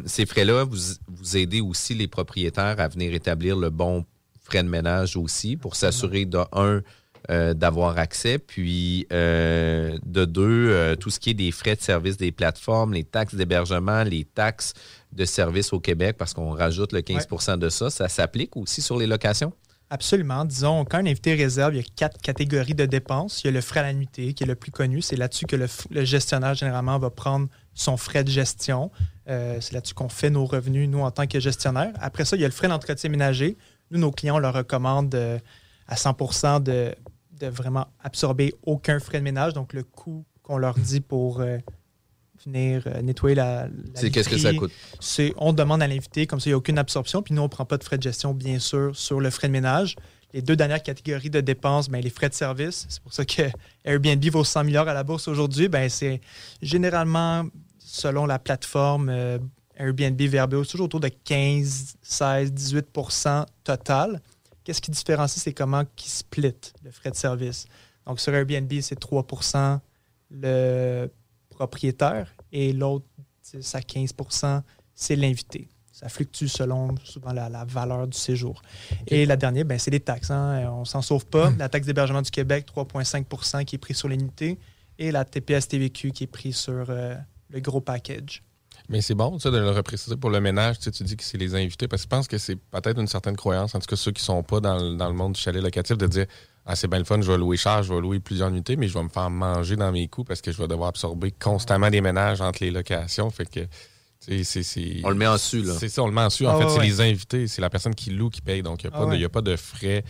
Ces 0.06 0.26
frais-là, 0.26 0.64
vous, 0.64 0.78
vous 1.08 1.38
aidez 1.38 1.62
aussi 1.62 1.94
les 1.94 2.08
propriétaires 2.08 2.80
à 2.80 2.88
venir 2.88 3.14
établir 3.14 3.58
le 3.58 3.70
bon 3.70 4.06
frais 4.42 4.64
de 4.64 4.70
ménage 4.70 5.16
aussi 5.16 5.56
pour 5.56 5.76
s'assurer 5.76 6.26
de 6.26 6.40
un 6.52 6.82
euh, 7.32 7.54
d'avoir 7.54 7.98
accès, 7.98 8.40
puis 8.40 9.08
euh, 9.14 9.98
de 10.06 10.26
deux, 10.26 10.70
euh, 10.70 10.96
tout 10.98 11.10
ce 11.10 11.18
qui 11.18 11.30
est 11.30 11.34
des 11.34 11.52
frais 11.52 11.78
de 11.78 11.82
service 11.82 12.18
des 12.18 12.34
plateformes, 12.34 12.94
les 12.94 13.06
taxes 13.06 13.36
d'hébergement, 13.36 14.04
les 14.04 14.26
taxes 14.26 14.74
de 15.14 15.24
service 15.24 15.72
au 15.72 15.80
Québec, 15.80 16.18
parce 16.18 16.34
qu'on 16.34 16.52
rajoute 16.52 16.92
le 16.92 17.00
15% 17.00 17.58
de 17.58 17.70
ça, 17.70 17.90
ça 17.90 18.10
s'applique 18.10 18.58
aussi 18.58 18.82
sur 18.82 18.98
les 18.98 19.08
locations? 19.08 19.54
Absolument. 19.90 20.46
Disons, 20.46 20.84
quand 20.84 20.98
un 20.98 21.06
invité 21.06 21.34
réserve, 21.34 21.74
il 21.74 21.78
y 21.78 21.80
a 21.82 21.88
quatre 21.96 22.20
catégories 22.22 22.76
de 22.76 22.86
dépenses. 22.86 23.44
Il 23.44 23.48
y 23.48 23.50
a 23.50 23.54
le 23.54 23.62
frais 23.62 23.82
à 23.82 23.84
la 23.84 23.94
nuitée, 23.94 24.34
qui 24.34 24.44
est 24.44 24.48
le 24.48 24.56
plus 24.56 24.72
connu. 24.72 25.02
C'est 25.02 25.18
là-dessus 25.18 25.46
que 25.46 25.56
le, 25.56 26.06
gestionnaire, 26.06 26.54
généralement, 26.54 26.98
va 26.98 27.10
prendre 27.10 27.48
son 27.74 27.98
frais 27.98 28.24
de 28.24 28.30
gestion. 28.30 28.90
Euh, 29.30 29.58
c'est 29.60 29.74
là-dessus 29.74 29.94
qu'on 29.94 30.08
fait 30.08 30.30
nos 30.30 30.46
revenus, 30.46 30.90
nous, 30.90 31.00
en 31.02 31.12
tant 31.12 31.28
que 31.28 31.40
gestionnaire. 31.40 31.92
Après 32.00 32.26
ça, 32.26 32.36
il 32.36 32.42
y 32.42 32.46
a 32.46 32.48
le 32.48 32.54
frais 32.54 32.68
d'entretien 32.70 33.10
ménager. 33.10 33.58
Nous, 33.90 34.00
nos 34.00 34.12
clients, 34.12 34.36
on 34.36 34.40
leur 34.40 34.54
recommande 34.54 35.14
euh, 35.16 35.40
à 35.88 35.96
100% 35.96 36.64
de, 36.64 36.96
de 37.42 37.48
vraiment 37.48 37.88
absorber 38.02 38.54
aucun 38.64 39.00
frais 39.00 39.20
de 39.20 39.24
ménage. 39.24 39.54
Donc, 39.54 39.74
le 39.74 39.84
coût 39.84 40.26
qu'on 40.44 40.58
leur 40.58 40.78
dit 40.78 41.02
pour 41.02 41.42
euh, 41.42 41.58
venir 42.46 42.84
euh, 42.88 43.02
nettoyer 43.02 43.36
la, 43.36 43.68
la 43.68 43.70
C'est 43.96 44.12
qu'est-ce 44.12 44.30
que 44.30 44.38
ça 44.38 44.54
coûte? 44.54 44.72
c'est 45.00 45.34
on 45.38 45.54
demande 45.54 45.82
à 45.82 45.88
l'invité, 45.88 46.28
comme 46.28 46.40
ça, 46.40 46.50
il 46.50 46.52
n'y 46.52 46.56
a 46.56 46.58
aucune 46.58 46.78
absorption, 46.78 47.22
puis 47.22 47.34
nous, 47.34 47.42
on 47.42 47.46
ne 47.46 47.50
prend 47.50 47.66
pas 47.66 47.78
de 47.78 47.84
frais 47.84 47.98
de 47.98 48.04
gestion, 48.04 48.34
bien 48.34 48.60
sûr, 48.60 48.96
sur 48.96 49.20
le 49.20 49.30
frais 49.30 49.48
de 49.48 49.54
ménage. 49.54 49.96
Les 50.34 50.42
deux 50.42 50.56
dernières 50.56 50.82
catégories 50.82 51.30
de 51.30 51.42
dépenses, 51.42 51.90
ben, 51.90 52.02
les 52.02 52.10
frais 52.10 52.30
de 52.30 52.34
service, 52.34 52.86
c'est 52.88 53.02
pour 53.02 53.14
ça 53.14 53.26
que 53.26 53.44
Airbnb 53.84 54.24
vaut 54.30 54.46
100 54.46 54.64
milliards 54.64 54.88
à 54.88 54.94
la 54.94 55.04
bourse 55.04 55.28
aujourd'hui, 55.28 55.68
ben, 55.68 55.90
c'est 55.90 56.22
généralement, 56.62 57.46
selon 57.80 58.26
la 58.26 58.40
plateforme 58.40 59.10
euh, 59.10 59.38
Airbnb, 59.82 60.22
c'est 60.22 60.72
toujours 60.72 60.86
autour 60.86 61.00
de 61.00 61.10
15, 61.10 61.96
16, 62.02 62.52
18% 62.54 63.46
total. 63.64 64.22
Qu'est-ce 64.64 64.82
qui 64.82 64.92
différencie, 64.92 65.42
c'est 65.44 65.54
comment 65.54 65.84
qui 65.96 66.10
split 66.10 66.54
le 66.84 66.92
frais 66.92 67.12
de 67.12 67.16
service. 67.16 67.66
Donc, 68.06 68.20
sur 68.20 68.34
Airbnb, 68.34 68.72
c'est 68.82 69.00
3% 69.00 69.80
le 70.32 71.08
propriétaire 71.50 72.34
et 72.52 72.74
l'autre 72.74 73.06
10 73.54 73.76
à 73.76 73.80
15% 73.80 74.62
c'est 74.94 75.16
l'invité. 75.16 75.68
Ça 75.92 76.10
fluctue 76.10 76.48
selon 76.48 76.96
souvent 77.04 77.34
la, 77.34 77.50
la 77.50 77.66
valeur 77.66 78.08
du 78.08 78.18
séjour. 78.18 78.62
Et 79.08 79.26
la 79.26 79.36
dernière, 79.36 79.66
ben, 79.66 79.78
c'est 79.78 79.92
les 79.92 80.00
taxes. 80.00 80.32
hein. 80.32 80.68
On 80.72 80.86
s'en 80.86 81.02
sauve 81.02 81.26
pas. 81.26 81.52
La 81.60 81.70
taxe 81.70 81.86
d'hébergement 81.86 82.22
du 82.22 82.32
Québec, 82.32 82.66
3,5% 82.76 83.66
qui 83.66 83.76
est 83.76 83.80
pris 83.80 83.94
sur 83.94 84.08
l'unité. 84.08 84.58
Et 84.98 85.12
la 85.12 85.26
TPS 85.26 85.68
TVQ 85.68 86.12
qui 86.12 86.24
est 86.24 86.28
pris 86.28 86.54
sur 86.54 86.86
euh, 86.90 87.16
le 87.50 87.60
gros 87.60 87.82
package. 87.82 88.44
Mais 88.90 89.02
c'est 89.02 89.16
bon, 89.16 89.40
ça, 89.40 89.52
de 89.52 89.58
le 89.58 89.70
repréciser 89.72 90.18
pour 90.18 90.30
le 90.30 90.42
ménage. 90.42 90.78
Tu, 90.80 90.86
sais, 90.86 90.92
tu 90.92 91.04
dis 91.04 91.16
que 91.18 91.24
c'est 91.24 91.38
les 91.38 91.56
invités, 91.56 91.88
parce 91.88 92.02
que 92.04 92.06
je 92.06 92.10
pense 92.10 92.28
que 92.28 92.38
c'est 92.38 92.56
peut-être 92.56 93.00
une 93.00 93.08
certaine 93.08 93.36
croyance, 93.38 93.74
en 93.76 93.80
tout 93.80 93.86
cas 93.88 93.96
ceux 93.96 94.12
qui 94.12 94.24
sont 94.24 94.44
pas 94.44 94.60
dans, 94.60 94.78
le- 94.78 94.96
dans 94.96 95.08
le 95.08 95.14
monde 95.16 95.34
du 95.34 95.40
chalet 95.40 95.62
locatif, 95.64 95.98
de 95.98 96.08
dire 96.08 96.26
Ah, 96.66 96.76
c'est 96.76 96.88
bien 96.88 97.00
le 97.00 97.06
fun, 97.06 97.22
je 97.22 97.32
vais 97.32 97.38
louer 97.38 97.58
cher, 97.58 97.84
je 97.84 97.94
vais 97.94 98.02
louer 98.02 98.20
plusieurs 98.20 98.50
unités, 98.50 98.76
mais 98.76 98.88
je 98.88 98.94
vais 98.94 99.04
me 99.04 99.10
faire 99.10 99.30
manger 99.30 99.76
dans 99.76 99.92
mes 99.92 100.08
coûts 100.08 100.24
parce 100.24 100.42
que 100.42 100.52
je 100.52 100.58
vais 100.58 100.68
devoir 100.68 100.90
absorber 100.90 101.32
constamment 101.32 101.90
des 101.90 102.02
ménages 102.02 102.42
entre 102.42 102.64
les 102.64 102.70
locations. 102.72 103.30
Fait 103.32 103.46
que, 103.50 103.62
tu 103.62 103.68
sais, 104.20 104.44
c'est. 104.44 104.64
c'est- 104.64 105.02
On 105.04 105.10
le 105.10 105.16
met 105.16 105.26
en 105.28 105.38
su, 105.38 105.64
là. 105.64 105.74
C'est 105.80 105.90
ça, 105.90 106.04
on 106.04 106.08
le 106.08 106.14
met 106.14 106.22
en 106.22 106.30
su. 106.30 106.46
En 106.46 106.52
Ah 106.52 106.58
fait, 106.60 106.66
ouais, 106.66 106.70
c'est 106.72 106.80
ouais. 106.80 106.86
les 106.86 107.02
invités, 107.02 107.48
c'est 107.48 107.62
la 107.62 107.70
personne 107.72 107.96
qui 107.96 108.12
loue 108.12 108.30
qui 108.30 108.42
paye. 108.42 108.62
Donc, 108.62 108.84
il 108.84 108.90
n'y 108.90 108.96
a, 108.96 109.00
Ah 109.00 109.06
ouais. 109.08 109.24
a 109.24 109.30
pas 109.30 109.42
de 109.42 109.56
frais 109.56 110.04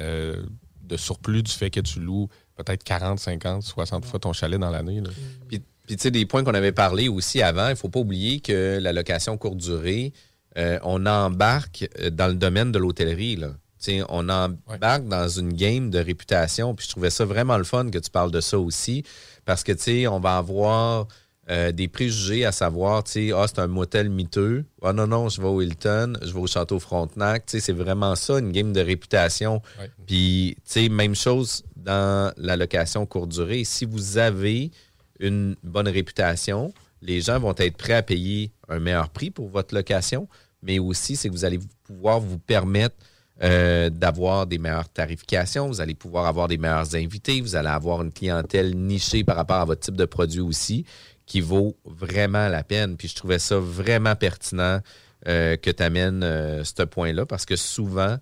euh, 0.00 0.42
de 0.82 0.96
surplus 0.96 1.42
du 1.42 1.52
fait 1.52 1.68
que 1.70 1.80
tu 1.80 2.00
loues 2.00 2.28
peut-être 2.56 2.82
40, 2.84 3.18
50, 3.18 3.62
60 3.62 4.04
fois 4.06 4.18
ton 4.18 4.32
chalet 4.32 4.58
dans 4.58 4.70
l'année. 4.70 5.02
Puis, 5.48 5.62
puis, 5.88 5.96
tu 5.96 6.02
sais, 6.02 6.10
des 6.10 6.26
points 6.26 6.44
qu'on 6.44 6.52
avait 6.52 6.70
parlé 6.70 7.08
aussi 7.08 7.40
avant, 7.40 7.68
il 7.68 7.70
ne 7.70 7.74
faut 7.74 7.88
pas 7.88 8.00
oublier 8.00 8.40
que 8.40 8.78
la 8.78 8.92
location 8.92 9.38
courte 9.38 9.56
durée, 9.56 10.12
euh, 10.58 10.78
on 10.82 11.06
embarque 11.06 11.88
euh, 11.98 12.10
dans 12.10 12.26
le 12.26 12.34
domaine 12.34 12.70
de 12.72 12.78
l'hôtellerie. 12.78 13.36
là. 13.36 13.48
Tu 13.82 13.92
sais, 13.92 14.02
on 14.10 14.28
embarque 14.28 15.08
dans 15.08 15.28
une 15.28 15.54
game 15.54 15.88
de 15.88 15.98
réputation. 15.98 16.74
Puis 16.74 16.84
je 16.84 16.90
trouvais 16.90 17.08
ça 17.08 17.24
vraiment 17.24 17.56
le 17.56 17.64
fun 17.64 17.88
que 17.88 17.96
tu 17.96 18.10
parles 18.10 18.30
de 18.30 18.42
ça 18.42 18.58
aussi. 18.58 19.02
Parce 19.46 19.64
que, 19.64 19.72
tu 19.72 19.82
sais, 19.82 20.06
on 20.06 20.20
va 20.20 20.36
avoir 20.36 21.08
euh, 21.48 21.72
des 21.72 21.88
préjugés 21.88 22.44
à 22.44 22.52
savoir, 22.52 23.02
tu 23.04 23.12
sais, 23.12 23.32
ah, 23.34 23.46
c'est 23.48 23.60
un 23.60 23.66
motel 23.66 24.10
miteux. 24.10 24.66
Ah 24.82 24.92
non, 24.92 25.06
non, 25.06 25.30
je 25.30 25.40
vais 25.40 25.48
au 25.48 25.62
Hilton, 25.62 26.18
je 26.20 26.34
vais 26.34 26.40
au 26.40 26.46
Château 26.46 26.78
Frontenac. 26.78 27.46
Tu 27.46 27.52
sais, 27.52 27.60
c'est 27.64 27.72
vraiment 27.72 28.14
ça, 28.14 28.40
une 28.40 28.52
game 28.52 28.74
de 28.74 28.82
réputation. 28.82 29.62
Ouais. 29.80 29.90
Puis, 30.06 30.54
tu 30.66 30.82
sais, 30.82 30.88
même 30.90 31.14
chose 31.14 31.62
dans 31.76 32.30
la 32.36 32.58
location 32.58 33.06
courte 33.06 33.30
durée. 33.30 33.64
Si 33.64 33.86
vous 33.86 34.18
avez 34.18 34.70
une 35.18 35.56
bonne 35.62 35.88
réputation, 35.88 36.72
les 37.02 37.20
gens 37.20 37.38
vont 37.38 37.54
être 37.56 37.76
prêts 37.76 37.94
à 37.94 38.02
payer 38.02 38.50
un 38.68 38.78
meilleur 38.78 39.10
prix 39.10 39.30
pour 39.30 39.48
votre 39.48 39.74
location, 39.74 40.28
mais 40.62 40.78
aussi, 40.78 41.16
c'est 41.16 41.28
que 41.28 41.34
vous 41.34 41.44
allez 41.44 41.60
pouvoir 41.84 42.20
vous 42.20 42.38
permettre 42.38 42.96
euh, 43.42 43.88
d'avoir 43.88 44.46
des 44.46 44.58
meilleures 44.58 44.88
tarifications, 44.88 45.68
vous 45.68 45.80
allez 45.80 45.94
pouvoir 45.94 46.26
avoir 46.26 46.48
des 46.48 46.58
meilleurs 46.58 46.96
invités, 46.96 47.40
vous 47.40 47.54
allez 47.54 47.68
avoir 47.68 48.02
une 48.02 48.12
clientèle 48.12 48.76
nichée 48.76 49.22
par 49.22 49.36
rapport 49.36 49.56
à 49.58 49.64
votre 49.64 49.80
type 49.80 49.96
de 49.96 50.04
produit 50.04 50.40
aussi, 50.40 50.84
qui 51.26 51.40
vaut 51.40 51.76
vraiment 51.84 52.48
la 52.48 52.64
peine. 52.64 52.96
Puis 52.96 53.08
je 53.08 53.14
trouvais 53.14 53.38
ça 53.38 53.58
vraiment 53.58 54.16
pertinent 54.16 54.80
euh, 55.28 55.56
que 55.56 55.70
tu 55.70 55.82
amènes 55.82 56.22
ce 56.64 56.82
point-là, 56.82 57.26
parce 57.26 57.44
que 57.44 57.54
souvent, 57.54 58.16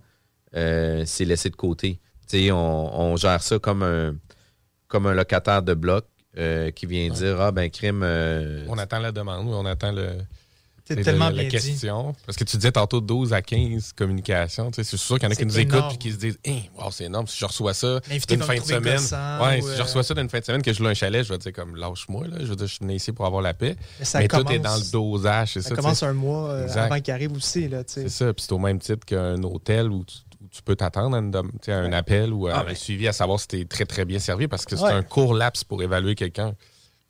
euh, 0.55 1.03
c'est 1.05 1.25
laissé 1.25 1.49
de 1.49 1.55
côté. 1.55 1.99
On, 2.33 2.53
on 2.53 3.15
gère 3.15 3.41
ça 3.41 3.57
comme 3.57 3.81
un, 3.81 4.15
comme 4.87 5.07
un 5.07 5.13
locataire 5.13 5.63
de 5.63 5.73
bloc 5.73 6.05
euh, 6.37 6.71
qui 6.71 6.85
vient 6.85 7.09
dire 7.09 7.39
Ah, 7.41 7.51
ben, 7.51 7.69
crime. 7.69 8.01
euh, 8.03 8.65
On 8.69 8.77
attend 8.77 8.99
la 8.99 9.11
demande, 9.11 9.47
on 9.49 9.65
attend 9.65 9.91
le. 9.91 10.09
C'est 10.89 10.95
tellement 11.03 11.25
la, 11.25 11.31
la 11.31 11.43
bien 11.43 11.59
dit. 11.59 11.67
question. 11.71 12.15
Parce 12.25 12.37
que 12.37 12.45
tu 12.45 12.55
disais 12.55 12.71
tantôt 12.71 13.01
12 13.01 13.33
à 13.33 13.41
15 13.41 13.91
communications. 13.91 14.71
Tu 14.71 14.75
sais, 14.75 14.89
C'est 14.89 14.95
sûr 14.95 15.15
qu'il 15.19 15.25
y 15.25 15.27
en 15.27 15.31
a 15.31 15.35
qui 15.35 15.45
nous 15.45 15.59
énorme. 15.59 15.79
écoutent 15.89 15.95
et 15.95 15.97
qui 15.97 16.11
se 16.13 16.17
disent 16.17 16.39
Hein, 16.47 16.59
wow, 16.77 16.91
c'est 16.91 17.03
énorme. 17.03 17.27
Si 17.27 17.37
je 17.37 17.43
reçois 17.45 17.73
ça 17.73 17.99
d'une 18.29 18.41
fin 18.41 18.55
de 18.55 18.61
semaine. 18.63 18.95
gossant 18.95 19.45
Ouais, 19.45 19.59
ou, 19.61 19.63
si 19.63 19.73
euh, 19.73 19.75
je 19.75 19.81
reçois 19.81 20.03
ça 20.03 20.13
d'une 20.13 20.29
fin 20.29 20.39
de 20.39 20.45
semaine, 20.45 20.61
que 20.61 20.71
je 20.71 20.81
loue 20.81 20.87
un 20.87 20.93
chalet, 20.93 21.25
je 21.25 21.33
vais 21.33 21.37
dire 21.39 21.51
comme 21.51 21.75
lâche-moi. 21.75 22.27
Là. 22.27 22.37
Je 22.39 22.45
veux 22.45 22.55
dire, 22.55 22.67
je 22.67 22.71
suis 22.75 22.79
venu 22.85 22.93
ici 22.95 23.11
pour 23.11 23.25
avoir 23.25 23.41
la 23.41 23.53
paix. 23.53 23.75
Mais 23.99 24.05
ça 24.05 24.19
Mais 24.19 24.29
commence, 24.29 24.45
tout 24.45 24.51
est 24.53 24.59
dans 24.59 24.77
le 24.77 24.89
dosage. 24.91 25.51
C'est 25.55 25.61
ça 25.61 25.69
ça, 25.69 25.75
tu 25.75 25.81
commence 25.81 26.03
un 26.03 26.13
mois 26.13 26.51
euh, 26.51 26.67
avant 26.77 27.01
qu'il 27.01 27.13
arrive 27.13 27.33
aussi. 27.33 27.67
Là, 27.67 27.83
tu 27.83 27.91
sais. 27.91 28.01
C'est 28.03 28.09
ça. 28.25 28.33
Puis 28.33 28.45
c'est 28.47 28.53
au 28.53 28.59
même 28.59 28.79
titre 28.79 29.05
qu'un 29.05 29.43
hôtel 29.43 29.91
où 29.91 30.05
tu, 30.05 30.15
tu 30.57 30.63
peux 30.63 30.75
t'attendre 30.75 31.15
à, 31.15 31.19
une 31.19 31.31
tu 31.61 31.71
un 31.71 31.93
appel 31.93 32.33
ou 32.33 32.47
à 32.47 32.55
Ah, 32.57 32.61
un 32.61 32.65
ben. 32.65 32.75
suivi 32.75 33.07
à 33.07 33.13
savoir 33.13 33.39
si 33.39 33.47
tu 33.47 33.59
es 33.59 33.65
très, 33.65 33.85
très 33.85 34.05
bien 34.05 34.19
servi 34.19 34.47
parce 34.47 34.65
que 34.65 34.75
c'est 34.75 34.83
Ouais. 34.83 34.91
un 34.91 35.03
court 35.03 35.33
laps 35.33 35.63
pour 35.63 35.81
évaluer 35.83 36.15
quelqu'un. 36.15 36.53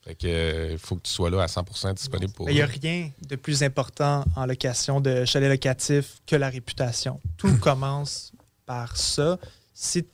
Fait 0.03 0.15
que 0.15 0.27
euh, 0.27 0.69
il 0.73 0.77
faut 0.77 0.95
que 0.95 1.01
tu 1.01 1.11
sois 1.11 1.29
là 1.29 1.41
à 1.43 1.47
100% 1.47 1.93
disponible 1.93 2.31
pour 2.33 2.49
Il 2.49 2.55
n'y 2.55 2.61
a 2.61 2.65
rien 2.65 3.09
de 3.27 3.35
plus 3.35 3.63
important 3.63 4.23
en 4.35 4.45
location 4.45 5.01
de 5.01 5.25
chalet 5.25 5.49
locatif 5.49 6.21
que 6.25 6.35
la 6.35 6.49
réputation. 6.49 7.19
Tout 7.37 7.57
commence 7.61 8.31
par 8.65 8.95
ça. 8.95 9.37
Si, 9.73 10.05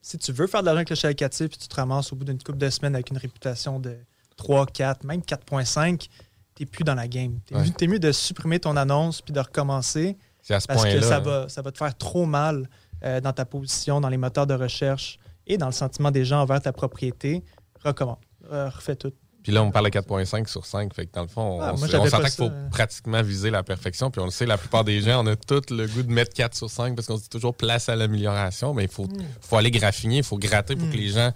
si 0.00 0.18
tu 0.18 0.32
veux 0.32 0.46
faire 0.46 0.60
de 0.60 0.66
l'argent 0.66 0.78
avec 0.78 0.90
le 0.90 0.96
chalet 0.96 1.18
locatif 1.20 1.48
puis 1.48 1.58
tu 1.58 1.68
te 1.68 1.74
ramasses 1.74 2.12
au 2.12 2.16
bout 2.16 2.24
d'une 2.24 2.38
couple 2.42 2.58
de 2.58 2.70
semaines 2.70 2.94
avec 2.94 3.10
une 3.10 3.18
réputation 3.18 3.80
de 3.80 3.96
3, 4.36 4.66
4, 4.66 5.04
même 5.04 5.20
4.5, 5.20 6.08
t'es 6.54 6.66
plus 6.66 6.84
dans 6.84 6.94
la 6.94 7.08
game. 7.08 7.38
Ouais. 7.50 7.62
mieux, 7.64 7.70
t'es 7.70 7.86
mieux 7.86 7.98
de 7.98 8.12
supprimer 8.12 8.60
ton 8.60 8.76
annonce 8.76 9.20
puis 9.22 9.32
de 9.32 9.40
recommencer 9.40 10.16
C'est 10.42 10.54
à 10.54 10.60
ce 10.60 10.66
parce 10.66 10.84
que 10.84 11.00
ça 11.00 11.20
va, 11.20 11.48
ça 11.48 11.62
va 11.62 11.70
te 11.72 11.78
faire 11.78 11.96
trop 11.96 12.26
mal 12.26 12.68
euh, 13.04 13.20
dans 13.20 13.32
ta 13.32 13.44
position, 13.44 14.00
dans 14.00 14.08
les 14.08 14.16
moteurs 14.16 14.46
de 14.46 14.54
recherche 14.54 15.18
et 15.46 15.56
dans 15.56 15.66
le 15.66 15.72
sentiment 15.72 16.10
des 16.10 16.24
gens 16.24 16.40
envers 16.42 16.60
ta 16.60 16.72
propriété. 16.72 17.42
Recommence. 17.84 18.18
Euh, 18.52 18.68
refais 18.68 18.96
tout. 18.96 19.12
Puis 19.42 19.50
là, 19.50 19.60
on 19.64 19.72
parle 19.72 19.86
de 19.86 19.90
4,5 19.98 20.46
sur 20.46 20.64
5. 20.66 20.94
Fait 20.94 21.06
que 21.06 21.12
dans 21.12 21.22
le 21.22 21.28
fond, 21.28 21.58
Ah, 21.60 21.72
on, 21.74 21.78
moi, 21.78 21.86
s- 21.86 21.90
j'avais 21.90 22.04
on 22.04 22.10
s'entend 22.10 22.22
pas 22.22 22.30
qu'il 22.30 22.44
faut 22.44 22.50
pratiquement 22.70 23.22
viser 23.22 23.50
la 23.50 23.64
perfection. 23.64 24.08
Puis 24.12 24.20
on 24.20 24.24
le 24.26 24.30
sait, 24.30 24.46
la 24.46 24.56
plupart 24.56 24.84
des 24.84 25.00
gens, 25.00 25.24
on 25.24 25.26
a 25.26 25.34
tout 25.34 25.62
le 25.70 25.86
goût 25.88 26.04
de 26.04 26.12
mettre 26.12 26.32
4 26.32 26.54
sur 26.54 26.70
5 26.70 26.94
parce 26.94 27.08
qu'on 27.08 27.16
se 27.16 27.22
dit 27.24 27.28
toujours 27.28 27.56
place 27.56 27.88
à 27.88 27.96
l'amélioration. 27.96 28.72
Mais 28.72 28.84
il 28.84 28.88
faut, 28.90 29.04
Hmm. 29.06 29.22
faut 29.40 29.56
aller 29.56 29.72
graffiner, 29.72 30.18
il 30.18 30.22
faut 30.22 30.38
gratter 30.38 30.76
pour 30.76 30.86
Mm. 30.86 30.90
que 30.92 30.96
les 30.96 31.08
gens, 31.08 31.32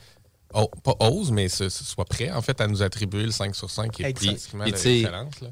oh, 0.57 0.69
pas 0.83 0.95
osent, 1.01 1.31
mais 1.31 1.49
se- 1.49 1.69
se- 1.69 1.85
soient 1.85 2.05
prêts 2.05 2.31
en 2.31 2.42
fait 2.42 2.61
à 2.61 2.66
nous 2.66 2.83
attribuer 2.83 3.23
le 3.25 3.31
5 3.31 3.55
sur 3.55 3.71
5 3.71 3.92
qui 3.92 4.03
est 4.03 4.07
pratiquement 4.31 4.64
là. 4.73 4.79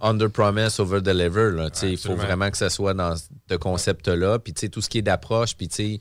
Under 0.01 0.31
promise, 0.31 0.81
over 0.81 1.01
deliver. 1.01 1.51
là. 1.53 1.71
Tu 1.71 1.79
sais, 1.79 1.91
Il 1.93 1.97
faut 1.99 2.15
vraiment 2.27 2.51
que 2.51 2.57
ça 2.57 2.71
soit 2.71 2.95
dans 2.95 3.15
ce 3.17 3.55
concept-là. 3.57 4.39
Puis 4.39 4.53
tu 4.55 4.61
sais, 4.63 4.69
tout 4.69 4.81
ce 4.81 4.89
qui 4.89 4.99
est 4.99 5.03
d'approche, 5.03 5.57
puis 5.57 5.69
tu 5.69 5.75
sais, 5.77 5.99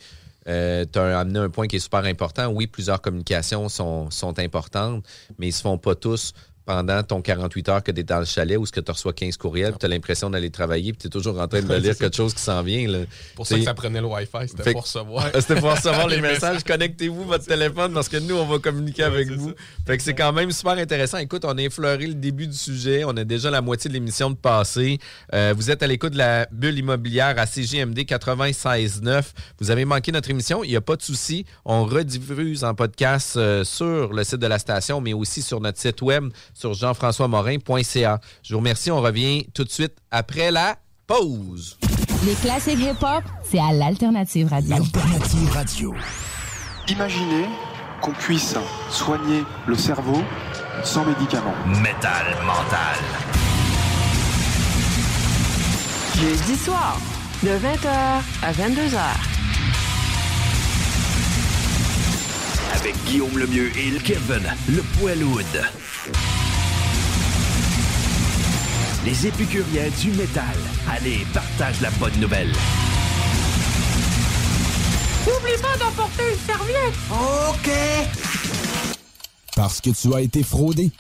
euh, 0.48 0.86
tu 0.92 1.00
as 1.00 1.20
amené 1.20 1.40
un 1.40 1.50
point 1.50 1.68
qui 1.68 1.78
est 1.78 1.80
super 1.80 2.04
important. 2.06 2.48
Oui, 2.48 2.68
plusieurs 2.68 3.02
communications 3.02 3.70
sont, 3.70 4.10
sont 4.12 4.38
importantes, 4.40 5.06
mais 5.38 5.48
ils 5.50 5.54
se 5.54 5.62
font 5.62 5.78
pas 5.78 5.96
tous 5.96 6.34
pendant 6.66 7.04
ton 7.04 7.22
48 7.22 7.70
heures 7.70 7.84
que 7.84 7.92
tu 7.92 8.00
es 8.02 8.04
dans 8.04 8.20
le 8.20 8.26
chalet 8.26 8.58
ou 8.58 8.66
ce 8.66 8.72
que 8.72 8.80
tu 8.80 8.92
reçois 8.92 9.14
15 9.14 9.38
courriels, 9.38 9.76
tu 9.80 9.86
as 9.86 9.90
l'impression 9.90 10.30
d'aller 10.30 10.50
travailler, 10.50 10.94
puis 10.94 11.02
tu 11.02 11.08
es 11.08 11.10
toujours 11.10 11.40
en 11.40 11.48
train 11.48 11.62
de 11.62 11.74
lire 11.78 11.98
quelque 11.98 12.16
chose 12.16 12.34
qui 12.34 12.42
s'en 12.42 12.62
vient. 12.64 12.88
Là. 12.88 13.00
pour 13.36 13.46
ça 13.46 13.58
que 13.58 13.64
ça 13.64 13.74
prenait 13.74 14.02
le 14.02 14.08
Wi-Fi, 14.08 14.48
c'était 14.48 14.72
pour 14.72 14.84
recevoir. 14.84 15.30
Ah, 15.34 15.42
C'était 15.42 15.60
pour 15.60 15.72
recevoir 15.72 16.08
les 16.08 16.22
messages. 16.22 16.64
Connectez-vous 16.64 17.26
votre 17.26 17.46
téléphone 17.46 17.94
parce 17.94 18.10
que 18.10 18.18
nous, 18.18 18.36
on 18.36 18.46
va 18.46 18.60
communiquer 18.60 19.04
avec 19.04 19.30
vous. 19.32 19.50
ça. 19.50 19.56
Fait 19.86 19.98
que 19.98 20.04
c'est 20.04 20.14
quand 20.16 20.32
même 20.32 20.52
super 20.52 20.74
intéressant. 20.74 21.18
Écoute, 21.18 21.44
on 21.46 21.58
a 21.58 21.62
effleuré 21.62 22.08
le 22.08 22.14
début 22.14 22.48
du 22.48 22.58
sujet. 22.58 23.04
On 23.06 23.16
a 23.18 23.24
déjà 23.24 23.52
la 23.52 23.62
moitié 23.62 23.90
de 23.90 23.94
l'émission 23.94 24.30
de 24.30 24.36
passé. 24.36 25.00
Euh, 25.34 25.54
vous 25.56 25.70
êtes 25.70 25.84
à 25.84 25.88
l'écoute 25.88 26.14
de 26.14 26.18
la 26.18 26.48
bulle 26.52 26.78
immobilière 26.78 27.36
à 27.38 27.46
CGMD 27.46 28.00
96.9. 28.00 29.24
Vous 29.60 29.72
avez 29.72 29.86
manqué 29.86 30.12
notre 30.12 30.30
émission. 30.30 30.64
Il 30.64 30.70
n'y 30.70 30.76
a 30.76 30.82
pas 30.82 30.96
de 30.96 31.02
souci. 31.02 31.46
On 31.66 31.86
rediffuse 31.86 32.64
en 32.64 32.74
podcast 32.74 33.36
euh, 33.38 33.64
sur 33.64 34.14
le 34.14 34.24
site 34.24 34.40
de 34.40 34.48
la 34.48 34.60
station, 34.60 35.02
mais 35.02 35.14
aussi 35.14 35.42
sur 35.42 35.60
notre 35.60 35.80
site 35.80 36.02
web 36.02 36.30
sur 36.54 36.74
jean-françois-morin.ca. 36.74 38.20
Je 38.44 38.54
vous 38.54 38.60
remercie. 38.60 38.92
On 38.92 39.02
revient 39.02 39.46
tout 39.54 39.64
de 39.64 39.70
suite 39.70 39.96
après 40.12 40.52
la 40.52 40.78
pause. 41.08 41.78
Les 42.26 42.36
classiques 42.36 42.80
hip-hop, 42.80 43.24
c'est 43.44 43.60
à 43.60 43.74
l'Alternative 43.74 44.48
Radio. 44.48 44.76
Alternative 44.76 45.50
Radio. 45.52 45.94
Imaginez 46.88 47.46
qu'on 48.02 48.12
puisse 48.12 48.56
soigner 48.90 49.44
le 49.68 49.76
cerveau 49.76 50.22
sans 50.84 51.06
médicaments. 51.06 51.56
Métal 51.82 52.26
mental. 52.46 52.98
Jeudi 56.16 56.56
soir, 56.56 56.98
de 57.42 57.50
20h 57.50 57.90
à 58.44 58.52
22h. 58.54 59.00
Avec 62.76 62.96
Guillaume 63.06 63.38
Lemieux 63.38 63.72
et 63.78 63.92
le 63.92 64.00
Kevin, 64.00 64.44
le 64.70 64.82
Poilwood. 65.00 65.46
Les 69.06 69.28
épicuriens 69.28 69.90
du 70.00 70.12
métal. 70.12 70.56
Allez, 70.90 71.26
partage 71.34 71.82
la 71.82 71.92
bonne 71.92 72.18
nouvelle. 72.22 72.52
N'oublie 75.28 75.62
pas 75.62 75.78
d'emporter 75.78 76.24
une 76.32 76.40
serviette! 76.40 76.94
OK! 77.12 77.72
Parce 79.58 79.82
que 79.82 79.90
tu 79.90 80.14
as 80.14 80.22
été 80.22 80.42
fraudé. 80.42 80.92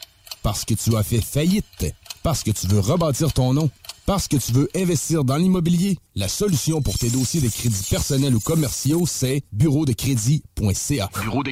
Parce 0.41 0.65
que 0.65 0.73
tu 0.73 0.95
as 0.97 1.03
fait 1.03 1.21
faillite. 1.21 1.95
Parce 2.23 2.43
que 2.43 2.51
tu 2.51 2.67
veux 2.67 2.79
rebâtir 2.79 3.31
ton 3.31 3.53
nom. 3.53 3.69
Parce 4.05 4.27
que 4.27 4.35
tu 4.35 4.51
veux 4.51 4.69
investir 4.75 5.23
dans 5.23 5.37
l'immobilier. 5.37 5.97
La 6.15 6.27
solution 6.27 6.81
pour 6.81 6.97
tes 6.97 7.09
dossiers 7.09 7.39
de 7.39 7.47
crédits 7.47 7.87
personnels 7.89 8.35
ou 8.35 8.41
commerciaux, 8.41 9.05
c'est 9.07 9.43
bureau 9.53 9.85
de 9.85 9.93
crédit.ca. 9.93 11.09
Bureau 11.21 11.43
de 11.43 11.51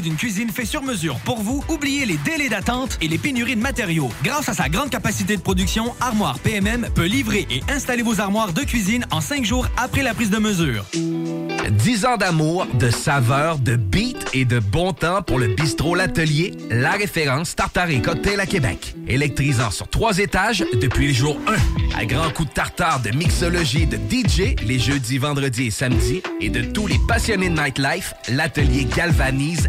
d'une 0.00 0.16
cuisine 0.16 0.50
faite 0.50 0.66
sur 0.66 0.82
mesure 0.82 1.18
pour 1.24 1.40
vous, 1.40 1.64
oubliez 1.68 2.06
les 2.06 2.16
délais 2.18 2.48
d'attente 2.48 2.98
et 3.00 3.08
les 3.08 3.18
pénuries 3.18 3.56
de 3.56 3.60
matériaux. 3.60 4.10
Grâce 4.22 4.48
à 4.48 4.54
sa 4.54 4.68
grande 4.68 4.90
capacité 4.90 5.36
de 5.36 5.42
production, 5.42 5.94
Armoire 6.00 6.38
PMM 6.38 6.88
peut 6.94 7.06
livrer 7.06 7.46
et 7.50 7.62
installer 7.70 8.02
vos 8.02 8.20
armoires 8.20 8.52
de 8.52 8.62
cuisine 8.62 9.06
en 9.10 9.20
cinq 9.20 9.44
jours 9.44 9.68
après 9.76 10.02
la 10.02 10.14
prise 10.14 10.30
de 10.30 10.38
mesure. 10.38 10.84
10 11.70 12.06
ans 12.06 12.16
d'amour, 12.16 12.66
de 12.74 12.90
saveur, 12.90 13.58
de 13.58 13.76
beat 13.76 14.30
et 14.32 14.44
de 14.44 14.58
bon 14.58 14.92
temps 14.92 15.22
pour 15.22 15.38
le 15.38 15.48
bistrot 15.48 15.94
L'Atelier, 15.94 16.54
la 16.70 16.92
référence 16.92 17.54
tartare 17.54 17.90
et 17.90 18.00
cocktail 18.00 18.40
à 18.40 18.46
Québec. 18.46 18.94
Électrisant 19.06 19.70
sur 19.70 19.88
trois 19.88 20.18
étages 20.18 20.64
depuis 20.80 21.08
le 21.08 21.12
jour 21.12 21.38
1. 21.94 21.98
À 21.98 22.04
grands 22.06 22.30
coups 22.30 22.48
de 22.48 22.54
tartare, 22.54 23.00
de 23.00 23.10
mixologie, 23.10 23.86
de 23.86 23.96
DJ, 23.96 24.54
les 24.64 24.78
jeudis, 24.78 25.18
vendredis 25.18 25.66
et 25.66 25.70
samedis, 25.70 26.22
et 26.40 26.48
de 26.48 26.62
tous 26.62 26.86
les 26.86 26.98
passionnés 27.06 27.50
de 27.50 27.60
nightlife, 27.60 28.14
l'Atelier 28.28 28.84
galvanise 28.84 29.68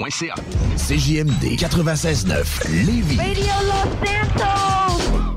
CJMD 0.00 1.58
96.9 1.58 2.68
Lévis. 2.86 3.18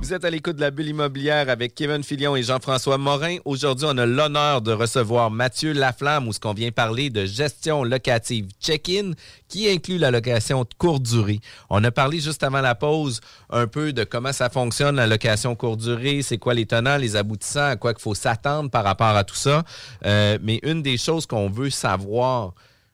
Vous 0.01 0.13
êtes 0.13 0.23
à 0.23 0.29
l'écoute 0.29 0.55
de 0.55 0.61
la 0.61 0.71
bulle 0.71 0.87
immobilière 0.87 1.49
avec 1.49 1.75
Kevin 1.75 2.01
Filion 2.01 2.35
et 2.37 2.43
Jean-François 2.43 2.97
Morin. 2.97 3.37
Aujourd'hui, 3.43 3.87
on 3.89 3.97
a 3.97 4.05
l'honneur 4.05 4.61
de 4.61 4.71
recevoir 4.71 5.31
Mathieu 5.31 5.73
Laflamme 5.73 6.29
où 6.29 6.33
ce 6.33 6.39
qu'on 6.39 6.53
vient 6.53 6.71
parler 6.71 7.09
de 7.09 7.25
gestion 7.25 7.83
locative 7.83 8.47
check-in 8.61 9.11
qui 9.49 9.69
inclut 9.69 9.97
la 9.97 10.11
location 10.11 10.61
de 10.61 10.69
courte 10.77 11.03
durée. 11.03 11.41
On 11.69 11.83
a 11.83 11.91
parlé 11.91 12.21
juste 12.21 12.43
avant 12.43 12.61
la 12.61 12.75
pause 12.75 13.19
un 13.49 13.67
peu 13.67 13.91
de 13.91 14.05
comment 14.05 14.31
ça 14.31 14.49
fonctionne 14.49 14.95
la 14.95 15.07
location 15.07 15.55
courte 15.55 15.81
durée, 15.81 16.21
c'est 16.21 16.37
quoi 16.37 16.53
les 16.53 16.65
tenants, 16.65 16.97
les 16.97 17.17
aboutissants, 17.17 17.67
à 17.71 17.75
quoi 17.75 17.93
qu'il 17.93 18.03
faut 18.03 18.15
s'attendre 18.15 18.69
par 18.69 18.85
rapport 18.85 19.15
à 19.17 19.25
tout 19.25 19.35
ça. 19.35 19.63
Euh, 20.05 20.37
mais 20.41 20.61
une 20.63 20.81
des 20.81 20.97
choses 20.97 21.25
qu'on 21.25 21.49
veut 21.49 21.69
savoir, 21.69 22.53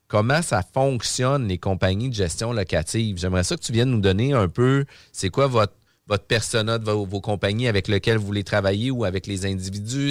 comment 0.10 0.41
ça 0.41 0.62
fonctionne 0.74 1.47
les 1.47 1.57
compagnies 1.57 2.10
de 2.10 2.16
gestion 2.16 2.51
locative? 2.51 3.18
J'aimerais 3.18 3.45
ça 3.45 3.55
que 3.55 3.62
tu 3.62 3.72
viennes 3.72 3.91
nous 3.91 4.01
donner 4.01 4.34
un 4.34 4.49
peu, 4.49 4.84
c'est 5.14 5.30
quoi 5.30 5.47
votre 5.47 5.74
votre 6.10 6.26
persona 6.26 6.80
de 6.80 6.89
vos, 6.89 7.22
compagnies 7.22 7.68
avec 7.68 7.88
lesquelles 7.88 8.18
vous 8.18 8.26
voulez 8.26 8.43
travailler 8.43 8.89
ou 8.89 9.05
avec 9.05 9.28
les 9.28 9.45
individus? 9.45 10.10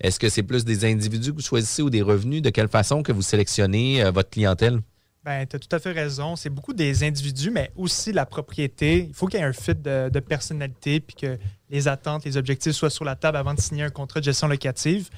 Est-ce 0.00 0.18
que 0.18 0.30
c'est 0.30 0.42
plus 0.42 0.64
des 0.64 0.86
individus 0.86 1.32
que 1.32 1.36
vous 1.36 1.42
choisissez 1.42 1.82
ou 1.82 1.90
des 1.90 2.00
revenus? 2.00 2.40
De 2.40 2.48
quelle 2.48 2.68
façon 2.68 3.02
que 3.02 3.12
vous 3.12 3.20
sélectionnez 3.20 4.02
euh, 4.02 4.10
votre 4.10 4.30
clientèle? 4.30 4.80
Ben, 5.24 5.46
tu 5.46 5.56
as 5.56 5.58
tout 5.58 5.68
à 5.76 5.78
fait 5.78 5.92
raison. 5.92 6.34
C'est 6.36 6.48
beaucoup 6.48 6.72
des 6.72 7.04
individus, 7.04 7.50
mais 7.50 7.70
aussi 7.76 8.12
la 8.12 8.24
propriété. 8.24 9.04
Il 9.10 9.14
faut 9.14 9.26
qu'il 9.26 9.38
y 9.38 9.42
ait 9.42 9.46
un 9.46 9.52
fit 9.52 9.74
de, 9.74 10.08
de 10.08 10.20
personnalité 10.20 11.00
puis 11.00 11.14
que 11.14 11.38
les 11.68 11.88
attentes, 11.88 12.24
les 12.24 12.38
objectifs 12.38 12.72
soient 12.72 12.88
sur 12.88 13.04
la 13.04 13.14
table 13.14 13.36
avant 13.36 13.52
de 13.52 13.60
signer 13.60 13.82
un 13.82 13.90
contrat 13.90 14.20
de 14.20 14.24
gestion 14.24 14.48
locative. 14.48 15.10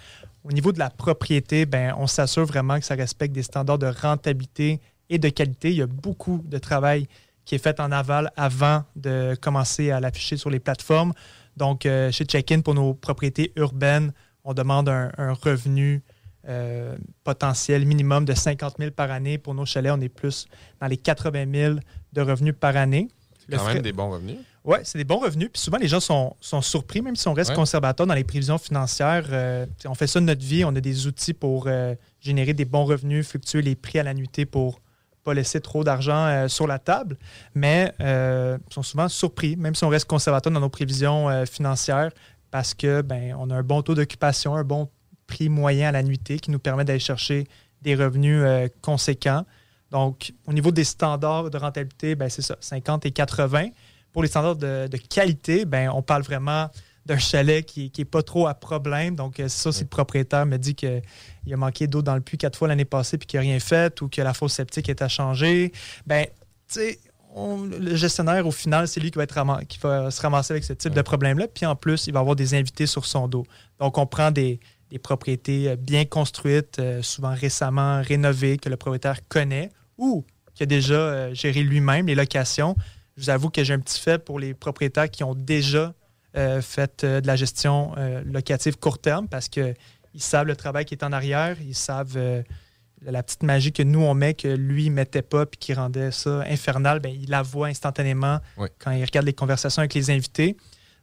Au 0.45 0.53
niveau 0.53 0.73
de 0.73 0.79
la 0.79 0.91
propriété, 0.91 1.67
ben, 1.67 1.95
on 1.99 2.07
s'assure 2.07 2.47
vraiment 2.47 2.79
que 2.79 2.85
ça 2.85 2.95
respecte 2.95 3.35
des 3.35 3.43
standards 3.43 3.79
de 3.79 3.87
rentabilité 3.87 4.81
et 5.09 5.19
de 5.19 5.29
qualité. 5.29 5.71
Il 5.71 5.77
y 5.77 5.83
a 5.83 5.87
beaucoup 5.87 6.43
de 6.45 6.59
travail 6.59 7.07
qui 7.45 7.55
est 7.55 7.59
fait 7.59 7.81
en 7.81 7.93
aval 7.93 8.31
avant 8.37 8.85
de 8.97 9.37
commencer 9.41 9.91
à 9.91 10.01
l'afficher 10.01 10.37
sur 10.37 10.51
les 10.51 10.61
plateformes. 10.61 11.13
Donc, 11.57 11.85
euh, 11.85 12.11
chez 12.11 12.25
Check-in, 12.25 12.61
pour 12.61 12.75
nos 12.75 12.95
propriétés 12.95 13.53
urbaines, 13.57 14.13
on 14.45 14.55
demande 14.55 14.89
un, 14.89 15.11
un 15.19 15.33
revenu 15.33 16.03
euh, 16.49 16.97
potentiel 17.23 17.85
minimum 17.85 18.25
de 18.25 18.33
50 18.33 18.77
000 18.79 18.93
par 18.93 19.11
année. 19.11 19.37
Pour 19.37 19.55
nos 19.55 19.67
chalets, 19.67 19.93
on 19.93 20.01
est 20.01 20.09
plus 20.09 20.47
dans 20.81 20.87
les 20.87 20.97
80 20.97 21.45
000 21.53 21.75
de 22.15 22.21
revenus 22.23 22.55
par 22.59 22.77
année. 22.77 23.09
C'est 23.39 23.57
quand 23.57 23.67
même 23.67 23.83
des 23.83 23.93
bons 23.93 24.11
revenus. 24.11 24.39
Oui, 24.65 24.77
c'est 24.85 24.99
des 24.99 25.05
bons 25.05 25.19
revenus. 25.21 25.49
Puis 25.53 25.61
souvent, 25.63 25.79
les 25.79 25.89
gens 25.89 26.01
sont, 26.01 26.37
sont 26.41 26.61
surpris, 26.61 27.01
même 27.01 27.17
si 27.17 27.27
on 27.29 27.33
reste 27.33 27.51
Ouais. 27.51 27.57
conservateur 27.57 28.07
dans 28.07 28.15
les 28.15 28.25
prévisions 28.25 28.59
financières. 28.59 29.27
euh, 29.31 29.65
on 29.87 29.95
fait 29.95 30.07
ça 30.07 30.21
de 30.21 30.27
notre 30.27 30.45
vie. 30.45 30.65
On 30.65 30.75
a 30.77 30.81
des 30.81 31.07
outils 31.07 31.33
pour 31.33 31.65
euh, 31.67 31.95
générer 32.21 32.53
des 32.53 32.67
bons 32.67 32.85
revenus, 32.85 33.27
fluctuer 33.27 33.63
les 33.63 33.75
prix 33.75 33.99
à 33.99 34.03
la 34.03 34.13
nuitée 34.13 34.45
pour 34.45 34.81
pas 35.25 35.33
laisser 35.35 35.61
trop 35.61 35.83
d'argent 35.85 36.27
euh, 36.27 36.49
sur 36.49 36.67
la 36.67 36.79
table. 36.79 37.17
Mais 37.55 37.93
ils 38.01 38.75
sont 38.75 38.83
souvent 38.83 39.09
surpris, 39.09 39.57
même 39.57 39.75
si 39.75 39.85
on 39.85 39.89
reste 39.89 40.07
conservateur 40.07 40.53
dans 40.53 40.61
nos 40.61 40.69
prévisions 40.69 41.45
financières, 41.47 42.11
parce 42.51 42.75
que 42.75 43.01
ben, 43.03 43.35
on 43.39 43.49
a 43.51 43.55
un 43.57 43.63
bon 43.63 43.81
taux 43.83 43.95
d'occupation, 43.95 44.57
un 44.57 44.65
bon 44.65 44.89
prix 45.27 45.49
moyen 45.49 45.89
à 45.89 45.93
la 45.93 46.03
nuitée 46.03 46.39
qui 46.39 46.51
nous 46.51 46.59
permet 46.59 46.85
d'aller 46.85 46.99
chercher 46.99 47.47
des 47.81 47.95
revenus 47.95 48.43
conséquents. 48.83 49.45
Donc, 49.91 50.33
au 50.47 50.53
niveau 50.53 50.71
des 50.71 50.85
standards 50.85 51.51
de 51.51 51.59
rentabilité, 51.59 52.15
ben, 52.15 52.29
c'est 52.29 52.43
ça, 52.43 52.57
50 52.61 53.07
et 53.07 53.11
80. 53.11 53.69
Pour 54.13 54.23
les 54.23 54.29
standards 54.29 54.57
de, 54.57 54.89
de 54.89 54.97
qualité, 54.97 55.65
ben, 55.65 55.91
on 55.91 56.03
parle 56.03 56.23
vraiment 56.23 56.69
d'un 57.07 57.19
chalet 57.19 57.65
qui 57.65 57.91
n'est 57.97 58.05
pas 58.05 58.23
trop 58.23 58.47
à 58.47 58.55
problème. 58.55 59.17
Donc, 59.17 59.41
euh, 59.41 59.49
ça, 59.49 59.73
si 59.73 59.83
le 59.83 59.89
propriétaire 59.89 60.47
me 60.47 60.59
dit 60.59 60.75
qu'il 60.75 61.03
a 61.51 61.57
manqué 61.57 61.87
d'eau 61.87 62.03
dans 62.03 62.15
le 62.15 62.21
puits 62.21 62.39
quatre 62.39 62.59
fois 62.59 62.69
l'année 62.69 62.85
passée 62.85 63.19
puis 63.19 63.27
qu'il 63.27 63.39
n'a 63.39 63.43
rien 63.43 63.59
fait 63.61 64.01
ou 64.03 64.09
que 64.09 64.21
la 64.21 64.35
fosse 64.35 64.53
septique 64.53 64.89
est 64.89 65.01
à 65.01 65.09
changer, 65.09 65.73
ben, 66.07 66.27
tu 66.69 66.81
sais, 66.81 66.99
le 67.37 67.95
gestionnaire, 67.95 68.47
au 68.47 68.51
final, 68.51 68.89
c'est 68.89 69.01
lui 69.01 69.11
qui 69.11 69.17
va, 69.17 69.23
être 69.23 69.37
ram- 69.37 69.65
qui 69.69 69.79
va 69.79 70.11
se 70.11 70.21
ramasser 70.21 70.53
avec 70.53 70.65
ce 70.65 70.73
type 70.73 70.93
de 70.93 71.03
problème-là. 71.03 71.47
Puis 71.47 71.65
en 71.65 71.77
plus, 71.77 72.07
il 72.09 72.13
va 72.13 72.21
avoir 72.21 72.37
des 72.37 72.55
invités 72.55 72.87
sur 72.87 73.07
son 73.07 73.29
dos. 73.29 73.47
Donc, 73.79 73.99
on 73.99 74.07
prend 74.07 74.31
des, 74.33 74.61
des 74.91 74.99
propriétés 74.99 75.71
euh, 75.71 75.77
bien 75.77 76.05
construites, 76.05 76.81
euh, 76.81 77.03
souvent 77.03 77.35
récemment 77.35 78.03
rénovées, 78.03 78.59
que 78.59 78.69
le 78.69 78.77
propriétaire 78.77 79.27
connaît 79.29 79.71
ou 79.97 80.25
qui 80.55 80.65
a 80.65 80.67
déjà 80.67 81.33
géré 81.33 81.63
lui-même 81.63 82.09
les 82.09 82.17
locations. 82.17 82.77
Je 83.21 83.27
vous 83.27 83.31
avoue 83.31 83.51
que 83.51 83.63
j'ai 83.63 83.75
un 83.75 83.81
petit 83.81 84.01
fait 84.01 84.19
pour 84.25 84.41
les 84.41 84.55
propriétaires 84.55 85.11
qui 85.11 85.25
ont 85.25 85.35
déjà 85.35 85.93
euh, 86.39 86.63
fait 86.63 87.05
euh, 87.05 87.21
de 87.21 87.27
la 87.27 87.37
gestion 87.37 87.93
euh, 87.99 88.23
locative 88.25 88.79
court 88.79 88.99
terme 88.99 89.29
parce 89.29 89.51
qu'ils 89.51 89.75
savent 90.17 90.47
le 90.47 90.57
travail 90.57 90.87
qui 90.87 90.95
est 90.95 91.05
en 91.05 91.13
arrière, 91.13 91.59
ils 91.61 91.75
savent 91.75 92.19
la 93.03 93.23
petite 93.23 93.43
magie 93.43 93.73
que 93.73 93.83
nous 93.83 94.01
on 94.01 94.15
met, 94.15 94.33
que 94.33 94.49
lui 94.49 94.89
ne 94.89 94.95
mettait 94.95 95.21
pas 95.21 95.45
puis 95.45 95.59
qui 95.59 95.75
rendait 95.75 96.13
ça 96.13 96.41
infernal, 96.47 97.01
ben, 97.01 97.13
il 97.15 97.29
la 97.29 97.43
voit 97.43 97.67
instantanément 97.67 98.39
Oui. 98.57 98.69
quand 98.79 98.91
il 98.91 99.05
regarde 99.05 99.27
les 99.27 99.35
conversations 99.35 99.81
avec 99.81 99.93
les 99.93 100.11
invités. 100.11 100.57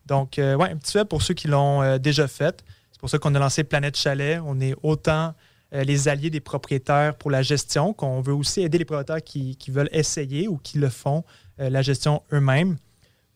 Donc, 0.08 0.40
euh, 0.40 0.56
ouais, 0.56 0.72
un 0.72 0.78
petit 0.78 0.94
fait 0.94 1.06
pour 1.06 1.22
ceux 1.22 1.36
qui 1.36 1.48
l'ont 1.48 1.84
euh, 1.84 1.98
déjà 2.00 2.28
fait. 2.28 2.64
C'est 2.92 3.00
pour 3.00 3.10
ça 3.10 3.20
qu'on 3.20 3.36
a 3.36 3.40
lancé 3.40 3.64
Planète 3.64 3.96
Chalet. 3.96 4.42
On 4.44 4.60
est 4.60 4.74
autant 4.82 5.36
euh, 5.74 5.84
les 5.84 6.08
alliés 6.08 6.30
des 6.30 6.40
propriétaires 6.40 7.16
pour 7.16 7.30
la 7.30 7.42
gestion 7.42 7.94
qu'on 7.94 8.22
veut 8.22 8.34
aussi 8.34 8.62
aider 8.62 8.78
les 8.78 8.86
propriétaires 8.86 9.24
qui, 9.24 9.56
qui 9.58 9.70
veulent 9.70 9.90
essayer 9.92 10.48
ou 10.48 10.58
qui 10.58 10.78
le 10.78 10.90
font, 10.90 11.24
la 11.60 11.82
gestion 11.82 12.22
eux-mêmes. 12.34 12.78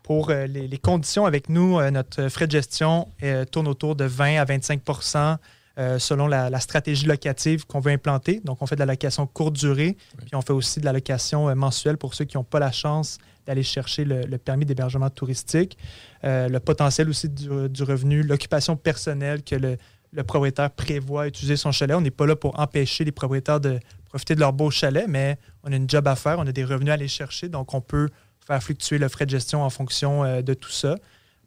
Pour 0.04 0.30
euh, 0.30 0.48
les, 0.48 0.68
les 0.68 0.78
conditions 0.78 1.26
avec 1.26 1.48
nous, 1.48 1.80
euh, 1.80 1.92
notre 1.92 2.28
frais 2.30 2.48
de 2.48 2.52
gestion 2.52 3.08
euh, 3.24 3.46
tourne 3.46 3.68
autour 3.68 3.96
de 3.96 4.06
20 4.06 4.38
à 4.42 4.46
25% 4.46 5.38
euh, 5.78 6.00
selon 6.00 6.28
la, 6.28 6.50
la 6.50 6.60
stratégie 6.60 7.06
locative 7.06 7.66
qu'on 7.66 7.80
veut 7.80 7.92
implanter. 7.94 8.42
Donc, 8.44 8.62
on 8.62 8.66
fait 8.66 8.76
de 8.76 8.82
la 8.82 8.86
location 8.86 9.26
courte 9.26 9.54
durée, 9.56 9.96
puis 10.18 10.36
on 10.36 10.42
fait 10.42 10.52
aussi 10.52 10.82
de 10.82 10.86
la 10.86 10.92
location 10.92 11.48
euh, 11.48 11.56
mensuelle 11.56 11.98
pour 11.98 12.14
ceux 12.14 12.26
qui 12.26 12.36
n'ont 12.36 12.44
pas 12.44 12.60
la 12.60 12.72
chance 12.74 13.20
d'aller 13.48 13.64
chercher 13.64 14.04
le, 14.04 14.22
le 14.24 14.38
permis 14.38 14.66
d'hébergement 14.66 15.10
touristique. 15.10 15.78
Euh, 16.26 16.50
le 16.50 16.60
potentiel 16.60 17.08
aussi 17.08 17.30
du, 17.30 17.70
du 17.70 17.84
revenu, 17.84 18.22
l'occupation 18.22 18.76
personnelle 18.76 19.44
que 19.44 19.56
le, 19.56 19.78
le 20.12 20.24
propriétaire 20.24 20.72
prévoit 20.72 21.28
utiliser 21.28 21.56
son 21.56 21.72
chalet. 21.72 21.96
On 21.96 22.02
n'est 22.02 22.12
pas 22.12 22.26
là 22.26 22.36
pour 22.36 22.60
empêcher 22.60 23.06
les 23.06 23.14
propriétaires 23.14 23.62
de 23.62 23.80
profiter 24.10 24.36
de 24.36 24.42
leur 24.42 24.52
beau 24.52 24.70
chalet, 24.72 25.06
mais 25.08 25.38
on 25.64 25.72
a 25.72 25.76
une 25.76 25.90
job 25.90 26.08
à 26.08 26.16
faire, 26.16 26.40
on 26.40 26.48
a 26.48 26.52
des 26.52 26.64
revenus 26.64 26.92
à 26.92 26.94
aller 26.94 27.08
chercher, 27.08 27.50
donc 27.50 27.74
on 27.74 27.82
peut 27.82 28.10
faire 28.46 28.62
fluctuer 28.62 28.98
le 28.98 29.08
frais 29.08 29.26
de 29.26 29.32
gestion 29.32 29.64
en 29.64 29.70
fonction 29.70 30.24
euh, 30.24 30.42
de 30.42 30.54
tout 30.54 30.72
ça. 30.72 30.96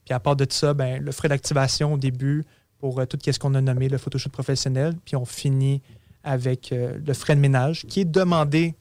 Puis 0.05 0.15
à 0.15 0.21
part 0.21 0.37
de 0.37 0.47
ça, 0.49 0.75
ben, 0.75 1.03
le 1.03 1.12
frais 1.12 1.29
d'activation 1.29 1.95
au 1.95 1.99
début 1.99 2.45
pour 2.79 3.01
euh, 3.01 3.07
tout 3.07 3.19
ce 3.25 3.39
qu'on 3.39 3.55
a 3.55 3.61
nommé 3.61 3.89
le 3.89 3.99
photoshoot 3.99 4.31
professionnel, 4.31 4.95
puis 5.05 5.17
on 5.17 5.25
finit 5.25 5.83
avec 6.23 6.73
euh, 6.73 6.99
le 7.05 7.15
frais 7.15 7.35
de 7.35 7.41
ménage 7.41 7.85
qui 7.87 8.01
est 8.01 8.05
demandé 8.05 8.75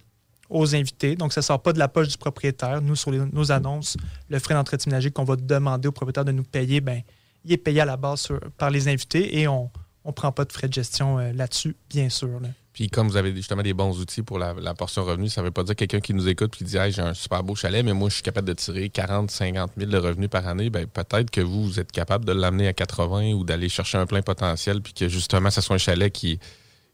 aux 0.49 0.75
invités. 0.75 1.15
Donc, 1.15 1.33
ça 1.33 1.41
ne 1.41 1.43
sort 1.43 1.61
pas 1.61 1.73
de 1.73 1.79
la 1.79 1.87
poche 1.87 2.09
du 2.09 2.17
propriétaire. 2.17 2.81
Nous, 2.81 2.95
sur 2.95 3.11
nos 3.11 3.51
annonces, 3.51 3.97
le 4.29 4.37
frais 4.39 4.53
d'entretien 4.53 4.91
ménager 4.91 5.09
qu'on 5.09 5.23
va 5.23 5.35
demander 5.35 5.87
au 5.87 5.91
propriétaire 5.91 6.25
de 6.25 6.31
nous 6.31 6.43
payer, 6.43 6.79
ben, 6.79 7.01
il 7.43 7.51
est 7.51 7.57
payé 7.57 7.81
à 7.81 7.85
la 7.85 7.97
base 7.97 8.29
par 8.57 8.69
les 8.69 8.87
invités 8.87 9.39
et 9.39 9.47
on 9.47 9.71
ne 10.05 10.11
prend 10.11 10.31
pas 10.31 10.45
de 10.45 10.51
frais 10.51 10.67
de 10.67 10.73
gestion 10.73 11.17
là-dessus, 11.17 11.75
bien 11.89 12.09
sûr. 12.09 12.39
Puis 12.73 12.89
comme 12.89 13.07
vous 13.07 13.17
avez 13.17 13.35
justement 13.35 13.61
des 13.61 13.73
bons 13.73 13.99
outils 13.99 14.23
pour 14.23 14.39
la, 14.39 14.73
portion 14.73 15.03
revenu, 15.05 15.29
ça 15.29 15.43
veut 15.43 15.51
pas 15.51 15.63
dire 15.63 15.75
quelqu'un 15.75 15.99
qui 15.99 16.13
nous 16.13 16.27
écoute 16.27 16.55
et 16.55 16.57
qui 16.57 16.63
dit 16.63 16.77
hey, 16.77 16.91
j'ai 16.91 17.03
un 17.03 17.13
super 17.13 17.43
beau 17.43 17.53
chalet, 17.53 17.85
mais 17.85 17.93
moi 17.93 18.09
je 18.09 18.15
suis 18.15 18.23
capable 18.23 18.47
de 18.47 18.53
tirer 18.53 18.89
40, 18.89 19.29
50 19.29 19.71
000 19.77 19.91
de 19.91 19.97
revenus 19.97 20.29
par 20.29 20.47
année. 20.47 20.71
Ben, 20.71 20.87
peut-être 20.87 21.29
que 21.29 21.41
vous, 21.41 21.63
vous 21.63 21.79
êtes 21.79 21.91
capable 21.91 22.25
de 22.25 22.31
l'amener 22.31 22.67
à 22.67 22.73
80 22.73 23.33
ou 23.33 23.43
d'aller 23.43 23.69
chercher 23.69 23.99
un 23.99 24.07
plein 24.07 24.23
potentiel, 24.23 24.81
puis 24.81 24.93
que 24.93 25.07
justement, 25.07 25.51
ce 25.51 25.61
soit 25.61 25.75
un 25.75 25.79
chalet 25.79 26.11
qui, 26.11 26.39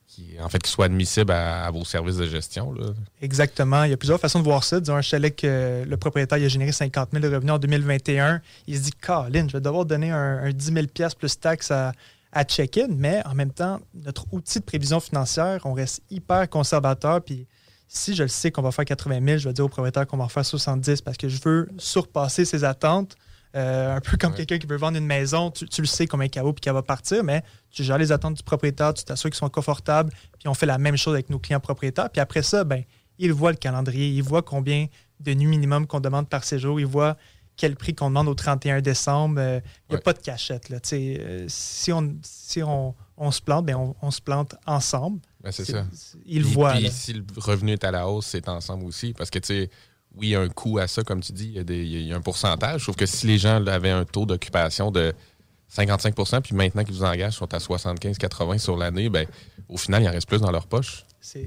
qui 0.10 0.36
en 0.42 0.50
fait, 0.50 0.66
soit 0.68 0.86
admissible 0.86 1.32
à, 1.32 1.72
vos 1.72 1.86
services 1.86 2.18
de 2.18 2.28
gestion. 2.28 2.74
Là. 2.74 2.88
Exactement. 3.22 3.86
Il 3.86 3.92
y 3.92 3.94
a 3.94 3.98
plusieurs 3.98 4.20
façons 4.20 4.40
de 4.40 4.44
voir 4.44 4.66
ça. 4.66 4.82
Disons, 4.82 4.96
un 4.96 5.02
chalet 5.02 5.34
que 5.34 5.86
le 5.88 5.98
propriétaire 5.98 6.44
a 6.44 6.48
généré 6.50 6.74
50 6.74 7.10
000 7.14 7.24
de 7.24 7.34
revenus 7.34 7.54
en 7.54 7.60
2021. 7.60 8.42
Il 8.68 8.78
se 8.78 8.82
dit, 8.82 8.92
Colin, 8.92 9.48
je 9.48 9.54
vais 9.54 9.62
devoir 9.62 9.86
donner 9.86 10.12
un, 10.12 10.40
un 10.44 10.52
10 10.52 10.74
000 10.74 10.88
plus 11.18 11.40
taxes 11.40 11.72
à, 11.72 11.94
à 12.32 12.44
check-in. 12.44 12.88
Mais 12.90 13.22
en 13.26 13.36
même 13.36 13.52
temps, 13.52 13.80
notre 13.94 14.26
outil 14.32 14.60
de 14.60 14.64
prévision 14.64 15.00
financière, 15.00 15.62
on 15.66 15.74
reste 15.74 16.02
hyper 16.10 16.50
conservateur. 16.50 17.22
Puis 17.22 17.48
si 17.88 18.16
je 18.16 18.24
le 18.24 18.30
sais 18.30 18.52
qu'on 18.52 18.62
va 18.62 18.72
faire 18.72 18.86
80 18.86 19.20
000, 19.26 19.38
je 19.40 19.48
vais 19.50 19.54
dire 19.54 19.66
au 19.66 19.70
propriétaire 19.70 20.06
qu'on 20.06 20.18
va 20.18 20.26
en 20.26 20.30
faire 20.30 20.46
70 20.46 21.02
parce 21.02 21.18
que 21.18 21.28
je 21.28 21.40
veux 21.44 21.70
surpasser 21.78 22.46
ses 22.46 22.64
attentes. 22.64 23.16
Euh, 23.56 23.96
un 23.96 24.00
peu 24.00 24.16
comme 24.16 24.36
quelqu'un 24.36 24.60
qui 24.60 24.68
veut 24.68 24.78
vendre 24.78 24.98
une 25.00 25.08
maison, 25.08 25.50
tu, 25.50 25.68
tu 25.68 25.82
le 25.82 25.88
sais 25.88 26.06
combien 26.06 26.28
qu'elle 26.28 26.44
vaut 26.44 26.54
puis 26.54 26.62
qu'elle 26.62 26.74
va 26.74 26.84
partir, 26.84 27.24
mais 27.24 27.42
tu 27.72 27.84
gères 27.84 27.98
les 27.98 28.12
attentes 28.12 28.36
du 28.36 28.44
propriétaire, 28.44 28.94
tu 28.94 29.04
t'assures 29.04 29.32
qu'ils 29.32 29.40
sont 29.40 29.50
confortables, 29.50 30.12
puis 30.38 30.48
on 30.48 30.54
fait 30.54 30.68
la 30.68 30.78
même 30.78 30.96
chose 30.96 31.16
avec 31.16 31.32
nos 31.32 31.40
clients 31.40 31.60
propriétaires. 31.60 32.12
Puis 32.12 32.22
après 32.22 32.44
ça, 32.44 32.64
ben, 32.64 32.84
ils 33.18 33.34
voient 33.34 33.50
le 33.50 33.58
calendrier, 33.58 34.08
ils 34.08 34.22
voient 34.22 34.44
combien 34.44 34.86
de 35.20 35.34
nuits 35.34 35.48
minimum 35.48 35.88
qu'on 35.88 36.00
demande 36.00 36.30
par 36.30 36.44
séjour, 36.44 36.80
ils 36.80 36.86
voient 36.86 37.18
quel 37.60 37.76
prix 37.76 37.93
qu'on 37.93 38.07
demande 38.07 38.30
au 38.30 38.34
31 38.36 38.80
décembre. 38.82 39.36
Euh, 39.39 39.60
Il 39.89 39.93
n'y 39.93 39.97
a 39.97 40.01
pas 40.01 40.14
de 40.14 40.20
cachette. 40.20 40.70
Là. 40.70 40.78
Euh, 40.93 41.45
si 41.49 41.91
on, 41.91 42.16
si 42.24 42.64
on, 42.64 42.95
on 43.18 43.32
se 43.32 43.41
plante, 43.41 43.66
ben 43.66 43.76
on, 43.76 43.95
on 44.01 44.12
se 44.12 44.22
plante 44.22 44.55
ensemble. 44.66 45.20
Ben, 45.43 45.51
c'est 45.51 45.66
ça. 45.66 45.86
Ils 46.26 46.43
le 46.43 46.47
voient. 46.47 46.72
Puis 46.74 46.89
si 46.89 47.12
le 47.14 47.24
revenu 47.38 47.74
est 47.74 47.84
à 47.84 47.91
la 47.91 48.07
hausse, 48.07 48.28
c'est 48.28 48.47
ensemble 48.47 48.86
aussi. 48.86 49.12
Parce 49.14 49.30
que, 49.30 49.39
tu 49.39 49.47
sais, 49.47 49.70
oui, 50.16 50.28
il 50.28 50.30
y 50.30 50.36
a 50.36 50.39
un 50.41 50.47
coût 50.47 50.80
à 50.80 50.88
ça, 50.88 51.03
comme 51.03 51.20
tu 51.22 51.34
dis, 51.34 51.47
il 51.47 51.51
y 51.55 51.60
a, 51.60 51.64
des- 51.66 51.86
il 51.86 52.07
y 52.07 52.14
a 52.14 52.16
un 52.16 52.22
pourcentage. 52.22 52.86
Sauf 52.86 52.95
que 52.95 53.05
si 53.05 53.28
les 53.28 53.38
gens 53.38 53.60
là, 53.60 53.74
avaient 53.74 53.91
un 53.91 54.05
taux 54.05 54.26
d'occupation 54.26 54.89
de 54.89 55.14
55% 55.72 56.41
puis 56.41 56.55
maintenant 56.55 56.84
qu'ils 56.84 56.95
vous 56.95 57.03
engagent, 57.03 57.34
sont 57.36 57.53
à 57.53 57.57
75-80 57.60 58.57
sur 58.57 58.78
l'année, 58.78 59.10
ben, 59.10 59.28
au 59.68 59.78
final, 59.78 60.01
il 60.01 60.07
en 60.07 60.12
reste 60.12 60.28
plus 60.28 60.39
dans 60.39 60.51
leur 60.51 60.66
poche. 60.66 61.03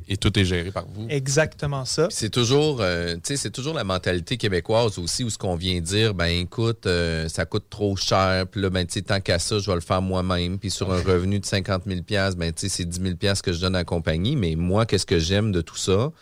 Et 0.08 0.16
tout 0.16 0.38
est 0.38 0.44
géré 0.44 0.70
par 0.70 0.86
vous. 0.86 1.06
Exactement 1.08 1.84
ça. 1.84 2.08
Puis 2.08 2.16
C'est 2.16 2.30
toujours, 2.30 2.80
euh, 2.80 3.14
tu 3.14 3.20
sais, 3.24 3.36
c'est 3.36 3.50
toujours 3.50 3.74
la 3.74 3.84
mentalité 3.84 4.36
québécoise 4.36 4.98
aussi 4.98 5.24
où 5.24 5.30
ce 5.30 5.38
qu'on 5.38 5.56
vient 5.56 5.80
dire, 5.80 6.14
ben 6.14 6.26
écoute, 6.26 6.86
euh, 6.86 7.28
ça 7.28 7.46
coûte 7.46 7.64
trop 7.70 7.96
cher, 7.96 8.46
puis 8.46 8.60
là, 8.60 8.70
ben 8.70 8.86
tu 8.86 8.94
sais, 8.94 9.02
tant 9.02 9.20
qu'à 9.20 9.38
ça, 9.38 9.58
je 9.58 9.66
vais 9.70 9.74
le 9.74 9.80
faire 9.80 10.02
moi-même. 10.02 10.58
Puis 10.58 10.70
sur 10.70 10.92
un 10.92 11.00
revenu 11.00 11.40
de 11.40 11.46
50 11.46 11.84
000 11.86 12.00
ben 12.36 12.52
tu 12.52 12.60
sais, 12.60 12.68
c'est 12.68 12.84
10 12.84 13.00
000 13.00 13.34
que 13.42 13.52
je 13.52 13.60
donne 13.60 13.74
à 13.74 13.78
la 13.78 13.84
compagnie. 13.84 14.36
Mais 14.36 14.56
moi, 14.56 14.84
qu'est-ce 14.84 15.06
que 15.06 15.18
j'aime 15.18 15.52
de 15.52 15.62
tout 15.62 15.76
ça, 15.76 16.12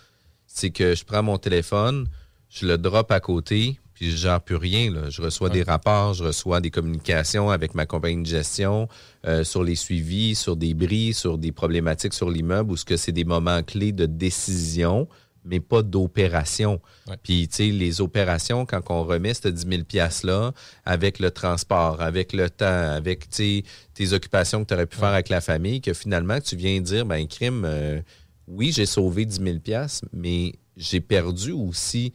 c'est 0.47 0.71
que 0.71 0.95
je 0.95 1.05
prends 1.05 1.23
mon 1.23 1.39
téléphone, 1.39 2.07
je 2.49 2.67
le 2.67 2.79
drop 2.79 3.11
à 3.11 3.21
côté, 3.21 3.79
puis 4.01 4.11
je 4.11 4.17
gère 4.17 4.41
plus 4.41 4.57
rien. 4.57 4.91
là. 4.91 5.11
Je 5.11 5.21
reçois 5.21 5.51
des 5.51 5.63
rapports, 5.63 6.15
je 6.15 6.25
reçois 6.25 6.63
des 6.63 6.71
communications 6.71 7.51
avec 7.51 7.75
ma 7.75 7.85
compagnie 7.85 8.23
de 8.23 8.27
gestion 8.27 8.89
euh, 9.27 9.45
sur 9.45 9.63
les 9.63 9.75
suivis, 9.75 10.35
sur 10.35 10.57
des 10.57 10.73
bris, 10.73 11.13
sur 11.13 11.37
des 11.37 11.53
problématiques 11.53 12.15
sur 12.15 12.31
l'immeuble, 12.31 12.73
ou 12.73 12.79
ce 12.79 12.87
que 12.87 12.97
c'est 12.97 13.13
des 13.13 13.25
moments 13.25 13.63
clés 13.63 13.93
de 13.93 14.07
décision, 14.07 15.07
mais 15.45 15.61
pas 15.61 15.83
d'opération. 15.83 16.81
Puis, 17.23 17.47
tu 17.49 17.57
sais, 17.57 17.67
les 17.67 18.01
opérations, 18.01 18.65
quand 18.65 18.81
on 18.89 19.05
remet 19.05 19.35
ce 19.35 19.49
10 19.49 19.67
000 19.69 19.83
$-là, 19.83 20.53
avec 20.87 21.19
le 21.19 21.31
transport, 21.31 22.01
avec 22.01 22.33
le 22.33 22.49
temps, 22.49 22.65
avec, 22.65 23.29
tes 23.29 23.65
occupations 24.13 24.63
que 24.65 24.69
tu 24.69 24.75
aurais 24.75 24.87
pu 24.87 24.97
faire 24.97 25.09
avec 25.09 25.29
la 25.29 25.43
famille, 25.43 25.83
que 25.83 25.93
finalement, 25.93 26.41
tu 26.41 26.57
viens 26.57 26.81
dire, 26.81 27.05
ben, 27.05 27.29
crime, 27.29 27.67
euh, 27.67 28.01
oui, 28.49 28.73
j'ai 28.73 28.87
sauvé 28.87 29.27
10 29.27 29.61
000 29.63 29.85
mais 30.15 30.55
j'ai 30.79 31.03
perdu 31.03 31.53
aussi 31.53 32.15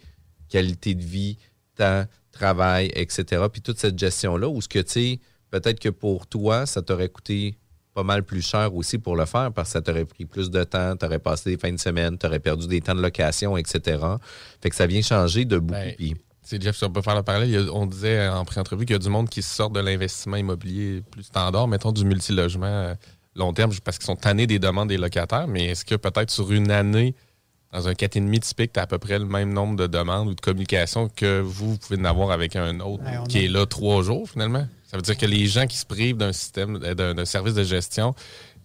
qualité 0.50 0.96
de 0.96 1.04
vie, 1.04 1.38
temps, 1.76 2.06
travail, 2.32 2.92
etc. 2.94 3.44
Puis 3.52 3.62
toute 3.62 3.80
cette 3.80 3.98
gestion-là, 3.98 4.48
où 4.48 4.62
ce 4.62 4.68
que, 4.68 4.80
tu 4.80 4.92
sais, 4.92 5.20
peut-être 5.52 5.80
que 5.80 5.90
pour 5.90 6.28
toi, 6.28 6.66
ça 6.66 6.82
t'aurait 6.82 7.10
coûté 7.10 7.58
pas 7.96 8.04
mal 8.04 8.24
plus 8.24 8.42
cher 8.42 8.76
aussi 8.76 8.98
pour 9.00 9.16
le 9.16 9.26
faire 9.26 9.52
parce 9.54 9.70
que 9.70 9.74
ça 9.74 9.82
t'aurait 9.82 10.06
pris 10.06 10.26
plus 10.26 10.52
de 10.52 10.64
temps, 10.66 10.96
tu 10.98 11.06
aurais 11.06 11.18
passé 11.18 11.52
des 11.52 11.58
fins 11.58 11.72
de 11.72 11.80
semaine, 11.80 12.18
tu 12.18 12.28
aurais 12.28 12.40
perdu 12.40 12.68
des 12.68 12.82
temps 12.82 12.94
de 12.94 13.02
location, 13.02 13.56
etc. 13.56 13.98
Fait 14.62 14.70
que 14.70 14.76
ça 14.76 14.86
vient 14.86 15.02
changer 15.02 15.46
de 15.46 15.58
beaucoup. 15.58 15.80
Ben, 15.80 16.14
C'est 16.42 16.62
Jeff, 16.62 16.76
si 16.76 16.84
on 16.84 16.92
peut 16.92 17.02
faire 17.02 17.16
le 17.16 17.24
parallèle. 17.24 17.70
on 17.72 17.86
disait 17.86 18.28
en 18.28 18.44
pré-entrevue 18.44 18.86
qu'il 18.86 18.96
y 18.96 18.98
a 18.98 19.00
du 19.00 19.10
monde 19.10 19.30
qui 19.30 19.42
sort 19.42 19.70
de 19.70 19.80
l'investissement 19.80 20.36
immobilier 20.36 21.04
plus 21.10 21.24
standard, 21.24 21.70
mettons 21.70 21.94
du 21.94 22.04
multilogement 22.04 22.66
euh, 22.66 22.94
long 23.36 23.54
terme, 23.54 23.72
parce 23.84 23.98
qu'ils 23.98 24.06
sont 24.06 24.18
tannés 24.18 24.46
des 24.46 24.60
demandes 24.60 24.90
des 24.90 24.98
locataires. 24.98 25.48
Mais 25.48 25.68
est-ce 25.68 25.86
que 25.86 25.96
peut-être 25.96 26.32
sur 26.32 26.52
une 26.52 26.72
année, 26.72 27.16
dans 27.76 27.88
un 27.88 27.94
4,5 27.94 28.40
typique, 28.40 28.74
tu 28.74 28.80
as 28.80 28.84
à 28.84 28.88
peu 28.88 28.98
près 28.98 29.20
le 29.20 29.26
même 29.26 29.52
nombre 29.52 29.76
de 29.76 29.88
demandes 29.88 30.30
ou 30.30 30.34
de 30.34 30.42
communications 30.42 31.10
que 31.16 31.42
vous, 31.42 31.72
vous 31.72 31.78
pouvez 31.78 32.00
en 32.00 32.06
avoir 32.06 32.32
avec 32.32 32.56
un 32.56 32.80
autre 32.80 33.04
Ouais, 33.04 33.28
qui 33.28 33.40
a- 33.40 33.42
est 33.44 33.48
là 33.48 33.66
trois 33.66 34.02
jours 34.04 34.30
finalement? 34.30 34.68
Ça 34.86 34.98
veut 34.98 35.04
dire 35.04 35.18
que 35.18 35.26
les 35.26 35.46
gens 35.48 35.68
qui 35.68 35.78
se 35.78 35.86
privent 35.86 36.18
d'un 36.18 36.32
système, 36.32 36.80
euh, 36.84 37.14
d'un 37.14 37.26
service 37.26 37.54
de 37.54 37.64
gestion, 37.64 38.16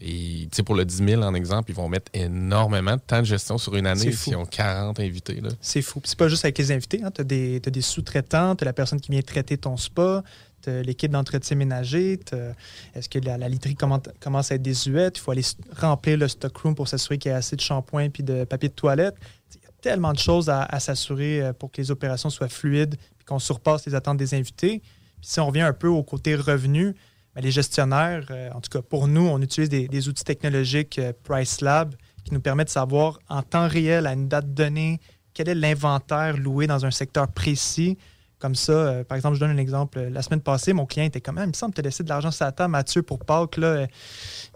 et 0.03 0.49
pour 0.65 0.75
le 0.75 0.85
10 0.85 0.97
000 1.05 1.23
en 1.23 1.35
exemple, 1.35 1.71
ils 1.71 1.75
vont 1.75 1.89
mettre 1.89 2.11
énormément 2.15 2.95
de 2.95 3.01
temps 3.07 3.19
de 3.21 3.25
gestion 3.27 3.59
sur 3.59 3.77
une 3.77 3.87
année 3.87 4.13
s'ils 4.13 4.37
ont 4.37 4.47
40 4.47 4.99
invités. 5.01 5.43
C'est 5.61 5.83
fou. 5.83 6.01
C'est 6.05 6.17
pas 6.17 6.29
juste 6.29 6.45
avec 6.45 6.57
les 6.57 6.73
invités. 6.73 7.03
Tu 7.15 7.21
as 7.21 7.25
des, 7.25 7.61
sous-traitants, 7.83 8.57
tu 8.57 8.63
as 8.63 8.67
la 8.67 8.73
personne 8.73 9.01
qui 9.01 9.11
vient 9.11 9.21
traiter 9.23 9.59
ton 9.59 9.77
spa, 9.77 10.23
l'équipe 10.67 11.11
d'entretien 11.11 11.57
ménager. 11.57 12.19
t'as- 12.19 12.55
Est-ce 12.95 13.09
que 13.09 13.19
la, 13.19 13.49
literie 13.49 13.75
commen- 13.75 14.03
commence 14.21 14.53
à 14.53 14.57
être 14.57 14.63
désuète? 14.63 15.19
Il 15.19 15.21
faut 15.21 15.31
aller 15.31 15.45
remplir 15.77 16.19
le 16.19 16.29
stockroom 16.29 16.75
pour 16.75 16.89
s'assurer 16.89 17.19
qu'il 17.19 17.31
y 17.31 17.35
a 17.35 17.39
assez 17.39 17.57
de 17.57 17.61
shampoing 17.61 18.11
puis 18.11 18.23
de 18.23 18.45
papier 18.45 18.69
de 18.69 18.75
toilette. 18.75 19.17
Il 19.55 19.63
y 19.63 19.67
a 19.67 19.71
tellement 19.81 20.13
de 20.13 20.19
choses 20.19 20.49
à, 20.49 20.81
s'assurer 20.81 21.43
euh, 21.43 21.53
pour 21.53 21.71
que 21.71 21.81
les 21.81 21.91
opérations 21.91 22.31
soient 22.31 22.49
fluides 22.49 22.97
puis 23.17 23.25
qu'on 23.27 23.39
surpasse 23.39 23.87
les 23.87 23.95
attentes 23.95 24.19
des 24.19 24.35
invités. 24.35 24.81
Puis 24.81 25.29
si 25.31 25.41
on 25.41 25.47
revient 25.47 25.61
un 25.63 25.73
peu 25.73 25.89
au 25.89 26.03
côté 26.03 26.35
revenu, 26.35 26.95
ben, 27.35 27.43
les 27.43 27.51
gestionnaires, 27.51 28.27
euh, 28.31 28.51
en 28.53 28.61
tout 28.61 28.71
cas 28.71 28.83
pour 28.83 29.09
nous, 29.09 29.27
on 29.27 29.41
utilise 29.41 29.69
des, 29.69 30.09
outils 30.09 30.25
technologiques 30.25 30.99
euh, 30.99 31.13
Price 31.25 31.61
Lab 31.61 31.95
qui 32.25 32.35
nous 32.35 32.41
permettent 32.41 32.69
de 32.69 32.73
savoir 32.73 33.19
en 33.29 33.43
temps 33.43 33.69
réel, 33.69 34.07
à 34.07 34.13
une 34.13 34.29
date 34.29 34.53
donnée, 34.53 35.01
quel 35.33 35.49
est 35.49 35.55
l'inventaire 35.55 36.37
loué 36.37 36.67
dans 36.67 36.85
un 36.85 36.91
secteur 36.91 37.29
précis. 37.29 37.97
Comme 38.41 38.55
ça, 38.55 38.73
euh, 38.73 39.05
par 39.05 39.17
exemple, 39.17 39.35
je 39.37 39.41
donne 39.41 39.51
un 39.51 39.59
exemple. 39.59 39.99
Euh, 39.99 40.11
La 40.11 40.23
semaine 40.23 40.41
passée, 40.41 40.73
mon 40.73 40.87
client 40.87 41.05
était 41.07 41.21
comme 41.21 41.39
Ah, 41.39 41.45
il 41.45 41.49
me 41.49 41.53
semble 41.53 41.73
que 41.73 41.77
tu 41.77 41.87
as 41.87 41.89
laissé 41.89 42.03
de 42.03 42.09
l'argent 42.09 42.31
sur 42.31 42.51
la 42.59 42.69
Mathieu, 42.69 43.03
pour 43.03 43.19
Pâques. 43.21 43.59
Là, 43.59 43.67
Euh, 43.67 43.87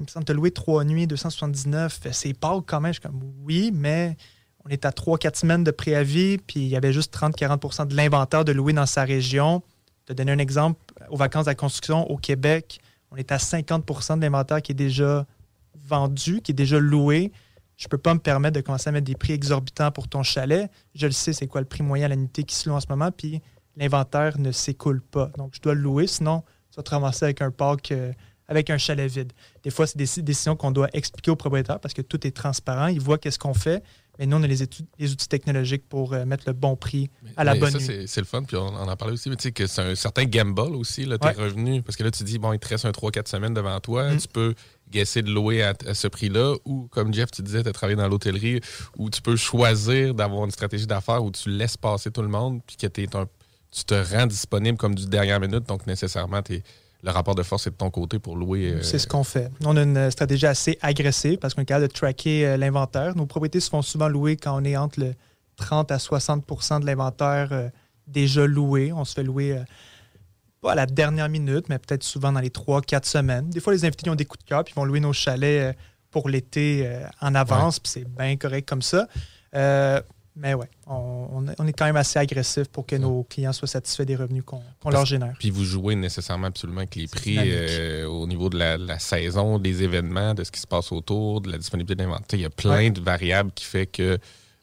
il 0.00 0.04
me 0.04 0.08
semble 0.08 0.24
que 0.24 0.32
tu 0.32 0.32
as 0.32 0.34
loué 0.36 0.50
trois 0.50 0.84
nuits, 0.84 1.06
279. 1.06 2.00
Euh, 2.06 2.08
C'est 2.12 2.32
Pâques 2.32 2.64
quand 2.66 2.80
même. 2.80 2.92
Je 2.94 3.00
suis 3.00 3.08
comme 3.08 3.20
Oui, 3.42 3.70
mais 3.72 4.16
on 4.64 4.70
est 4.70 4.86
à 4.86 4.90
3-4 4.90 5.36
semaines 5.36 5.62
de 5.62 5.70
préavis, 5.70 6.38
puis 6.38 6.60
il 6.60 6.68
y 6.68 6.76
avait 6.76 6.92
juste 6.94 7.12
30-40% 7.14 7.86
de 7.86 7.94
l'inventaire 7.94 8.44
de 8.44 8.52
louer 8.52 8.72
dans 8.72 8.86
sa 8.86 9.04
région. 9.04 9.62
Je 10.00 10.12
te 10.12 10.16
donner 10.16 10.32
un 10.32 10.38
exemple. 10.38 10.80
Aux 11.10 11.16
vacances 11.16 11.44
de 11.44 11.50
la 11.50 11.54
construction 11.54 12.10
au 12.10 12.16
Québec, 12.16 12.80
on 13.10 13.16
est 13.16 13.30
à 13.32 13.36
50% 13.36 14.16
de 14.16 14.22
l'inventaire 14.22 14.62
qui 14.62 14.72
est 14.72 14.74
déjà 14.74 15.26
vendu, 15.86 16.40
qui 16.40 16.52
est 16.52 16.54
déjà 16.54 16.78
loué. 16.78 17.32
Je 17.76 17.86
ne 17.86 17.88
peux 17.90 17.98
pas 17.98 18.14
me 18.14 18.20
permettre 18.20 18.54
de 18.54 18.60
commencer 18.62 18.88
à 18.88 18.92
mettre 18.92 19.04
des 19.06 19.16
prix 19.16 19.32
exorbitants 19.34 19.90
pour 19.90 20.08
ton 20.08 20.22
chalet. 20.22 20.70
Je 20.94 21.06
le 21.06 21.12
sais, 21.12 21.32
c'est 21.32 21.46
quoi 21.46 21.60
le 21.60 21.66
prix 21.66 21.82
moyen 21.82 22.06
à 22.06 22.08
la 22.08 22.14
unité 22.14 22.44
qui 22.44 22.54
se 22.54 22.68
loue 22.68 22.74
en 22.74 22.80
ce 22.80 22.86
moment, 22.88 23.10
puis 23.10 23.42
l'inventaire 23.76 24.38
ne 24.38 24.52
s'écoule 24.52 25.00
pas. 25.02 25.30
Donc, 25.38 25.52
je 25.54 25.60
dois 25.60 25.74
le 25.74 25.80
louer, 25.80 26.06
sinon, 26.06 26.42
tu 26.70 26.76
vas 26.76 26.82
te 26.82 26.90
ramasser 26.90 27.24
avec 27.24 27.42
un 27.42 27.50
parc, 27.50 27.92
euh, 27.92 28.12
avec 28.48 28.68
un 28.70 28.78
chalet 28.78 29.10
vide. 29.10 29.32
Des 29.62 29.70
fois, 29.70 29.86
c'est 29.86 29.96
des 29.96 30.04
déci- 30.04 30.22
décisions 30.22 30.54
qu'on 30.56 30.70
doit 30.70 30.88
expliquer 30.92 31.30
au 31.30 31.36
propriétaire 31.36 31.80
parce 31.80 31.94
que 31.94 32.02
tout 32.02 32.26
est 32.26 32.30
transparent. 32.30 32.88
Il 32.88 33.00
voit 33.00 33.16
qu'est-ce 33.16 33.38
qu'on 33.38 33.54
fait, 33.54 33.82
mais 34.18 34.26
nous, 34.26 34.36
on 34.36 34.42
a 34.42 34.46
les, 34.46 34.62
études- 34.62 34.86
les 34.98 35.10
outils 35.12 35.28
technologiques 35.28 35.88
pour 35.88 36.12
euh, 36.12 36.26
mettre 36.26 36.44
le 36.46 36.52
bon 36.52 36.76
prix 36.76 37.08
à 37.38 37.44
la 37.44 37.54
bonne 37.54 37.70
ça, 37.70 37.80
c'est- 37.80 38.20
le 38.20 38.26
fun. 38.26 38.42
Puis 38.42 38.56
on, 38.58 38.66
on 38.66 38.86
en 38.88 38.96
parlait 38.96 39.14
aussi, 39.14 39.30
mais 39.30 39.36
tu 39.36 39.44
sais 39.44 39.52
que 39.52 39.66
c'est 39.66 39.80
un 39.80 39.94
certain 39.94 40.24
gamble 40.26 40.76
aussi, 40.76 41.06
là, 41.06 41.16
tes 41.16 41.28
Ouais. 41.28 41.32
revenus. 41.32 41.82
Parce 41.84 41.96
que 41.96 42.04
là, 42.04 42.10
tu 42.10 42.22
dis, 42.22 42.38
bon, 42.38 42.52
il 42.52 42.58
te 42.58 42.68
reste 42.68 42.84
un 42.84 42.90
3-4 42.92 43.28
semaines 43.28 43.54
devant 43.54 43.80
toi. 43.80 44.10
Mm. 44.12 44.18
Tu 44.18 44.28
peux 44.28 44.54
guesser 44.90 45.22
de 45.22 45.30
louer 45.30 45.62
à, 45.62 45.72
à 45.86 45.94
ce 45.94 46.06
prix-là. 46.06 46.54
Ou, 46.66 46.86
comme 46.88 47.14
Jeff, 47.14 47.30
tu 47.30 47.40
disais, 47.40 47.62
tu 47.62 47.68
as 47.70 47.72
travaillé 47.72 47.96
dans 47.96 48.08
l'hôtellerie, 48.08 48.60
où 48.98 49.08
tu 49.08 49.22
peux 49.22 49.36
choisir 49.36 50.12
d'avoir 50.14 50.44
une 50.44 50.50
stratégie 50.50 50.86
d'affaires 50.86 51.24
où 51.24 51.30
tu 51.30 51.48
laisses 51.48 51.78
passer 51.78 52.10
tout 52.10 52.22
le 52.22 52.28
monde, 52.28 52.60
puis 52.66 52.76
que 52.76 52.86
t'es 52.88 53.16
un- 53.16 53.26
tu 53.74 53.84
te 53.84 53.94
rends 53.94 54.26
disponible 54.26 54.78
comme 54.78 54.94
du 54.94 55.06
dernière 55.06 55.40
minute. 55.40 55.66
Donc, 55.66 55.86
nécessairement, 55.86 56.40
le 57.02 57.10
rapport 57.10 57.34
de 57.34 57.42
force 57.42 57.66
est 57.66 57.70
de 57.70 57.76
ton 57.76 57.90
côté 57.90 58.18
pour 58.18 58.36
louer. 58.36 58.70
euh, 58.70 58.82
C'est 58.82 58.98
ce 58.98 59.06
qu'on 59.06 59.24
fait. 59.24 59.50
On 59.64 59.76
a 59.76 59.82
une 59.82 59.96
euh, 59.96 60.10
stratégie 60.10 60.46
assez 60.46 60.78
agressive 60.80 61.38
parce 61.38 61.52
qu'on 61.54 61.62
est 61.62 61.66
capable 61.66 61.88
de 61.88 61.92
tracker 61.92 62.46
euh, 62.46 62.56
l'inventaire. 62.56 63.16
Nos 63.16 63.26
propriétés 63.26 63.60
se 63.60 63.68
font 63.68 63.82
souvent 63.82 64.08
louer 64.08 64.36
quand 64.36 64.56
on 64.58 64.64
est 64.64 64.76
entre 64.76 65.00
le 65.00 65.14
30 65.56 65.90
à 65.90 65.96
60% 65.98 66.80
de 66.80 66.86
l'inventaire 66.86 67.48
euh, 67.52 67.68
déjà 68.06 68.46
loué. 68.46 68.92
On 68.92 69.04
se 69.04 69.12
fait 69.12 69.22
louer 69.24 69.60
pas 70.60 70.72
à 70.72 70.74
la 70.76 70.86
dernière 70.86 71.28
minute, 71.28 71.68
mais 71.68 71.78
peut-être 71.78 72.04
souvent 72.04 72.32
dans 72.32 72.40
les 72.40 72.48
3-4 72.50 73.04
semaines. 73.06 73.50
Des 73.50 73.60
fois, 73.60 73.72
les 73.72 73.84
invités 73.84 74.08
ont 74.08 74.14
des 74.14 74.24
coups 74.24 74.44
de 74.44 74.48
cœur 74.48 74.64
puis 74.64 74.72
ils 74.74 74.78
vont 74.78 74.84
louer 74.84 75.00
nos 75.00 75.12
chalets 75.12 75.76
pour 76.10 76.28
l'été 76.28 76.88
en 77.20 77.34
avance, 77.34 77.80
puis 77.80 77.90
c'est 77.90 78.08
bien 78.08 78.36
correct 78.36 78.68
comme 78.68 78.82
ça. 78.82 79.08
Euh, 79.54 80.00
mais 80.36 80.54
ouais, 80.54 80.68
on, 80.86 81.46
on 81.58 81.66
est- 81.68 81.72
quand 81.72 81.84
même 81.84 81.96
assez 81.96 82.18
agressif 82.18 82.68
pour 82.68 82.86
que 82.86 82.96
nos 82.96 83.22
clients 83.24 83.52
soient 83.52 83.68
satisfaits 83.68 84.02
des 84.04 84.16
revenus 84.16 84.42
qu'on 84.44 84.62
leur 84.90 85.06
génère. 85.06 85.34
Puis 85.38 85.50
vous 85.50 85.64
jouez 85.64 85.94
nécessairement 85.94 86.48
absolument 86.48 86.78
avec 86.80 86.96
les 86.96 87.06
prix 87.06 87.36
euh, 87.40 88.06
au 88.08 88.26
niveau 88.26 88.48
de 88.50 88.58
la, 88.58 88.76
la 88.76 88.98
saison, 88.98 89.58
des 89.58 89.82
événements, 89.82 90.34
de 90.34 90.42
ce 90.44 90.50
qui 90.50 90.60
se 90.60 90.66
passe 90.66 90.90
autour, 90.92 91.40
de 91.40 91.50
la 91.52 91.58
disponibilité 91.58 91.94
d'inventaire. 92.02 92.38
Il 92.38 92.42
y 92.42 92.46
a 92.46 92.50
plein 92.50 92.74
Ouais. 92.76 92.90
de 92.90 93.00
variables 93.00 93.52
qui 93.54 93.64
fait 93.64 93.86
que 93.86 94.18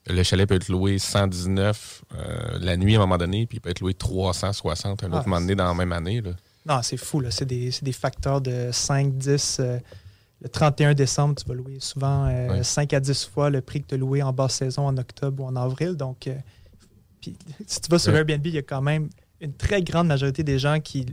le 0.07 0.23
chalet 0.23 0.47
peut 0.49 0.55
être 0.55 0.67
loué 0.69 0.97
119 0.97 2.01
euh, 2.15 2.57
la 2.59 2.75
nuit 2.75 2.95
à 2.95 2.97
un 2.97 3.01
moment 3.01 3.17
donné, 3.17 3.45
puis 3.45 3.57
il 3.57 3.61
peut 3.61 3.69
être 3.69 3.79
loué 3.81 3.93
360 3.93 5.03
un 5.03 5.07
autre 5.07 5.21
Ah, 5.25 5.29
moment 5.29 5.39
donné 5.41 5.55
dans 5.55 5.65
la 5.67 5.73
même 5.73 5.91
année. 5.93 6.21
là. 6.21 6.31
Non, 6.65 6.81
c'est 6.83 6.97
fou. 6.97 7.23
C'est 7.29 7.45
des, 7.45 7.71
c'est 7.71 7.83
des 7.85 7.91
facteurs 7.91 8.41
de 8.41 8.69
5, 8.71 9.17
10. 9.17 9.61
Euh, 10.41 10.43
le 10.43 10.49
31 10.49 10.93
décembre, 10.93 11.35
tu 11.35 11.45
vas 11.47 11.53
louer 11.53 11.77
souvent 11.79 12.27
euh, 12.27 12.49
Ouais. 12.49 12.63
5 12.63 12.93
à 12.93 12.99
10 12.99 13.25
fois 13.25 13.49
le 13.49 13.61
prix 13.61 13.81
que 13.81 13.87
tu 13.87 13.95
as 13.95 13.97
loué 13.97 14.21
en 14.23 14.33
basse 14.33 14.55
saison 14.55 14.87
en 14.87 14.97
octobre 14.97 15.43
ou 15.43 15.47
en 15.47 15.55
avril. 15.55 15.95
Donc, 15.95 16.27
euh, 16.27 16.35
puis, 17.21 17.35
si 17.67 17.81
tu 17.81 17.89
vas 17.89 17.99
sur 17.99 18.13
Ouais. 18.13 18.19
Airbnb, 18.19 18.45
il 18.45 18.53
y 18.53 18.57
a 18.57 18.63
quand 18.63 18.81
même 18.81 19.09
une 19.39 19.53
très 19.53 19.81
grande 19.81 20.07
majorité 20.07 20.43
des 20.43 20.59
gens 20.59 20.79
qui, 20.79 21.05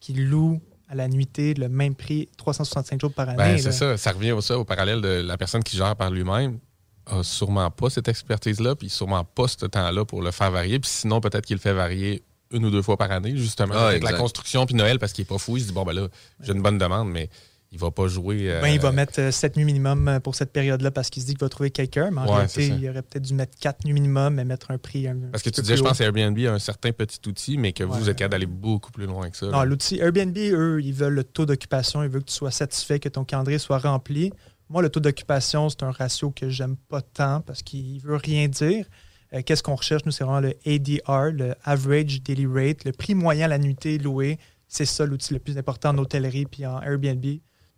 qui 0.00 0.12
louent 0.14 0.60
à 0.88 0.94
la 0.94 1.08
nuitée 1.08 1.54
le 1.54 1.68
même 1.68 1.94
prix 1.94 2.28
365 2.36 3.00
jours 3.00 3.12
par 3.12 3.28
année. 3.28 3.38
Ben, 3.38 3.58
c'est 3.58 3.72
ça. 3.72 3.96
Ça 3.96 4.12
revient 4.12 4.32
au, 4.32 4.64
parallèle 4.64 5.00
de 5.00 5.08
la 5.08 5.36
personne 5.36 5.62
qui 5.62 5.76
gère 5.76 5.96
par 5.96 6.10
lui-même 6.10 6.58
a 7.06 7.22
sûrement 7.22 7.70
pas 7.70 7.90
cette 7.90 8.08
expertise-là, 8.08 8.76
puis 8.76 8.88
sûrement 8.88 9.24
pas 9.24 9.48
ce 9.48 9.66
temps-là 9.66 10.04
pour 10.04 10.22
le 10.22 10.30
faire 10.30 10.50
varier. 10.50 10.78
Puis 10.78 10.90
sinon, 10.90 11.20
peut-être 11.20 11.44
qu'il 11.44 11.56
le 11.56 11.60
fait 11.60 11.72
varier 11.72 12.22
une 12.52 12.66
ou 12.66 12.70
deux 12.70 12.82
fois 12.82 12.96
par 12.96 13.10
année, 13.10 13.36
justement. 13.36 13.74
Ah, 13.76 13.90
Peut-être 13.90 14.04
la 14.04 14.12
construction, 14.12 14.66
puis 14.66 14.74
Noël, 14.74 14.98
parce 14.98 15.12
qu'il 15.12 15.22
est 15.22 15.28
pas 15.28 15.38
fou. 15.38 15.56
Il 15.56 15.62
se 15.62 15.68
dit, 15.68 15.72
bon, 15.72 15.84
ben 15.84 15.94
là, 15.94 16.08
j'ai 16.40 16.52
une 16.52 16.62
bonne 16.62 16.78
demande, 16.78 17.10
mais 17.10 17.28
il 17.72 17.78
va 17.78 17.90
pas 17.90 18.06
jouer. 18.06 18.50
euh, 18.50 18.60
Ben, 18.60 18.68
il 18.68 18.78
va 18.80 18.92
mettre 18.92 19.32
7 19.32 19.56
nuits 19.56 19.64
minimum 19.64 20.06
euh, 20.06 20.20
pour 20.20 20.34
cette 20.34 20.52
période-là 20.52 20.90
parce 20.90 21.08
qu'il 21.10 21.22
se 21.22 21.26
dit 21.26 21.32
qu'il 21.34 21.40
va 21.40 21.48
trouver 21.48 21.70
quelqu'un. 21.70 22.10
Mais 22.10 22.20
en 22.20 22.24
Ouais, 22.26 22.32
réalité, 22.34 22.66
il 22.68 22.88
aurait 22.88 23.00
peut-être 23.02 23.22
dû 23.24 23.32
mettre 23.34 23.56
4 23.58 23.84
nuits 23.86 23.94
minimum 23.94 24.38
et 24.38 24.44
mettre 24.44 24.70
un 24.70 24.78
prix. 24.78 25.08
Un, 25.08 25.16
Parce 25.32 25.42
que 25.42 25.50
tu 25.50 25.60
disais, 25.62 25.76
je 25.78 25.82
pense 25.82 26.00
Airbnb 26.00 26.38
a 26.46 26.52
un 26.52 26.58
certain 26.58 26.92
petit 26.92 27.18
outil, 27.26 27.56
mais 27.58 27.72
que 27.72 27.82
vous, 27.82 27.94
Ouais. 27.94 27.98
vous 28.00 28.10
êtes 28.10 28.18
capable 28.18 28.32
d'aller 28.32 28.46
beaucoup 28.46 28.92
plus 28.92 29.06
loin 29.06 29.30
que 29.30 29.36
ça. 29.36 29.46
Non, 29.46 29.64
l'outil 29.64 29.98
Airbnb, 29.98 30.36
eux, 30.36 30.80
ils 30.82 30.92
veulent 30.92 31.14
le 31.14 31.24
taux 31.24 31.46
d'occupation. 31.46 32.02
Ils 32.02 32.10
veulent 32.10 32.22
que 32.24 32.28
tu 32.30 32.34
sois 32.36 32.50
satisfait, 32.50 33.00
que 33.00 33.08
ton 33.08 33.24
calendrier 33.24 33.58
soit 33.58 33.78
rempli. 33.78 34.32
Moi, 34.68 34.82
le 34.82 34.88
taux 34.90 35.00
d'occupation, 35.00 35.68
c'est 35.70 35.82
un 35.82 35.90
ratio 35.90 36.30
que 36.30 36.48
j'aime 36.50 36.76
pas 36.76 37.00
tant 37.02 37.40
parce 37.40 37.62
qu'il 37.62 38.00
veut 38.00 38.16
rien 38.16 38.48
dire. 38.48 38.86
Euh, 39.34 39.40
Qu'est-ce 39.44 39.62
qu'on 39.62 39.74
recherche, 39.76 40.04
nous, 40.04 40.12
c'est 40.12 40.24
vraiment 40.24 40.40
le 40.40 40.54
ADR, 40.66 41.30
le 41.32 41.54
Average 41.64 42.22
Daily 42.22 42.46
Rate, 42.46 42.84
le 42.84 42.92
prix 42.92 43.14
moyen 43.14 43.46
à 43.46 43.48
la 43.48 43.58
nuitée 43.58 43.96
louée. 43.98 44.38
C'est 44.68 44.84
ça 44.86 45.04
l'outil 45.06 45.32
le 45.34 45.40
plus 45.40 45.56
important 45.58 45.90
en 45.90 45.98
hôtellerie 45.98 46.44
puis 46.46 46.64
en 46.66 46.80
Airbnb. 46.82 47.24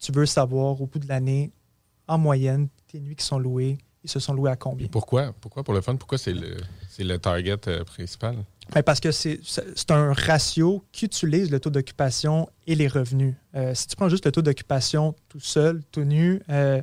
Tu 0.04 0.12
veux 0.12 0.26
savoir 0.26 0.78
au 0.82 0.86
bout 0.86 0.98
de 0.98 1.08
l'année, 1.08 1.50
en 2.06 2.18
moyenne, 2.18 2.68
tes 2.88 3.00
nuits 3.00 3.16
qui 3.16 3.24
sont 3.24 3.38
louées, 3.38 3.78
ils 4.02 4.10
se 4.10 4.20
sont 4.20 4.34
loués 4.34 4.50
à 4.50 4.56
combien? 4.56 4.86
Pourquoi? 4.88 5.32
Pourquoi 5.40 5.64
pour 5.64 5.72
le 5.72 5.80
fun? 5.80 5.96
Pourquoi 5.96 6.18
c'est 6.18 6.34
le, 6.34 6.58
c'est 6.90 7.04
le 7.04 7.18
target 7.18 7.56
euh, 7.68 7.84
principal? 7.84 8.36
Ben, 8.74 8.82
parce 8.82 9.00
que 9.00 9.10
c'est 9.12 9.40
c'est 9.42 9.90
un 9.90 10.12
ratio 10.12 10.84
qui 10.92 11.06
utilise 11.06 11.50
le 11.50 11.58
taux 11.58 11.70
d'occupation 11.70 12.46
et 12.66 12.74
les 12.74 12.86
revenus. 12.88 13.34
Euh, 13.54 13.74
si 13.74 13.86
tu 13.86 13.96
prends 13.96 14.10
juste 14.10 14.26
le 14.26 14.32
taux 14.32 14.42
d'occupation 14.42 15.14
tout 15.30 15.40
seul, 15.40 15.82
tout 15.90 16.04
nu, 16.04 16.42
euh, 16.50 16.82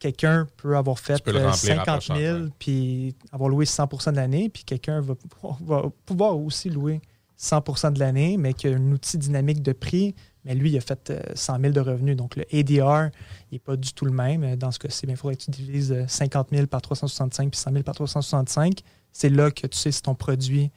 quelqu'un 0.00 0.48
peut 0.56 0.76
avoir 0.76 0.98
fait 0.98 1.22
peux 1.22 1.30
le 1.32 1.38
euh, 1.38 1.50
remplir 1.50 1.80
à 1.80 1.84
50 1.84 1.94
pochard, 2.00 2.16
000 2.16 2.38
puis 2.58 3.14
avoir 3.30 3.50
loué 3.50 3.64
100% 3.66 4.10
de 4.10 4.16
l'année, 4.16 4.48
puis 4.48 4.64
quelqu'un 4.64 5.00
va, 5.00 5.14
pouvoir- 5.14 5.58
va 5.62 5.82
pouvoir 6.06 6.36
aussi 6.36 6.70
louer 6.70 7.00
100% 7.40 7.92
de 7.92 8.00
l'année, 8.00 8.36
mais 8.36 8.52
qui 8.52 8.66
a 8.66 8.70
un 8.72 8.90
outil 8.90 9.16
dynamique 9.16 9.62
de 9.62 9.70
prix. 9.72 10.16
Mais 10.48 10.54
lui, 10.54 10.70
il 10.70 10.76
a 10.78 10.80
fait 10.80 11.10
euh, 11.10 11.20
100 11.34 11.60
000 11.60 11.72
de 11.74 11.80
revenus. 11.80 12.16
Donc, 12.16 12.34
le 12.36 12.44
ADR, 12.52 13.10
n'est 13.52 13.58
pas 13.58 13.76
du 13.76 13.92
tout 13.92 14.06
le 14.06 14.10
même. 14.12 14.42
Euh, 14.44 14.56
Dans 14.56 14.70
ce 14.72 14.78
cas-ci, 14.78 15.04
ben, 15.06 15.12
il 15.12 15.16
faudrait 15.16 15.36
que 15.36 15.42
tu 15.44 15.50
divises 15.50 15.92
euh, 15.92 16.04
50 16.08 16.48
000 16.50 16.66
par 16.66 16.80
365 16.80 17.50
puis 17.50 17.60
100 17.60 17.70
000 17.72 17.82
par 17.84 17.94
365. 17.94 18.80
C'est 19.12 19.28
là 19.28 19.50
que 19.50 19.66
tu 19.66 19.76
sais 19.76 19.92
si 19.92 20.00
ton 20.02 20.14
produit 20.14 20.70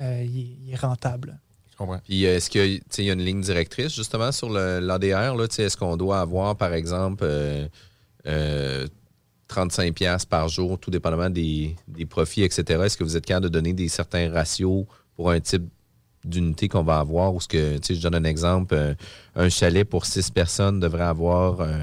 euh, 0.00 0.22
est- 0.24 0.74
rentable. 0.76 1.38
Je 1.70 1.76
comprends. 1.76 1.98
Puis 2.02 2.24
euh, 2.26 2.36
est-ce 2.36 2.48
qu'il 2.48 2.80
y, 3.04 3.10
a- 3.10 3.12
une 3.12 3.22
ligne 3.22 3.42
directrice 3.42 3.94
justement 3.94 4.32
sur 4.32 4.48
l'ADR? 4.48 5.38
Est-ce 5.58 5.76
qu'on 5.76 5.96
doit 5.98 6.20
avoir, 6.20 6.56
par 6.56 6.72
exemple, 6.72 7.24
euh, 7.26 7.68
euh, 8.26 8.86
35$ 9.48 9.92
piastres 9.92 10.28
par 10.28 10.48
jour, 10.48 10.78
tout 10.78 10.90
dépendamment 10.90 11.30
des, 11.30 11.74
des 11.86 12.06
profits, 12.06 12.42
etc. 12.42 12.80
Est-ce 12.84 12.96
que 12.96 13.04
vous 13.04 13.16
êtes 13.16 13.26
capable 13.26 13.44
de 13.44 13.50
donner 13.50 13.72
des 13.72 13.88
certains 13.88 14.30
ratios 14.30 14.84
pour 15.16 15.30
un 15.30 15.40
type 15.40 15.64
d'unité 16.24 16.68
qu'on 16.68 16.82
va 16.82 16.98
avoir? 16.98 17.34
Ou 17.34 17.40
ce 17.40 17.48
que, 17.48 17.78
tu 17.78 17.86
sais, 17.86 17.94
je 17.94 18.02
donne 18.02 18.14
un 18.14 18.24
exemple, 18.24 18.74
euh, 18.74 18.94
un 19.34 19.48
chalet 19.48 19.88
pour 19.88 20.06
six 20.06 20.30
personnes 20.30 20.80
devrait 20.80 21.04
avoir 21.04 21.60
euh, 21.60 21.78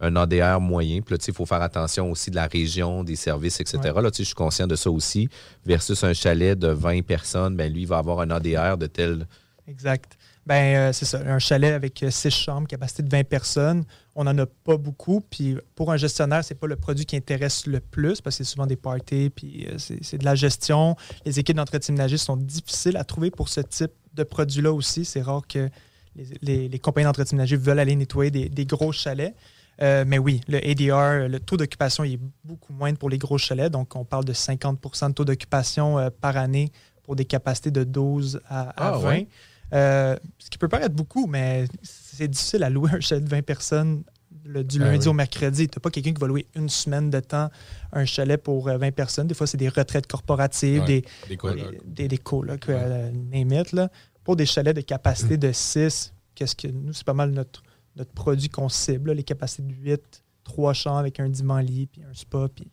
un 0.00 0.16
ADR 0.16 0.60
moyen. 0.60 1.00
Puis 1.00 1.14
là, 1.14 1.18
tu 1.18 1.24
sais, 1.24 1.32
il 1.32 1.34
faut 1.34 1.46
faire 1.46 1.62
attention 1.62 2.10
aussi 2.10 2.30
de 2.30 2.36
la 2.36 2.46
région, 2.46 3.04
des 3.04 3.16
services, 3.16 3.60
etc. 3.60 3.78
Ouais. 3.94 4.02
Là, 4.02 4.10
tu 4.10 4.18
sais, 4.18 4.22
je 4.24 4.28
suis 4.28 4.34
conscient 4.34 4.66
de 4.66 4.76
ça 4.76 4.90
aussi. 4.90 5.28
Versus 5.64 6.02
un 6.04 6.12
chalet 6.12 6.58
de 6.58 6.68
20 6.68 7.02
personnes, 7.02 7.56
ben 7.56 7.72
lui, 7.72 7.82
il 7.82 7.88
va 7.88 7.98
avoir 7.98 8.20
un 8.20 8.30
ADR 8.30 8.76
de 8.76 8.86
tel 8.86 9.26
Exact. 9.68 10.18
Ben, 10.44 10.74
euh, 10.76 10.92
c'est 10.92 11.04
ça. 11.04 11.20
Un 11.24 11.38
chalet 11.38 11.72
avec 11.72 12.02
euh, 12.02 12.10
six 12.10 12.30
chambres, 12.30 12.66
capacité 12.66 13.02
de 13.04 13.08
20 13.08 13.22
personnes, 13.28 13.84
on 14.16 14.24
n'en 14.24 14.36
a 14.38 14.46
pas 14.46 14.76
beaucoup. 14.76 15.20
Puis 15.20 15.56
pour 15.76 15.92
un 15.92 15.96
gestionnaire, 15.96 16.42
c'est 16.44 16.56
pas 16.56 16.66
le 16.66 16.74
produit 16.76 17.06
qui 17.06 17.14
intéresse 17.16 17.66
le 17.66 17.78
plus 17.78 18.20
parce 18.20 18.36
que 18.38 18.44
c'est 18.44 18.50
souvent 18.50 18.66
des 18.66 18.74
parties, 18.76 19.30
puis 19.30 19.66
euh, 19.68 19.74
c'est 19.78 20.02
c'est 20.02 20.18
de 20.18 20.24
la 20.24 20.34
gestion. 20.34 20.96
Les 21.24 21.38
équipes 21.38 21.56
d'entretien 21.56 21.92
ménager 21.94 22.16
sont 22.16 22.36
difficiles 22.36 22.96
à 22.96 23.04
trouver 23.04 23.30
pour 23.30 23.48
ce 23.48 23.60
type 23.60 23.92
de 24.14 24.24
produit-là 24.24 24.72
aussi. 24.72 25.04
C'est 25.04 25.22
rare 25.22 25.42
que 25.46 25.70
les, 26.16 26.26
les- 26.42 26.68
les 26.68 26.78
compagnies 26.80 27.04
d'entretien 27.06 27.36
ménager 27.36 27.56
veulent 27.56 27.78
aller 27.78 27.94
nettoyer 27.94 28.30
des, 28.32 28.48
des 28.48 28.66
gros 28.66 28.90
chalets. 28.90 29.34
Euh, 29.80 30.04
mais 30.06 30.18
oui, 30.18 30.40
le 30.48 30.58
ADR, 30.58 31.28
le 31.28 31.38
taux 31.40 31.56
d'occupation 31.56 32.04
est 32.04 32.18
beaucoup 32.44 32.72
moindre 32.72 32.98
pour 32.98 33.08
les 33.10 33.16
gros 33.18 33.38
chalets. 33.38 33.70
Donc, 33.72 33.96
on 33.96 34.04
parle 34.04 34.24
de 34.24 34.32
50% 34.34 35.08
de 35.08 35.12
taux 35.14 35.24
d'occupation 35.24 35.98
euh, 35.98 36.10
par 36.10 36.36
année 36.36 36.70
pour 37.04 37.16
des 37.16 37.24
capacités 37.24 37.70
de 37.70 37.82
12 37.84 38.40
à, 38.48 38.68
à 38.70 38.88
Ah, 38.94 38.98
20. 38.98 39.08
ouais? 39.08 39.28
Euh, 39.72 40.16
ce 40.38 40.50
qui 40.50 40.58
peut 40.58 40.68
paraître 40.68 40.94
beaucoup, 40.94 41.26
mais 41.26 41.64
c'est 41.82 42.28
difficile 42.28 42.62
à 42.62 42.70
louer 42.70 42.90
un 42.92 43.00
chalet 43.00 43.24
de 43.24 43.28
20 43.28 43.42
personnes 43.42 44.02
le- 44.44 44.64
du 44.64 44.78
Ah 44.82 44.86
lundi 44.86 45.06
oui. 45.06 45.10
au 45.10 45.12
mercredi. 45.12 45.68
Tu 45.68 45.78
n'as 45.78 45.80
pas 45.80 45.90
quelqu'un 45.90 46.12
qui 46.12 46.20
va 46.20 46.26
louer 46.26 46.46
une 46.56 46.68
semaine 46.68 47.10
de 47.10 47.20
temps 47.20 47.48
un 47.92 48.04
chalet 48.04 48.42
pour 48.42 48.68
euh, 48.68 48.76
20 48.76 48.90
personnes. 48.92 49.26
Des 49.28 49.34
fois, 49.34 49.46
c'est 49.46 49.56
des 49.56 49.68
retraites 49.68 50.06
corporatives, 50.06 50.80
Ouais, 50.80 50.86
des, 50.86 51.04
des 51.28 51.36
colocs. 51.36 51.80
des, 51.86 52.08
des 52.08 52.18
colocs, 52.18 52.68
euh, 52.68 53.10
name 53.12 53.52
it, 53.52 53.72
là. 53.72 53.88
Pour 54.24 54.36
des 54.36 54.46
chalets 54.46 54.74
de 54.76 54.80
capacité 54.82 55.36
de 55.36 55.50
6, 55.52 56.12
qu'est-ce 56.34 56.54
que 56.56 56.68
nous, 56.68 56.92
c'est 56.92 57.04
pas 57.06 57.14
mal 57.14 57.30
notre, 57.30 57.62
notre 57.96 58.12
produit 58.12 58.48
qu'on 58.48 58.68
cible, 58.68 59.10
là, 59.10 59.14
les 59.14 59.24
capacités 59.24 59.62
de 59.62 59.74
8, 59.74 60.22
3 60.44 60.72
chambres 60.74 60.98
avec 60.98 61.18
un 61.20 61.28
divan 61.28 61.58
lit, 61.58 61.86
puis 61.86 62.02
un 62.02 62.14
spa, 62.14 62.48
puis 62.54 62.70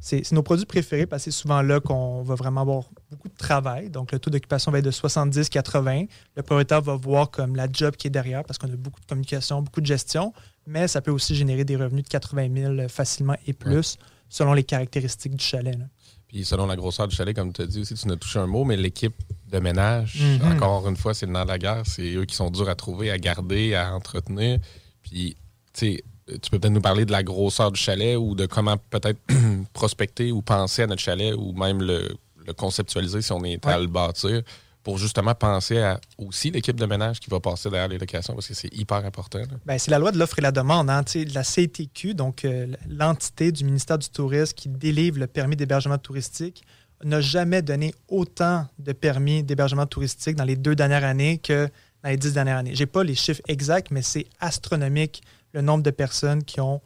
c'est 0.00 0.30
nos 0.32 0.42
produits 0.42 0.66
préférés 0.66 1.06
parce 1.06 1.24
que 1.24 1.30
c'est 1.30 1.36
souvent 1.36 1.60
là 1.62 1.80
qu'on 1.80 2.22
va 2.22 2.34
vraiment 2.34 2.60
avoir 2.62 2.84
beaucoup 3.10 3.28
de 3.28 3.36
travail. 3.36 3.90
Donc, 3.90 4.12
le 4.12 4.18
taux 4.18 4.30
d'occupation 4.30 4.70
va 4.70 4.78
être 4.78 4.84
de 4.84 4.90
70-80. 4.92 6.08
Le 6.36 6.42
propriétaire 6.42 6.82
va 6.82 6.94
voir 6.96 7.30
comme 7.30 7.56
la 7.56 7.66
job 7.72 7.96
qui 7.96 8.06
est 8.06 8.10
derrière 8.10 8.44
parce 8.44 8.58
qu'on 8.58 8.68
a 8.72 8.76
beaucoup 8.76 9.00
de 9.00 9.06
communication, 9.06 9.60
beaucoup 9.62 9.80
de 9.80 9.86
gestion, 9.86 10.32
mais 10.66 10.86
ça 10.88 11.00
peut 11.00 11.10
aussi 11.10 11.34
générer 11.34 11.64
des 11.64 11.76
revenus 11.76 12.04
de 12.04 12.08
80 12.08 12.48
000 12.76 12.88
facilement 12.88 13.36
et 13.46 13.52
plus 13.52 13.96
selon 14.28 14.52
les 14.52 14.64
caractéristiques 14.64 15.34
du 15.34 15.44
chalet. 15.44 15.76
là. 15.78 15.84
Puis 16.28 16.44
selon 16.44 16.66
la 16.66 16.76
grosseur 16.76 17.08
du 17.08 17.16
chalet, 17.16 17.34
comme 17.34 17.52
tu 17.54 17.62
as 17.62 17.66
dit 17.66 17.80
aussi, 17.80 17.94
tu 17.94 18.06
n'as 18.06 18.16
touché 18.16 18.38
un 18.38 18.46
mot, 18.46 18.64
mais 18.64 18.76
l'équipe 18.76 19.16
de 19.50 19.58
ménage, 19.60 20.20
Mhm. 20.42 20.52
encore 20.52 20.86
une 20.86 20.96
fois, 20.96 21.14
c'est 21.14 21.24
le 21.24 21.32
nerf 21.32 21.44
de 21.46 21.48
la 21.50 21.58
guerre. 21.58 21.82
C'est 21.86 22.12
eux 22.14 22.26
qui 22.26 22.36
sont 22.36 22.50
durs 22.50 22.68
à 22.68 22.74
trouver, 22.74 23.10
à 23.10 23.16
garder, 23.16 23.74
à 23.74 23.94
entretenir. 23.94 24.58
Puis, 25.02 25.36
tu 25.72 25.80
sais, 25.96 26.04
tu 26.42 26.50
peux 26.50 26.58
peut-être 26.58 26.72
nous 26.72 26.80
parler 26.80 27.04
de 27.04 27.12
la 27.12 27.22
grosseur 27.22 27.72
du 27.72 27.80
chalet 27.80 28.16
ou 28.16 28.34
de 28.34 28.46
comment 28.46 28.76
peut-être 28.90 29.18
prospecter 29.72 30.32
ou 30.32 30.42
penser 30.42 30.82
à 30.82 30.86
notre 30.86 31.02
chalet 31.02 31.34
ou 31.34 31.52
même 31.52 31.82
le, 31.82 32.08
le 32.46 32.52
conceptualiser 32.52 33.22
si 33.22 33.32
on 33.32 33.44
est 33.44 33.64
à 33.66 33.78
le 33.78 33.86
bâtir 33.86 34.42
pour 34.82 34.96
justement 34.96 35.34
penser 35.34 35.78
à 35.80 36.00
aussi 36.16 36.50
l'équipe 36.50 36.76
de 36.76 36.86
ménage 36.86 37.20
qui 37.20 37.28
va 37.28 37.40
passer 37.40 37.68
derrière 37.68 37.88
les 37.88 37.98
locations 37.98 38.34
parce 38.34 38.48
que 38.48 38.54
c'est 38.54 38.74
hyper 38.74 39.04
important. 39.04 39.40
Ben, 39.66 39.78
c'est 39.78 39.90
la 39.90 39.98
loi 39.98 40.12
de 40.12 40.18
l'offre 40.18 40.38
et 40.38 40.42
la 40.42 40.52
demande. 40.52 40.88
Hein. 40.88 41.04
La 41.34 41.42
CTQ, 41.42 42.14
donc 42.14 42.44
euh, 42.44 42.68
l'entité 42.88 43.52
du 43.52 43.64
ministère 43.64 43.98
du 43.98 44.08
Tourisme 44.08 44.54
qui 44.54 44.70
délivre 44.70 45.18
le 45.18 45.26
permis 45.26 45.56
d'hébergement 45.56 45.98
touristique, 45.98 46.64
n'a 47.04 47.20
jamais 47.20 47.60
donné 47.60 47.94
autant 48.08 48.66
de 48.78 48.92
permis 48.92 49.42
d'hébergement 49.42 49.86
touristique 49.86 50.36
dans 50.36 50.44
les 50.44 50.56
deux 50.56 50.74
dernières 50.74 51.04
années 51.04 51.38
que 51.38 51.68
dans 52.02 52.08
les 52.08 52.16
dix 52.16 52.32
dernières 52.32 52.56
années. 52.56 52.74
Je 52.74 52.80
n'ai 52.80 52.86
pas 52.86 53.04
les 53.04 53.14
chiffres 53.14 53.42
exacts, 53.46 53.90
mais 53.90 54.02
c'est 54.02 54.26
astronomique 54.40 55.22
le 55.52 55.62
nombre 55.62 55.82
de 55.82 55.90
personnes 55.90 56.44
qui, 56.44 56.60
ont, 56.60 56.80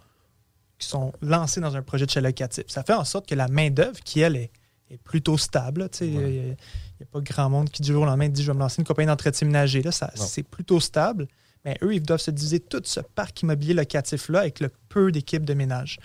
qui 0.79 0.87
sont 0.87 1.13
lancées 1.21 1.61
dans 1.61 1.77
un 1.77 1.83
projet 1.83 2.07
de 2.07 2.11
chalet 2.11 2.31
locatif. 2.31 2.65
Ça 2.69 2.83
fait 2.83 2.95
en 2.95 3.05
sorte 3.05 3.29
que 3.29 3.35
la 3.35 3.49
main-d'œuvre, 3.49 3.99
qui 4.05 4.21
elle 4.21 4.37
est, 4.37 4.51
est 4.91 4.99
plutôt 4.99 5.39
stable, 5.39 5.89
il 6.01 6.11
n'y 6.11 6.51
a, 6.51 7.07
pas 7.11 7.21
grand 7.21 7.49
monde 7.51 7.71
qui 7.71 7.83
du 7.83 7.93
jour 7.93 8.03
au 8.03 8.07
lendemain 8.07 8.29
dit 8.29 8.43
je 8.43 8.51
vais 8.53 8.55
me 8.55 8.61
lancer 8.61 8.81
une 8.81 8.87
compagnie 8.87 9.07
d'entretien 9.09 9.47
ménager. 9.47 9.83
Là, 9.83 9.91
ça- 9.91 10.13
Non. 10.17 10.25
c'est 10.25 10.43
plutôt 10.43 10.81
stable. 10.81 11.27
Mais 11.65 11.79
eux, 11.83 11.95
ils 11.95 12.03
doivent 12.03 12.21
se 12.21 12.31
diviser 12.33 12.59
tout 12.61 12.83
ce 12.85 13.01
parc 13.01 13.43
immobilier 13.43 13.75
locatif-là 13.75 14.41
avec 14.41 14.59
le 14.61 14.71
peu 14.89 15.13
d'équipes 15.13 15.45
de 15.45 15.55
ménage. 15.55 15.99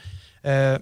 Euh, 0.45 0.77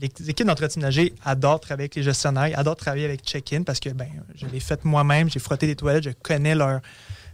les 0.00 0.08
équipes 0.30 0.46
d'entretien 0.46 0.80
ménager 0.80 1.14
adorent 1.24 1.60
travailler 1.60 1.84
avec 1.84 1.94
les 1.96 2.02
gestionnaires, 2.02 2.58
adorent 2.58 2.76
travailler 2.76 3.04
avec 3.04 3.22
check-in 3.22 3.62
parce 3.62 3.78
que 3.80 3.90
ben, 3.90 4.08
je 4.34 4.46
l'ai 4.46 4.60
fait 4.60 4.84
moi-même, 4.84 5.28
j'ai 5.28 5.38
frotté 5.40 5.66
des 5.66 5.76
toilettes, 5.76 6.04
je 6.04 6.10
connais 6.10 6.54
leur, 6.54 6.80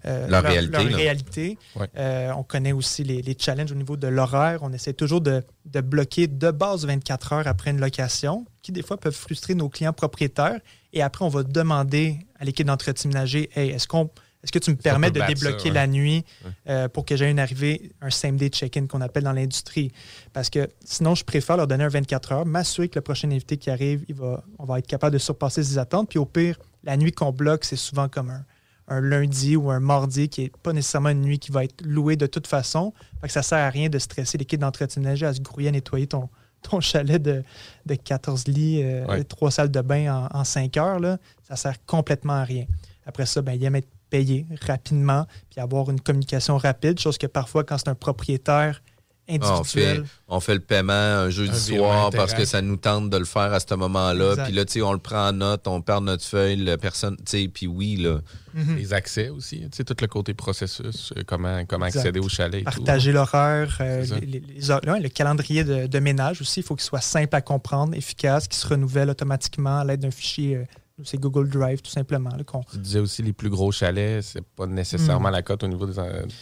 euh, 0.07 0.29
leur, 0.29 0.43
réalité. 0.43 0.85
Leur 0.85 0.97
réalité. 0.97 1.59
Euh, 1.97 2.33
on 2.37 2.43
connaît 2.43 2.73
aussi 2.73 3.05
les, 3.05 3.23
les, 3.23 3.37
challenges 3.39 3.73
au 3.73 3.75
niveau 3.75 3.97
de 3.97 4.07
l'horaire. 4.07 4.61
On 4.63 4.73
essaie 4.73 4.93
toujours 4.93 5.21
de, 5.21 5.43
de, 5.65 5.81
bloquer 5.81 6.27
de 6.27 6.51
base 6.51 6.87
24 6.87 7.33
heures 7.33 7.47
après 7.47 7.71
une 7.71 7.81
location, 7.81 8.47
qui 8.63 8.73
des 8.73 8.83
fois 8.83 8.99
peuvent 8.99 9.15
frustrer 9.15 9.55
nos 9.55 9.69
clients 9.69 9.93
propriétaires. 9.93 10.61
Et 10.93 11.03
après, 11.03 11.25
on 11.25 11.29
va 11.29 11.43
demander 11.43 12.19
à 12.39 12.45
l'équipe 12.45 12.67
d'entretien 12.67 13.09
ménager 13.09 13.51
hey, 13.55 13.71
est-ce 13.71 13.89
qu'on 13.89 14.11
est-ce 14.47 14.53
que 14.53 14.59
tu 14.61 14.71
me 14.71 14.77
permets 14.77 15.11
de 15.11 15.21
débloquer 15.27 15.59
ça, 15.59 15.69
ouais. 15.69 15.75
la 15.75 15.87
nuit 15.89 16.25
euh, 16.69 16.89
pour 16.89 17.05
que 17.05 17.17
j'aie 17.17 17.29
une 17.29 17.41
arrivée, 17.41 17.91
un 18.01 18.11
same-day 18.11 18.49
check-in 18.49 18.87
qu'on 18.87 19.01
appelle 19.01 19.25
dans 19.25 19.33
l'industrie? 19.33 19.91
Parce 20.33 20.51
que 20.51 20.69
sinon, 20.85 21.17
je 21.17 21.25
préfère 21.25 21.57
leur 21.57 21.67
donner 21.67 21.83
un 21.83 21.89
24 21.89 22.33
heures, 22.33 22.47
m'assurer 22.47 22.89
que 22.89 22.95
le 22.95 23.01
prochain 23.01 23.29
invité 23.33 23.57
qui 23.57 23.71
arrive, 23.71 24.05
il 24.09 24.15
va, 24.15 24.45
on 24.61 24.65
va 24.65 24.79
être 24.79 24.87
capable 24.87 25.15
de 25.15 25.19
surpasser 25.19 25.65
ses 25.65 25.79
attentes. 25.79 26.11
Puis 26.11 26.21
au 26.21 26.27
pire, 26.27 26.61
la 26.85 26.97
nuit 26.97 27.11
qu'on 27.11 27.33
bloque, 27.33 27.65
c'est 27.65 27.75
souvent 27.75 28.09
comme 28.09 28.31
un, 28.31 28.45
un, 28.89 29.01
lundi 29.01 29.57
ou 29.57 29.71
un 29.71 29.81
mardi 29.81 30.29
qui 30.29 30.43
n'est 30.43 30.53
pas 30.63 30.73
nécessairement 30.73 31.11
une 31.11 31.23
nuit 31.23 31.39
qui 31.39 31.53
va 31.53 31.65
être 31.65 31.85
louée 31.85 32.17
de 32.17 32.27
toute 32.27 32.47
façon. 32.47 32.93
Fait 33.21 33.27
que 33.29 33.33
ça 33.33 33.41
ne 33.41 33.45
sert 33.45 33.59
à 33.59 33.71
rien 33.71 33.89
de 33.89 33.99
stresser 33.99 34.39
l'équipe 34.39 34.61
d'entretien 34.61 35.03
ménager 35.03 35.27
à 35.27 35.35
se 35.35 35.41
grouiller 35.41 35.69
à 35.69 35.73
nettoyer 35.73 36.07
ton, 36.07 36.29
ton 36.63 36.81
chalet 36.81 37.23
de, 37.23 37.43
de 37.87 37.95
14 37.95 38.49
lits, 38.49 38.83
euh, 38.83 39.07
Ouais. 39.07 39.25
3 39.25 39.51
salles 39.51 39.71
de 39.71 39.81
bain 39.81 40.29
en, 40.33 40.39
en 40.41 40.45
5 40.45 40.77
heures. 40.77 41.01
Là, 41.01 41.19
ça 41.47 41.57
sert 41.57 41.85
complètement 41.87 42.35
à 42.35 42.45
rien. 42.45 42.67
Après 43.07 43.27
ça, 43.27 43.43
ben, 43.43 43.53
il 43.53 43.65
aime 43.65 43.77
être 43.77 43.89
payer 44.11 44.47
rapidement, 44.63 45.27
puis 45.51 45.61
avoir 45.61 45.91
une 45.91 46.01
communication 46.01 46.57
rapide, 46.57 46.99
chose 46.99 47.19
que 47.19 47.27
parfois, 47.27 47.65
quand 47.65 47.79
c'est 47.79 47.89
un 47.89 47.95
propriétaire 47.95 48.83
On, 49.29 49.65
fait, 49.65 49.87
individuel, 49.87 50.05
on 50.29 50.41
fait 50.41 50.55
le 50.55 50.61
paiement 50.61 50.93
un 50.93 51.31
jeudi 51.31 51.75
Un 51.75 51.79
soir 51.79 52.11
parce 52.11 52.33
que 52.33 52.45
ça 52.45 52.63
nous 52.63 52.77
tente 52.77 53.11
de 53.11 53.17
le 53.17 53.25
faire 53.25 53.53
à 53.53 53.61
ce 53.61 53.75
moment-là. 53.75 54.45
Puis 54.45 54.53
là, 54.53 54.65
tu 54.65 54.75
sais, 54.75 54.83
on 54.83 54.93
le 54.93 54.99
prend 54.99 55.29
en 55.29 55.33
note, 55.33 55.67
on 55.67 55.83
perd 55.83 56.05
notre 56.05 56.25
feuille, 56.25 56.57
la 56.57 56.79
personne, 56.79 57.17
tu 57.17 57.23
sais, 57.27 57.49
puis 57.49 57.67
oui, 57.67 57.97
là. 57.97 58.21
Mhm. 58.55 58.77
Les 58.77 58.95
accès 58.95 59.29
aussi, 59.29 59.61
tu 59.61 59.69
sais, 59.73 59.85
tout 59.85 59.97
le 60.01 60.07
côté 60.07 60.33
processus, 60.33 61.13
euh, 61.15 61.23
comment, 61.27 61.65
comment 61.67 61.87
Exact. 61.87 62.01
accéder 62.01 62.21
au 62.21 62.29
chalet. 62.29 62.63
et 62.63 62.65
tout. 62.65 62.83
partager 62.83 63.13
l'horaire, 63.13 63.77
euh, 63.81 64.05
le 64.23 65.09
calendrier 65.09 65.63
de, 65.63 65.87
de 65.87 65.99
ménage 65.99 66.41
aussi, 66.41 66.61
il 66.61 66.63
faut 66.63 66.75
qu'il 66.75 66.85
soit 66.85 67.03
simple 67.03 67.37
à 67.37 67.43
comprendre, 67.43 67.95
efficace, 67.95 68.49
qu'il 68.49 68.57
se 68.59 68.67
renouvelle 68.67 69.11
automatiquement 69.11 69.81
à 69.81 69.85
l'aide 69.85 70.01
d'un 70.01 70.11
fichier, 70.11 70.57
euh, 70.57 70.65
c'est 71.05 71.19
Google 71.21 71.49
Drive 71.49 71.83
tout 71.83 71.91
simplement. 71.91 72.31
là, 72.31 72.43
Tu 72.71 72.79
disais 72.79 72.99
aussi 73.01 73.23
les 73.23 73.33
plus 73.33 73.51
gros 73.51 73.71
chalets, 73.71 74.23
c'est 74.23 74.43
pas 74.45 74.67
Hmm. 74.67 74.75
nécessairement 74.75 75.31
la 75.31 75.43
cote 75.43 75.63
au 75.63 75.69
niveau 75.69 75.87
des. 75.87 76.01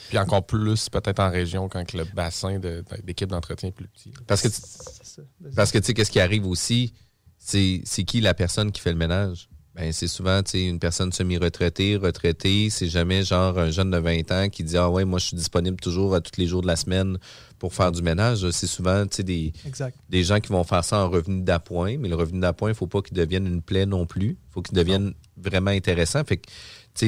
Puis 0.09 0.19
encore 0.19 0.47
plus 0.47 0.89
peut-être 0.89 1.21
en 1.21 1.31
région 1.31 1.69
quand 1.69 1.93
le 1.93 2.05
bassin 2.05 2.59
de- 2.59 2.85
d'équipe 3.03 3.29
d'entretien 3.29 3.71
est 3.71 3.73
plus 3.73 3.89
petit. 3.89 4.13
Parce 4.27 4.43
que, 4.43 4.49
tu- 4.49 5.23
parce 5.57 5.73
que 5.73 5.79
tu 5.79 5.87
sais, 5.87 5.95
qu'est-ce 5.95 6.11
qui 6.11 6.21
arrive 6.21 6.47
aussi? 6.47 6.93
C'est 7.39 7.83
c'est 7.85 8.05
qui 8.05 8.21
la 8.21 8.33
personne 8.35 8.71
qui 8.73 8.81
fait 8.81 8.93
le 8.93 8.99
ménage? 8.99 9.49
Ben, 9.75 9.93
c'est 9.93 10.07
souvent 10.07 10.41
tu 10.45 10.53
sais, 10.53 10.67
une 10.67 10.79
personne 10.79 11.11
semi-retraitée, 11.13 11.97
retraitée. 11.97 12.71
C'est 12.71 12.87
jamais 12.89 13.25
genre 13.25 13.59
un 13.59 13.71
jeune 13.73 13.91
de 13.91 13.99
20 13.99 14.31
ans 14.31 14.49
qui 14.49 14.63
dit 14.63 14.77
Ah 14.77 14.89
ouais, 14.89 15.05
moi 15.05 15.19
je 15.19 15.27
suis 15.27 15.37
disponible 15.37 15.77
toujours 15.79 16.15
à 16.15 16.21
tous 16.21 16.41
les 16.41 16.47
jours 16.47 16.63
de 16.63 16.69
la 16.69 16.77
semaine 16.77 17.19
pour 17.59 17.75
faire 17.75 17.93
du 17.93 18.03
ménage. 18.03 18.49
C'est 18.51 18.67
souvent 18.67 19.05
des, 19.19 19.53
Exact. 19.67 19.97
des 20.09 20.25
gens 20.25 20.41
qui 20.41 20.51
vont 20.53 20.65
faire 20.65 20.85
ça 20.85 20.99
en 21.05 21.11
revenu 21.11 21.43
d'appoint, 21.43 21.97
mais 21.99 22.09
le 22.09 22.17
revenu 22.17 22.41
d'appoint, 22.41 22.71
il 22.71 22.73
ne 22.73 22.77
faut 22.77 22.87
pas 22.87 23.03
qu'il 23.03 23.17
devienne 23.17 23.47
une 23.47 23.63
plaie 23.63 23.87
non 23.87 24.07
plus. 24.07 24.31
Il 24.31 24.53
faut 24.53 24.63
qu'il 24.63 24.75
devienne 24.77 25.15
vraiment 25.37 25.71
intéressant. 25.71 26.23
Fait 26.25 26.37
que, 26.39 26.49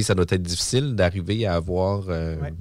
ça 0.03 0.15
doit 0.15 0.27
être 0.29 0.43
difficile 0.43 0.95
d'arriver 0.95 1.47
à 1.47 1.55
avoir. 1.55 2.05
euh, 2.09 2.37
Ouais. 2.41 2.53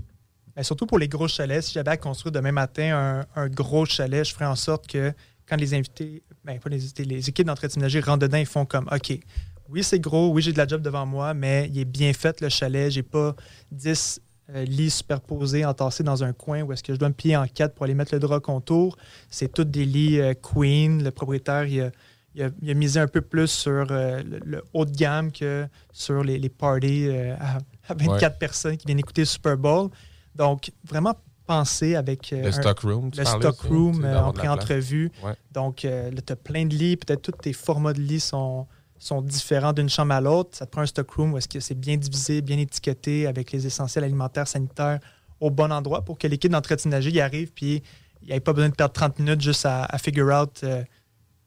Ben, 0.56 0.64
surtout 0.64 0.86
pour 0.86 1.00
les 1.00 1.10
gros 1.10 1.28
chalets, 1.28 1.64
si 1.64 1.74
j'avais 1.74 1.92
à 1.92 1.98
construire 1.98 2.32
demain 2.32 2.54
matin 2.54 3.26
un, 3.36 3.42
un 3.42 3.50
gros 3.50 3.86
chalet, 3.86 4.24
je 4.26 4.34
ferais 4.34 4.46
en 4.46 4.56
sorte 4.56 4.88
que 4.88 5.12
quand 5.48 5.58
les 5.58 5.74
invités, 5.74 6.24
ben 6.46 6.58
pas 6.60 6.70
les 6.70 6.78
invités, 6.82 7.04
les 7.04 7.28
équipes 7.28 7.48
d'entretien 7.48 7.80
ménager 7.82 8.00
rentrent 8.00 8.20
dedans, 8.20 8.38
ils 8.38 8.46
font 8.46 8.66
comme 8.66 8.88
OK, 8.90 9.20
oui, 9.68 9.84
c'est 9.84 10.00
gros, 10.00 10.30
oui, 10.32 10.42
j'ai 10.42 10.54
de 10.54 10.58
la 10.58 10.66
job 10.68 10.82
devant 10.82 11.06
moi, 11.06 11.34
mais 11.34 11.70
il 11.74 11.80
est 11.80 11.86
bien 11.86 12.14
fait 12.14 12.40
le 12.40 12.50
chalet. 12.50 12.90
J'ai 12.92 13.04
pas 13.04 13.36
10 13.72 13.88
euh, 13.88 14.25
lits 14.54 14.92
superposés 14.92 15.66
entassés 15.66 16.04
dans 16.04 16.24
un 16.24 16.34
coin 16.34 16.62
où 16.62 16.72
est-ce 16.72 16.84
que 16.84 16.94
je 16.94 17.00
dois 17.00 17.10
me 17.10 17.14
plier 17.14 17.36
en 17.38 17.48
quatre 17.48 17.74
pour 17.74 17.86
aller 17.86 17.96
mettre 17.96 18.14
le 18.14 18.20
drap 18.20 18.40
contour. 18.40 18.98
C'est 19.30 19.52
tous 19.52 19.64
des 19.64 19.86
lits 19.86 20.20
euh, 20.20 20.34
queen. 20.36 21.04
Le 21.04 21.12
propriétaire, 21.12 21.66
il 21.66 21.82
a, 21.82 21.90
il 22.36 22.44
a- 22.44 22.50
il 22.62 22.70
a 22.70 22.74
misé 22.74 23.00
un 23.00 23.08
peu 23.08 23.22
plus 23.22 23.48
sur 23.48 23.88
euh, 23.90 24.22
le, 24.24 24.40
le 24.46 24.64
haut 24.74 24.86
de 24.86 24.92
gamme 24.92 25.32
que 25.32 25.66
sur 25.92 26.24
les, 26.24 26.38
les 26.38 26.50
parties 26.50 27.08
euh, 27.08 27.36
à, 27.40 27.58
à 27.90 27.94
24 27.96 28.22
Ouais. 28.34 28.38
personnes 28.40 28.78
qui 28.78 28.86
viennent 28.86 29.00
écouter 29.00 29.22
le 29.22 29.26
Super 29.26 29.58
Bowl. 29.58 29.90
Donc, 30.36 30.72
vraiment 30.88 31.16
penser 31.48 31.96
avec 31.96 32.34
euh, 32.34 32.42
Le 32.44 32.48
un- 32.48 32.52
stock 32.52 32.80
room, 32.80 33.12
le 33.18 33.24
parlais 33.24 33.40
stock 33.42 33.60
room 33.62 34.04
euh, 34.04 34.20
en 34.22 34.32
pré-entrevue. 34.34 35.12
Ouais. 35.24 35.34
Donc, 35.52 35.86
euh, 35.86 36.12
là, 36.12 36.22
tu 36.26 36.34
as 36.34 36.36
plein 36.36 36.66
de 36.66 36.76
lits. 36.76 36.98
Peut-être 36.98 37.22
tous 37.22 37.32
tes 37.42 37.54
formats 37.54 37.94
de 37.94 38.02
lits 38.02 38.20
sont, 38.20 38.68
sont 39.08 39.22
différents 39.22 39.74
d'une 39.74 39.90
chambre 39.90 40.14
à 40.14 40.22
l'autre. 40.22 40.58
Ça 40.58 40.66
te 40.66 40.72
prend 40.72 40.82
un 40.82 40.86
stock 40.86 41.10
room 41.12 41.34
où 41.34 41.38
est-ce 41.38 41.48
que 41.48 41.60
c'est 41.60 41.76
bien 41.76 41.98
divisé, 41.98 42.42
bien 42.42 42.58
étiqueté 42.58 43.28
avec 43.28 43.52
les 43.52 43.68
essentiels 43.68 44.04
alimentaires, 44.04 44.48
sanitaires 44.48 45.00
au 45.40 45.50
bon 45.50 45.72
endroit 45.72 46.04
pour 46.04 46.18
que 46.18 46.28
l'équipe 46.28 46.52
d'entretien 46.52 46.90
ménager 46.90 47.12
y 47.12 47.20
arrive 47.20 47.52
puis 47.52 47.84
il 48.22 48.30
n'y 48.30 48.34
ait 48.34 48.40
pas 48.40 48.54
besoin 48.54 48.70
de 48.70 48.76
perdre 48.76 48.94
30 48.94 49.20
minutes 49.20 49.42
juste 49.42 49.66
à, 49.66 49.88
figure 49.98 50.34
out 50.34 50.62
euh, 50.64 50.84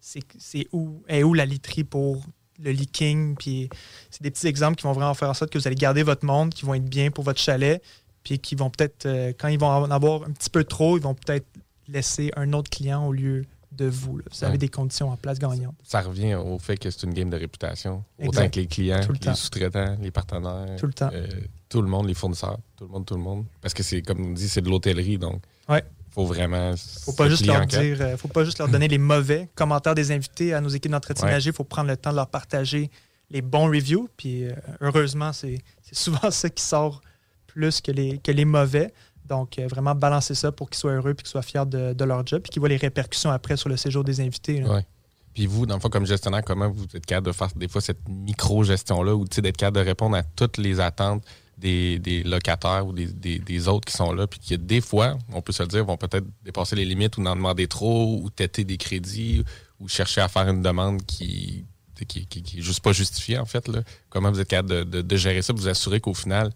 c'est 0.01 0.21
c'est 0.39 0.69
où, 0.73 1.03
est 1.09 1.23
où 1.23 1.35
la 1.35 1.47
literie 1.47 1.85
pour 1.85 2.23
le 2.59 2.71
leaking. 2.71 3.37
Puis 3.37 3.69
c'est 4.11 4.23
des 4.23 4.31
petits 4.31 4.47
exemples 4.47 4.77
qui 4.77 4.85
vont 4.85 4.93
vraiment 4.93 5.15
faire 5.15 5.31
en 5.31 5.35
sorte 5.35 5.51
que 5.51 5.59
vous 5.59 5.67
allez 5.67 5.77
garder 5.77 6.03
votre 6.03 6.25
monde, 6.25 6.53
qui 6.55 6.65
vont 6.65 6.75
être 6.75 6.85
bien 6.85 7.11
pour 7.11 7.25
votre 7.25 7.41
chalet, 7.41 7.83
puis 8.23 8.39
qui 8.39 8.55
vont 8.55 8.71
peut-être, 8.71 9.07
euh, 9.07 9.33
quand 9.39 9.49
ils 9.49 9.59
vont 9.59 9.69
en 9.69 9.91
avoir 9.91 10.23
un 10.25 10.33
petit 10.33 10.51
peu 10.51 10.65
trop, 10.65 10.97
ils 10.97 11.03
vont 11.03 11.15
peut-être 11.15 11.47
laisser 11.89 12.31
un 12.37 12.53
autre 12.53 12.71
client 12.71 13.07
au 13.07 13.13
lieu 13.13 13.45
de 13.79 13.87
vous. 13.87 14.19
là. 14.19 14.25
Vous 14.31 14.45
avez 14.45 14.53
Ouais. 14.53 14.59
des 14.59 14.69
conditions 14.69 15.11
en 15.11 15.17
place 15.17 15.39
gagnantes. 15.39 15.75
Ça 15.85 16.01
revient 16.03 16.35
au 16.35 16.59
fait 16.59 16.77
que 16.77 16.91
c'est 16.91 17.05
une 17.05 17.15
game 17.15 17.31
de 17.31 17.37
réputation. 17.37 18.05
Autant 18.23 18.49
que 18.49 18.61
les 18.61 18.67
clients, 18.67 19.01
le 19.09 19.15
les 19.31 19.35
sous-traitants, 19.35 19.97
les 20.01 20.11
partenaires. 20.11 20.77
Tout 20.79 20.87
le 20.87 20.93
temps. 20.93 21.11
euh, 21.13 21.27
tout 21.69 21.81
le 21.83 21.89
monde, 21.89 22.07
les 22.09 22.15
fournisseurs, 22.15 22.59
tout 22.77 22.85
le 22.85 22.91
monde, 22.91 23.07
tout 23.07 23.15
le 23.15 23.21
monde. 23.23 23.45
Parce 23.61 23.73
que 23.75 23.83
c'est, 23.83 24.03
comme 24.03 24.25
on 24.27 24.33
dit, 24.33 24.49
c'est 24.49 24.61
de 24.63 24.69
l'hôtellerie, 24.69 25.19
donc 25.19 25.43
Ouais. 25.69 25.83
faut 26.11 26.25
vraiment. 26.27 26.75
faut 27.05 27.13
pas 27.13 27.29
juste 27.29 27.47
leur 27.47 27.65
dire, 27.67 27.99
euh, 28.01 28.17
faut 28.17 28.29
pas 28.29 28.45
juste 28.45 28.59
leur 28.59 28.69
donner 28.69 28.89
les 28.89 28.99
mauvais 28.99 29.49
commentaires 29.55 29.95
des 29.95 30.11
invités 30.11 30.53
à 30.55 30.61
nos 30.61 30.69
équipes 30.71 30.93
d'entretien 30.93 31.27
Ouais. 31.29 31.41
Il 31.41 31.53
faut 31.53 31.65
prendre 31.65 31.89
le 31.89 31.97
temps 31.97 32.11
de 32.11 32.17
leur 32.17 32.29
partager 32.29 32.91
les 33.31 33.43
bons 33.43 33.67
reviews. 33.69 34.09
Puis 34.17 34.45
euh, 34.45 34.53
heureusement, 34.81 35.33
c'est 35.33 35.59
c'est 35.83 35.95
souvent 35.97 36.31
ça 36.31 36.49
qui 36.51 36.63
sort 36.65 37.01
plus 37.47 37.81
que 37.81 37.91
les, 37.91 38.19
que 38.19 38.31
les 38.33 38.45
mauvais. 38.45 38.93
Donc, 39.29 39.59
euh, 39.59 39.67
vraiment 39.67 39.95
balancer 39.95 40.35
ça 40.35 40.53
pour 40.53 40.71
qu'ils 40.71 40.79
soient 40.79 40.93
heureux 40.93 41.15
puis 41.15 41.25
qu'ils 41.25 41.31
soient 41.31 41.43
fiers 41.43 41.67
de, 41.67 42.05
leur 42.05 42.27
job 42.27 42.43
puis 42.43 42.51
qu'ils 42.51 42.61
voient 42.61 42.69
les 42.69 42.77
répercussions 42.77 43.31
après 43.31 43.57
sur 43.57 43.69
le 43.69 43.77
séjour 43.77 44.05
des 44.05 44.21
invités. 44.21 44.61
là. 44.61 44.75
Ouais. 44.75 44.87
Puis 45.35 45.47
vous, 45.47 45.67
dans 45.67 45.75
le 45.75 45.81
fond, 45.81 45.89
comme 45.89 46.07
gestionnaire, 46.07 46.43
comment 46.45 46.69
vous 46.69 46.87
êtes 46.95 47.07
capable 47.07 47.29
de 47.29 47.33
faire 47.33 47.49
des 47.55 47.69
fois 47.69 47.81
cette 47.81 48.09
micro-gestion-là 48.09 49.15
ou 49.15 49.25
d'être 49.25 49.57
capable 49.57 49.77
de 49.77 49.85
répondre 49.85 50.17
à 50.17 50.23
toutes 50.23 50.57
les 50.57 50.81
attentes 50.81 51.25
des, 51.59 52.23
locataires 52.25 52.87
ou 52.87 52.93
des, 52.93 53.69
autres 53.69 53.87
qui 53.87 53.97
sont 53.97 54.13
là, 54.13 54.27
puis 54.27 54.39
qui, 54.41 54.57
des 54.57 54.81
fois, 54.81 55.19
on 55.33 55.43
peut 55.43 55.53
se 55.53 55.63
le 55.63 55.69
dire, 55.69 55.85
vont 55.85 55.97
peut-être 55.97 56.27
dépasser 56.45 56.77
les 56.77 56.85
limites 56.85 57.17
ou 57.19 57.27
en 57.27 57.37
demander 57.37 57.67
trop 57.69 58.21
ou 58.23 58.31
têter 58.31 58.65
des 58.65 58.77
crédits 58.77 59.45
ou 59.81 59.89
chercher 59.89 60.21
à 60.21 60.29
faire 60.29 60.49
une 60.49 60.63
demande 60.63 61.05
qui 61.05 61.65
qui, 62.07 62.27
qui, 62.27 62.63
juste 62.63 62.81
pas 62.81 62.93
justifiée, 62.93 63.39
en 63.39 63.45
fait. 63.45 63.67
Là. 63.67 63.83
Comment 64.09 64.31
vous 64.31 64.39
êtes 64.39 64.49
capable 64.49 64.89
de, 64.89 65.03
de- 65.03 65.17
gérer 65.17 65.43
ça, 65.43 65.53
vous 65.53 65.67
assurer 65.67 66.01
qu'au 66.01 66.15
final, 66.15 66.53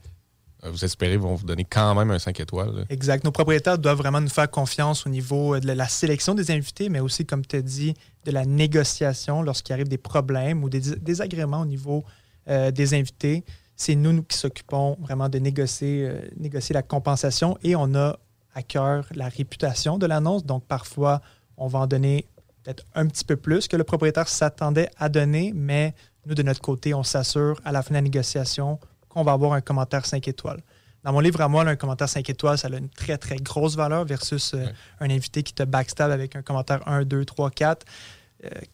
vous 0.70 0.84
espérez 0.84 1.16
vont 1.16 1.34
vous 1.34 1.46
donner 1.46 1.64
quand 1.64 1.94
même 1.94 2.10
un 2.10 2.18
5 2.18 2.38
étoiles. 2.40 2.86
Exact. 2.88 3.24
Nos 3.24 3.32
propriétaires 3.32 3.78
doivent 3.78 3.98
vraiment 3.98 4.20
nous 4.20 4.28
faire 4.28 4.50
confiance 4.50 5.06
au 5.06 5.10
niveau 5.10 5.54
euh, 5.54 5.60
de 5.60 5.72
la 5.72 5.88
sélection 5.88 6.34
des 6.34 6.50
invités, 6.50 6.88
mais 6.88 7.00
aussi, 7.00 7.26
comme 7.26 7.44
tu 7.44 7.56
as 7.56 7.62
dit, 7.62 7.94
de 8.24 8.30
la 8.30 8.44
négociation 8.44 9.42
lorsqu'il 9.42 9.72
arrive 9.72 9.88
des 9.88 9.98
problèmes 9.98 10.62
ou 10.62 10.68
des 10.68 10.80
dés- 10.80 10.96
désagréments 10.96 11.62
au 11.62 11.66
niveau 11.66 12.04
euh, 12.48 12.70
des 12.70 12.94
invités. 12.94 13.44
C'est 13.76 13.96
nous, 13.96 14.12
nous 14.12 14.22
qui 14.22 14.36
s'occupons 14.36 14.96
vraiment 15.00 15.28
de 15.28 15.38
euh, 15.38 16.20
négocier 16.36 16.74
la 16.74 16.82
compensation 16.82 17.58
et 17.64 17.74
on 17.74 17.94
a 17.94 18.18
à 18.54 18.62
cœur 18.62 19.06
la 19.14 19.28
réputation 19.28 19.98
de 19.98 20.06
l'annonce. 20.06 20.44
Donc, 20.44 20.64
parfois, 20.66 21.20
on 21.56 21.66
va 21.66 21.80
en 21.80 21.86
donner 21.86 22.26
peut-être 22.62 22.84
un 22.94 23.06
petit 23.06 23.24
peu 23.24 23.36
plus 23.36 23.66
que 23.66 23.76
le 23.76 23.84
propriétaire 23.84 24.28
s'attendait 24.28 24.90
à 24.96 25.08
donner, 25.08 25.52
mais 25.54 25.94
nous, 26.26 26.34
de 26.34 26.42
notre 26.44 26.60
côté, 26.60 26.94
on 26.94 27.02
s'assure 27.02 27.60
à 27.64 27.72
la 27.72 27.82
fin 27.82 27.90
de 27.90 27.94
la 27.94 28.02
négociation 28.02 28.78
qu'on 29.12 29.22
va 29.24 29.32
avoir 29.32 29.52
un 29.52 29.60
commentaire 29.60 30.06
5 30.06 30.26
étoiles. 30.28 30.60
Dans 31.04 31.12
mon 31.12 31.20
livre 31.20 31.40
à 31.40 31.48
moi, 31.48 31.64
là, 31.64 31.72
un 31.72 31.76
commentaire 31.76 32.08
5 32.08 32.28
étoiles, 32.30 32.56
ça 32.58 32.68
a 32.68 32.76
une 32.76 32.88
très, 32.88 33.18
très 33.18 33.36
grosse 33.36 33.74
valeur 33.76 34.04
versus 34.04 34.54
euh, 34.54 34.66
un 35.00 35.10
invité 35.10 35.42
qui 35.42 35.52
te 35.52 35.62
backstab 35.64 36.10
avec 36.10 36.36
un 36.36 36.42
commentaire 36.42 36.86
1, 36.86 37.04
2, 37.04 37.24
3, 37.24 37.50
4. 37.50 37.86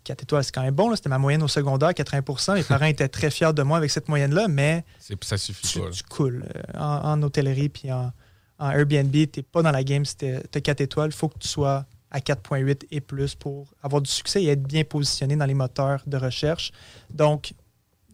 4 0.04 0.22
étoiles, 0.22 0.44
c'est 0.44 0.52
quand 0.54 0.62
même 0.62 0.74
bon. 0.74 0.94
C'était 0.96 1.10
ma 1.10 1.18
moyenne 1.18 1.42
au 1.42 1.48
secondaire, 1.48 1.90
80% 1.90 2.54
Mes 2.54 2.62
parents 2.62 2.86
étaient 2.86 3.08
très 3.08 3.30
fiers 3.30 3.52
de 3.52 3.62
moi 3.62 3.76
avec 3.76 3.90
cette 3.90 4.08
moyenne-là, 4.08 4.48
mais 4.48 4.82
C'est- 4.98 5.22
Ça 5.24 5.36
suffit 5.36 5.66
tu, 5.66 5.78
pas. 5.80 5.84
là. 5.86 5.90
tu 5.90 6.02
coules. 6.04 6.44
Euh, 6.56 6.78
En, 6.80 7.12
en 7.12 7.22
hôtellerie 7.22 7.68
puis 7.68 7.92
en, 7.92 8.10
en 8.58 8.70
Airbnb, 8.70 9.12
tu 9.12 9.28
n'es 9.36 9.42
pas 9.42 9.60
dans 9.62 9.70
la 9.70 9.84
game 9.84 10.04
si 10.06 10.16
tu 10.16 10.26
as 10.26 10.60
4 10.60 10.80
étoiles. 10.80 11.10
Il 11.10 11.14
faut 11.16 11.28
que 11.28 11.38
tu 11.38 11.48
sois 11.48 11.84
à 12.10 12.20
4.8 12.20 12.86
et 12.90 13.02
plus 13.02 13.34
pour 13.34 13.68
avoir 13.82 14.00
du 14.00 14.10
succès 14.10 14.42
et 14.42 14.48
être 14.48 14.62
bien 14.62 14.84
positionné 14.84 15.36
dans 15.36 15.44
les 15.44 15.52
moteurs 15.54 16.00
de 16.06 16.16
recherche. 16.16 16.72
Donc, 17.10 17.52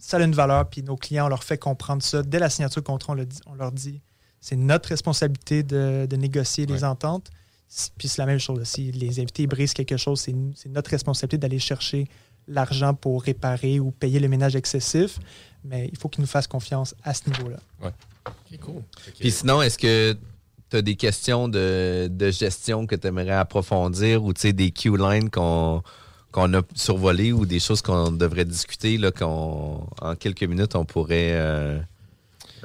ça 0.07 0.19
a 0.19 0.23
une 0.23 0.35
valeur, 0.35 0.69
puis 0.69 0.83
nos 0.83 0.97
clients, 0.97 1.27
on 1.27 1.29
leur 1.29 1.45
fait 1.45 1.59
comprendre 1.59 2.03
ça. 2.03 2.23
Dès 2.23 2.39
la 2.39 2.51
signature 2.51 2.83
de 2.83 2.87
contrat, 2.87 3.13
on, 3.15 3.17
le 3.17 3.27
dit- 3.27 3.41
on 3.47 3.55
leur 3.55 3.73
dit 3.73 4.01
c'est 4.41 4.57
notre 4.57 4.89
responsabilité 4.91 5.63
de, 5.63 6.07
de 6.07 6.17
négocier 6.17 6.67
les 6.67 6.85
ententes. 6.85 7.31
Puis 7.97 8.09
c'est 8.09 8.21
la 8.21 8.27
même 8.27 8.39
chose. 8.39 8.63
Si 8.65 8.93
les 8.93 9.19
invités 9.19 9.47
brisent 9.47 9.73
quelque 9.73 9.97
chose, 9.97 10.21
c'est 10.21 10.35
c'est 10.55 10.69
notre 10.69 10.91
responsabilité 10.91 11.39
d'aller 11.39 11.59
chercher 11.59 12.07
l'argent 12.47 12.93
pour 12.95 13.23
réparer 13.23 13.81
ou 13.81 13.91
payer 13.91 14.21
le 14.21 14.29
ménage 14.29 14.55
excessif. 14.55 15.19
Mais 15.65 15.89
il 15.91 15.99
faut 15.99 16.11
qu'ils 16.11 16.21
nous 16.21 16.29
fassent 16.29 16.47
confiance 16.47 16.95
à 17.03 17.15
ce 17.15 17.29
niveau-là. 17.31 17.57
Ouais. 17.83 17.91
Puis 19.19 19.31
sinon, 19.33 19.63
est-ce 19.63 19.79
que 19.79 20.15
tu 20.71 20.77
as 20.77 20.83
des 20.83 20.95
questions 20.97 21.49
de, 21.49 22.09
de 22.11 22.31
gestion 22.31 22.87
que 22.87 22.95
tu 22.97 23.07
aimerais 23.07 23.31
approfondir 23.31 24.23
ou 24.23 24.33
tu 24.35 24.43
sais, 24.43 24.53
des 24.53 24.71
Q-lines 24.71 25.31
qu'on 25.31 25.83
qu'on 26.35 26.53
a 26.53 26.63
survolées 26.75 27.33
ou 27.33 27.47
des 27.47 27.61
choses 27.61 27.81
qu'on 27.81 28.11
devrait 28.11 28.45
discuter, 28.45 28.99
là, 28.99 29.13
qu'on, 29.13 29.87
en 30.03 30.17
quelques 30.17 30.43
minutes, 30.43 30.75
on 30.75 30.85
pourrait 30.85 31.33
euh, 31.35 31.79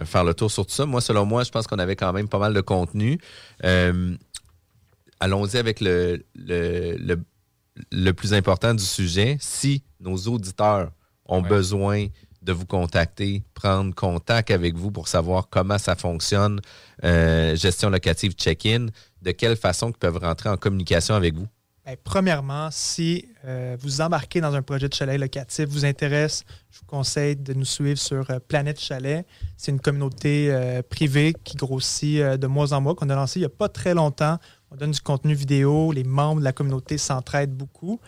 faire 0.05 0.23
le 0.23 0.33
tour 0.33 0.49
sur 0.49 0.65
tout 0.65 0.73
ça? 0.73 0.87
Moi, 0.87 1.01
selon 1.01 1.23
moi, 1.25 1.43
je 1.43 1.51
pense 1.51 1.67
qu'on 1.67 1.77
avait 1.77 1.95
quand 1.95 2.11
même 2.11 2.27
pas 2.27 2.39
mal 2.39 2.55
de 2.55 2.61
contenu. 2.61 3.19
Euh, 3.63 4.15
allons-y 5.19 5.57
avec 5.57 5.81
le, 5.81 6.25
le, 6.33 6.97
le- 6.97 7.23
le 7.91 8.11
plus 8.11 8.33
important 8.33 8.73
du 8.73 8.83
sujet. 8.83 9.37
Si 9.39 9.83
nos 9.99 10.17
auditeurs 10.17 10.91
ont 11.27 11.43
besoin 11.49 12.07
de 12.41 12.53
vous 12.53 12.65
contacter, 12.65 13.43
prendre 13.53 13.93
contact 13.93 14.49
avec 14.49 14.75
vous 14.75 14.89
pour 14.91 15.07
savoir 15.07 15.47
comment 15.47 15.77
ça 15.77 15.95
fonctionne, 15.95 16.59
euh, 17.03 17.55
gestion 17.55 17.91
locative 17.91 18.31
check-in, 18.33 18.87
de 19.21 19.31
quelle 19.31 19.55
façon 19.55 19.91
ils 19.91 19.97
peuvent 19.97 20.17
rentrer 20.17 20.49
en 20.49 20.57
communication 20.57 21.13
avec 21.13 21.35
vous? 21.35 21.47
Ben, 21.89 21.97
premièrement, 22.03 22.67
si 22.69 23.25
euh, 23.45 23.75
vous 23.81 24.01
embarquez 24.01 24.41
dans 24.41 24.53
un 24.53 24.61
projet 24.61 24.87
de 24.87 24.93
chalet 24.93 25.19
locatif, 25.19 25.65
vous 25.69 25.85
intéresse, 25.85 26.43
je 26.69 26.81
vous 26.81 26.85
conseille 26.85 27.35
de 27.35 27.55
nous 27.55 27.65
suivre 27.65 27.97
sur 27.97 28.29
euh, 28.29 28.37
Planète 28.47 28.79
Chalet. 28.79 29.25
C'est 29.57 29.71
une 29.71 29.79
communauté 29.79 30.49
euh, 30.51 30.83
privée 30.87 31.33
qui 31.43 31.57
grossit 31.57 32.21
de 32.21 32.45
mois 32.45 32.73
en 32.73 32.81
mois, 32.81 32.93
qu'on 32.93 33.09
a 33.09 33.15
lancée 33.15 33.39
il 33.39 33.41
n'y 33.41 33.47
a 33.47 33.49
pas 33.49 33.69
très 33.69 33.95
longtemps. 33.95 34.37
On 34.69 34.75
donne 34.75 34.91
du 34.91 35.01
contenu 35.01 35.33
vidéo, 35.33 35.91
les 35.91 36.03
membres 36.03 36.41
de 36.41 36.45
la 36.45 36.53
communauté 36.53 36.99
s'entraident 36.99 37.57
beaucoup. 37.57 37.99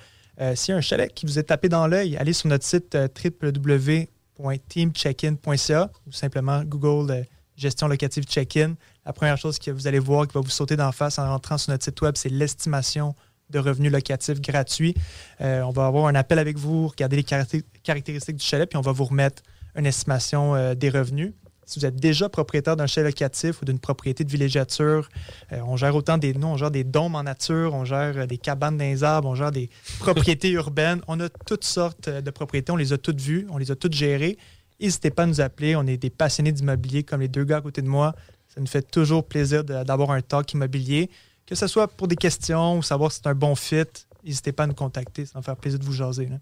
S'il 0.54 0.74
y 0.74 0.76
a 0.76 0.78
un 0.78 0.82
chalet 0.82 1.12
qui 1.12 1.26
vous 1.26 1.40
est 1.40 1.46
tapé 1.46 1.68
dans 1.68 1.88
l'œil, 1.88 2.16
allez 2.18 2.34
sur 2.34 2.50
notre 2.50 2.66
site 2.66 2.96
www.teamcheckin.ca 2.96 5.90
ou 6.06 6.12
simplement 6.12 6.64
Google 6.64 7.26
gestion 7.56 7.88
locative 7.88 8.26
check-in. 8.26 8.76
La 9.08 9.14
première 9.14 9.38
chose 9.38 9.58
que 9.58 9.72
vous 9.72 9.88
allez 9.88 9.98
voir 9.98 10.28
qui 10.28 10.36
va 10.36 10.42
vous 10.42 10.50
sauter 10.50 10.76
d'en 10.76 10.92
face 10.92 11.18
en 11.18 11.28
rentrant 11.28 11.58
sur 11.58 11.72
notre 11.72 11.84
site 11.84 12.00
web, 12.02 12.14
c'est 12.16 12.30
l'estimation 12.30 13.16
de 13.52 13.60
revenus 13.60 13.91
locatifs 13.91 14.41
gratuits. 14.41 14.95
Euh, 15.41 15.62
on 15.62 15.72
va 15.72 15.86
avoir 15.86 16.08
un 16.08 16.16
appel 16.16 16.39
avec 16.39 16.58
vous, 16.58 16.88
regarder 16.88 17.18
les 17.18 17.24
caracté- 17.24 17.64
caractéristiques 17.84 18.38
du 18.38 18.45
chalet, 18.45 18.68
puis 18.70 18.78
on 18.78 18.82
va 18.82 18.91
vous 18.91 19.06
remettre 19.06 19.43
une 19.76 19.86
estimation 19.86 20.56
euh, 20.56 20.74
des 20.74 20.89
revenus. 20.89 21.34
Si 21.66 21.80
vous 21.80 21.86
êtes 21.86 21.95
déjà 21.95 22.28
propriétaire 22.28 22.76
d'un 22.76 22.88
chalet 22.88 23.14
locatif 23.14 23.62
ou 23.62 23.66
d'une 23.66 23.80
propriété 23.80 24.24
de 24.24 24.30
villégiature, 24.32 25.08
euh, 25.54 25.62
on 25.66 25.78
gère 25.78 25.95
autant 25.95 26.18
des 26.18 26.34
nous, 26.34 26.47
on 26.47 26.58
gère 26.58 26.72
des 26.72 26.84
dômes 26.84 27.16
en 27.16 27.24
nature, 27.24 27.74
on 27.74 27.86
gère 27.86 28.28
des 28.28 28.38
cabanes 28.38 28.78
dans 28.78 28.84
les 28.84 29.04
arbres, 29.04 29.30
on 29.30 29.36
gère 29.36 29.52
des 29.52 29.70
propriétés 29.99 30.49
urbaines. 30.49 31.02
On 31.08 31.20
a 31.20 31.30
toutes 31.30 31.64
sortes 31.64 32.10
de 32.10 32.32
propriétés, 32.32 32.72
on 32.72 32.78
les 32.78 32.91
a 32.91 32.97
toutes 32.97 33.22
vues, 33.22 33.47
on 33.49 33.58
les 33.58 33.72
a 33.72 33.76
toutes 33.76 33.93
gérées. 33.93 34.38
N'hésitez 34.82 35.12
pas 35.12 35.24
à 35.24 35.26
nous 35.28 35.39
appeler. 35.39 35.76
On 35.76 35.86
est 35.86 35.97
des 35.97 36.10
passionnés 36.10 36.52
d'immobilier 36.52 37.04
comme 37.04 37.22
les 37.22 37.28
deux 37.28 37.43
gars 37.43 37.58
à 37.58 37.62
côté 37.62 37.82
de 37.82 37.88
moi. 37.88 38.16
Ça 38.54 38.60
nous 38.60 38.68
fait 38.68 38.82
toujours 38.82 39.26
plaisir 39.26 39.64
d'avoir 39.64 40.12
un 40.12 40.22
talk 40.22 40.52
immobilier. 40.54 41.10
Que 41.52 41.58
ce 41.58 41.68
soit 41.68 41.89
pour 41.89 42.08
des 42.08 42.16
questions 42.16 42.78
ou 42.78 42.82
savoir 42.82 43.12
si 43.12 43.20
c'est 43.22 43.28
un 43.28 43.36
bon 43.36 43.56
fit, 43.56 43.84
n'hésitez 44.24 44.54
pas 44.54 44.64
à 44.64 44.68
nous 44.68 44.74
contacter. 44.74 45.26
Ça 45.26 45.34
va 45.34 45.39
me 45.41 45.43
faire 45.43 45.58
plaisir 45.58 45.80
de 45.80 45.84
vous 45.84 45.91
jaser. 45.91 46.28
là. 46.28 46.38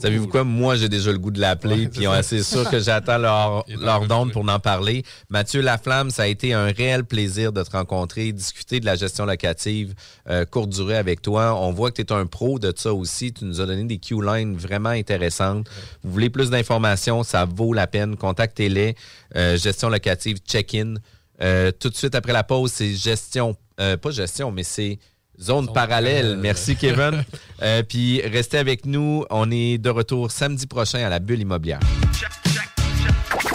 Savez-vous 0.00 0.26
quoi? 0.26 0.42
Moi, 0.42 0.74
j'ai 0.74 0.88
déjà 0.88 1.12
le 1.12 1.18
goût 1.20 1.30
de 1.30 1.38
l'appeler, 1.38 1.86
puis 1.86 2.04
c'est 2.22 2.42
sûr 2.42 2.68
que 2.68 2.80
j'attends 2.80 3.18
leur, 3.18 3.64
leur 3.80 4.08
d'onde 4.08 4.32
pour 4.32 4.42
en 4.48 4.58
parler. 4.58 5.04
Mathieu 5.28 5.60
Laflamme, 5.60 6.10
ça 6.10 6.22
a 6.22 6.26
été 6.26 6.52
un 6.52 6.64
réel 6.72 7.04
plaisir 7.04 7.52
de 7.52 7.62
te 7.62 7.70
rencontrer, 7.70 8.32
discuter 8.32 8.80
de 8.80 8.86
la 8.86 8.96
gestion 8.96 9.24
locative 9.24 9.94
euh, 10.28 10.44
courte 10.44 10.70
durée 10.70 10.96
avec 10.96 11.22
toi. 11.22 11.54
On 11.54 11.70
voit 11.70 11.92
que 11.92 12.02
tu 12.02 12.12
es 12.12 12.12
un 12.12 12.26
pro 12.26 12.58
de 12.58 12.72
ça 12.76 12.92
aussi. 12.92 13.32
Tu 13.32 13.44
nous 13.44 13.60
as 13.60 13.66
donné 13.66 13.84
des 13.84 13.98
Q-lines 13.98 14.56
vraiment 14.56 14.88
intéressantes. 14.88 15.68
Vous 16.02 16.10
voulez 16.10 16.28
plus 16.30 16.50
d'informations, 16.50 17.22
ça 17.22 17.44
vaut 17.44 17.72
la 17.72 17.86
peine. 17.86 18.16
Contactez-les. 18.16 18.96
Euh, 19.36 19.56
gestion 19.56 19.90
locative 19.90 20.38
check-in. 20.38 20.94
Euh, 21.42 21.70
tout 21.72 21.88
de 21.88 21.94
suite 21.94 22.14
après 22.14 22.32
la 22.32 22.44
pause, 22.44 22.72
c'est 22.72 22.92
gestion, 22.92 23.56
euh, 23.80 23.96
pas 23.96 24.10
gestion, 24.10 24.50
mais 24.50 24.62
c'est 24.62 24.98
Zone 25.40 25.72
parallèle. 25.72 26.36
Merci, 26.36 26.76
Kevin. 26.76 27.24
Euh, 27.62 27.82
puis, 27.82 28.22
restez 28.22 28.56
avec 28.56 28.86
nous. 28.86 29.26
On 29.28 29.50
est 29.50 29.76
de 29.76 29.90
retour 29.90 30.30
samedi 30.30 30.66
prochain 30.66 31.04
à 31.04 31.10
la 31.10 31.18
Bulle 31.18 31.42
immobilière. 31.42 31.80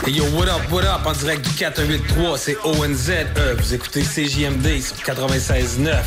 Hey 0.05 0.13
yo, 0.13 0.23
what 0.26 0.43
up, 0.43 0.71
what 0.71 0.84
up, 0.84 1.03
en 1.07 1.13
direct 1.13 1.43
du 1.43 1.49
483, 1.55 2.38
c'est 2.38 2.55
ONZ. 2.63 3.09
Euh, 3.09 3.55
vous 3.57 3.73
écoutez 3.73 4.03
CJMD 4.03 4.80
sur 4.80 4.95
96.9. 4.97 6.03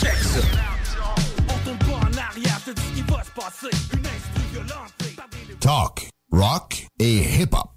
Check 0.00 0.16
ça. 0.16 0.40
Talk, 5.60 6.08
rock 6.32 6.86
et 6.98 7.42
hip-hop. 7.42 7.68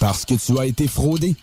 Parce 0.00 0.24
que 0.24 0.34
tu 0.34 0.58
as 0.58 0.64
été 0.64 0.88
fraudé. 0.88 1.36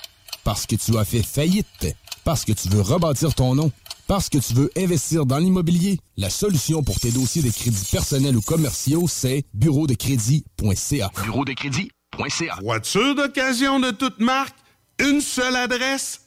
Parce 0.44 0.66
que 0.66 0.76
tu 0.76 0.98
as 0.98 1.06
fait 1.06 1.22
faillite. 1.22 1.96
Parce 2.26 2.44
que 2.44 2.54
tu 2.54 2.70
veux 2.70 2.82
rebâtir 2.82 3.36
ton 3.36 3.54
nom. 3.54 3.72
Parce 4.08 4.30
que 4.30 4.40
tu 4.40 4.56
veux 4.56 4.72
investir 4.76 5.28
dans 5.28 5.38
l'immobilier. 5.38 6.00
La 6.18 6.32
solution 6.32 6.82
pour 6.82 7.00
tes 7.00 7.12
dossiers 7.12 7.44
de 7.44 7.52
crédits 7.52 7.88
personnels 7.92 8.36
ou 8.36 8.42
commerciaux, 8.42 9.08
c'est 9.08 9.46
bureau 9.54 9.86
de 9.86 9.94
crédit.ca. 9.94 11.12
Bureau 11.24 11.46
de 11.46 11.54
crédit.ca. 11.54 12.58
Voiture 12.64 13.14
d'occasion 13.14 13.80
de 13.80 13.92
toute 13.92 14.20
marque, 14.20 14.56
une 15.00 15.22
seule 15.22 15.56
adresse, 15.56 16.22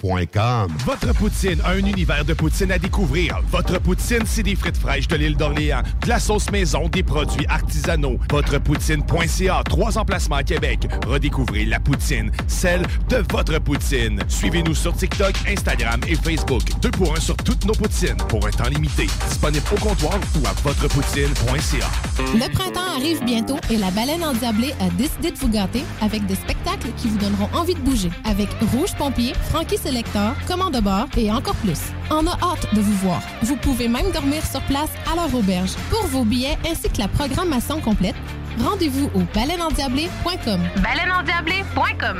Votre 0.00 1.12
poutine, 1.12 1.60
un 1.66 1.76
univers 1.78 2.24
de 2.24 2.32
poutine 2.32 2.70
à 2.70 2.78
découvrir. 2.78 3.40
Votre 3.50 3.80
poutine, 3.80 4.22
c'est 4.26 4.44
des 4.44 4.54
frites 4.54 4.76
fraîches 4.76 5.08
de 5.08 5.16
l'île 5.16 5.36
d'Orléans, 5.36 5.82
de 6.02 6.08
la 6.08 6.20
sauce 6.20 6.52
maison, 6.52 6.88
des 6.88 7.02
produits 7.02 7.46
artisanaux. 7.48 8.16
Votrepoutine.ca, 8.30 9.62
trois 9.64 9.98
emplacements 9.98 10.36
à 10.36 10.44
Québec. 10.44 10.86
Redécouvrez 11.04 11.64
la 11.64 11.80
poutine, 11.80 12.30
celle 12.46 12.82
de 13.08 13.24
votre 13.32 13.58
poutine. 13.58 14.22
Suivez-nous 14.28 14.76
sur 14.76 14.94
TikTok, 14.94 15.34
Instagram 15.48 16.00
et 16.06 16.14
Facebook. 16.14 16.62
Deux 16.80 16.92
pour 16.92 17.16
un 17.16 17.20
sur 17.20 17.36
toutes 17.36 17.64
nos 17.64 17.74
poutines, 17.74 18.18
pour 18.28 18.46
un 18.46 18.50
temps 18.50 18.68
limité. 18.68 19.08
Disponible 19.28 19.66
au 19.72 19.80
comptoir 19.80 20.14
ou 20.40 20.46
à 20.46 20.52
votrepoutine.ca. 20.62 21.90
Le 22.34 22.52
printemps 22.52 22.96
arrive 22.96 23.24
bientôt 23.24 23.58
et 23.68 23.76
la 23.76 23.90
baleine 23.90 24.22
endiablée 24.22 24.74
a 24.80 24.90
décidé 24.90 25.32
de 25.32 25.38
vous 25.38 25.48
gâter 25.48 25.82
avec 26.00 26.24
des 26.26 26.36
spectacles 26.36 26.92
qui 26.96 27.08
vous 27.08 27.18
donneront 27.18 27.48
envie 27.52 27.74
de 27.74 27.80
bouger. 27.80 28.10
Avec 28.24 28.48
Rouge 28.72 28.94
Pompier, 28.96 29.32
Frankie 29.50 29.78
Selector, 29.88 30.34
Commande 30.46 30.74
de 30.74 30.80
bord 30.80 31.06
et 31.16 31.32
encore 31.32 31.54
plus. 31.54 31.80
On 32.10 32.26
a 32.26 32.32
hâte 32.32 32.74
de 32.74 32.80
vous 32.82 32.92
voir. 32.98 33.22
Vous 33.40 33.56
pouvez 33.56 33.88
même 33.88 34.10
dormir 34.12 34.44
sur 34.44 34.60
place 34.62 34.90
à 35.10 35.16
leur 35.16 35.34
auberge. 35.34 35.70
Pour 35.88 36.06
vos 36.08 36.24
billets 36.24 36.58
ainsi 36.70 36.90
que 36.90 36.98
la 36.98 37.08
programmation 37.08 37.80
complète, 37.80 38.14
rendez-vous 38.62 39.06
au 39.14 39.20
baleineendiablée.com. 39.34 40.60
Baleineendiablée.com. 40.82 42.18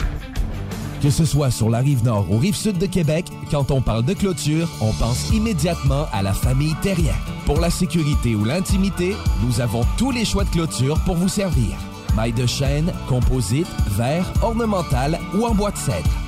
Que 1.03 1.11
ce 1.11 1.27
soit 1.27 1.51
sur 1.51 1.69
la 1.69 1.81
rive 1.81 2.03
nord 2.05 2.31
ou 2.31 2.39
rive 2.39 2.57
sud 2.57 2.79
de 2.79 2.87
Québec, 2.87 3.27
quand 3.51 3.71
on 3.71 3.83
parle 3.83 4.05
de 4.07 4.14
clôture, 4.14 4.66
on 4.81 4.95
pense 4.95 5.29
immédiatement 5.31 6.07
à 6.11 6.23
la 6.23 6.33
famille 6.33 6.75
Terrien. 6.81 7.14
Pour 7.45 7.61
la 7.61 7.69
sécurité 7.69 8.35
ou 8.35 8.47
l'intimité, 8.47 9.14
nous 9.43 9.61
avons 9.61 9.83
tous 9.99 10.11
les 10.11 10.25
choix 10.25 10.45
de 10.45 10.51
clôture 10.51 10.99
pour 11.05 11.16
vous 11.16 11.29
servir. 11.29 11.77
Maille 12.16 12.33
de 12.33 12.47
chêne, 12.47 12.95
composite, 13.11 13.69
verre, 13.89 14.33
ornemental 14.41 15.19
ou 15.35 15.45
en 15.45 15.55
bois 15.55 15.71
de 15.71 15.77
cèdre. 15.77 16.28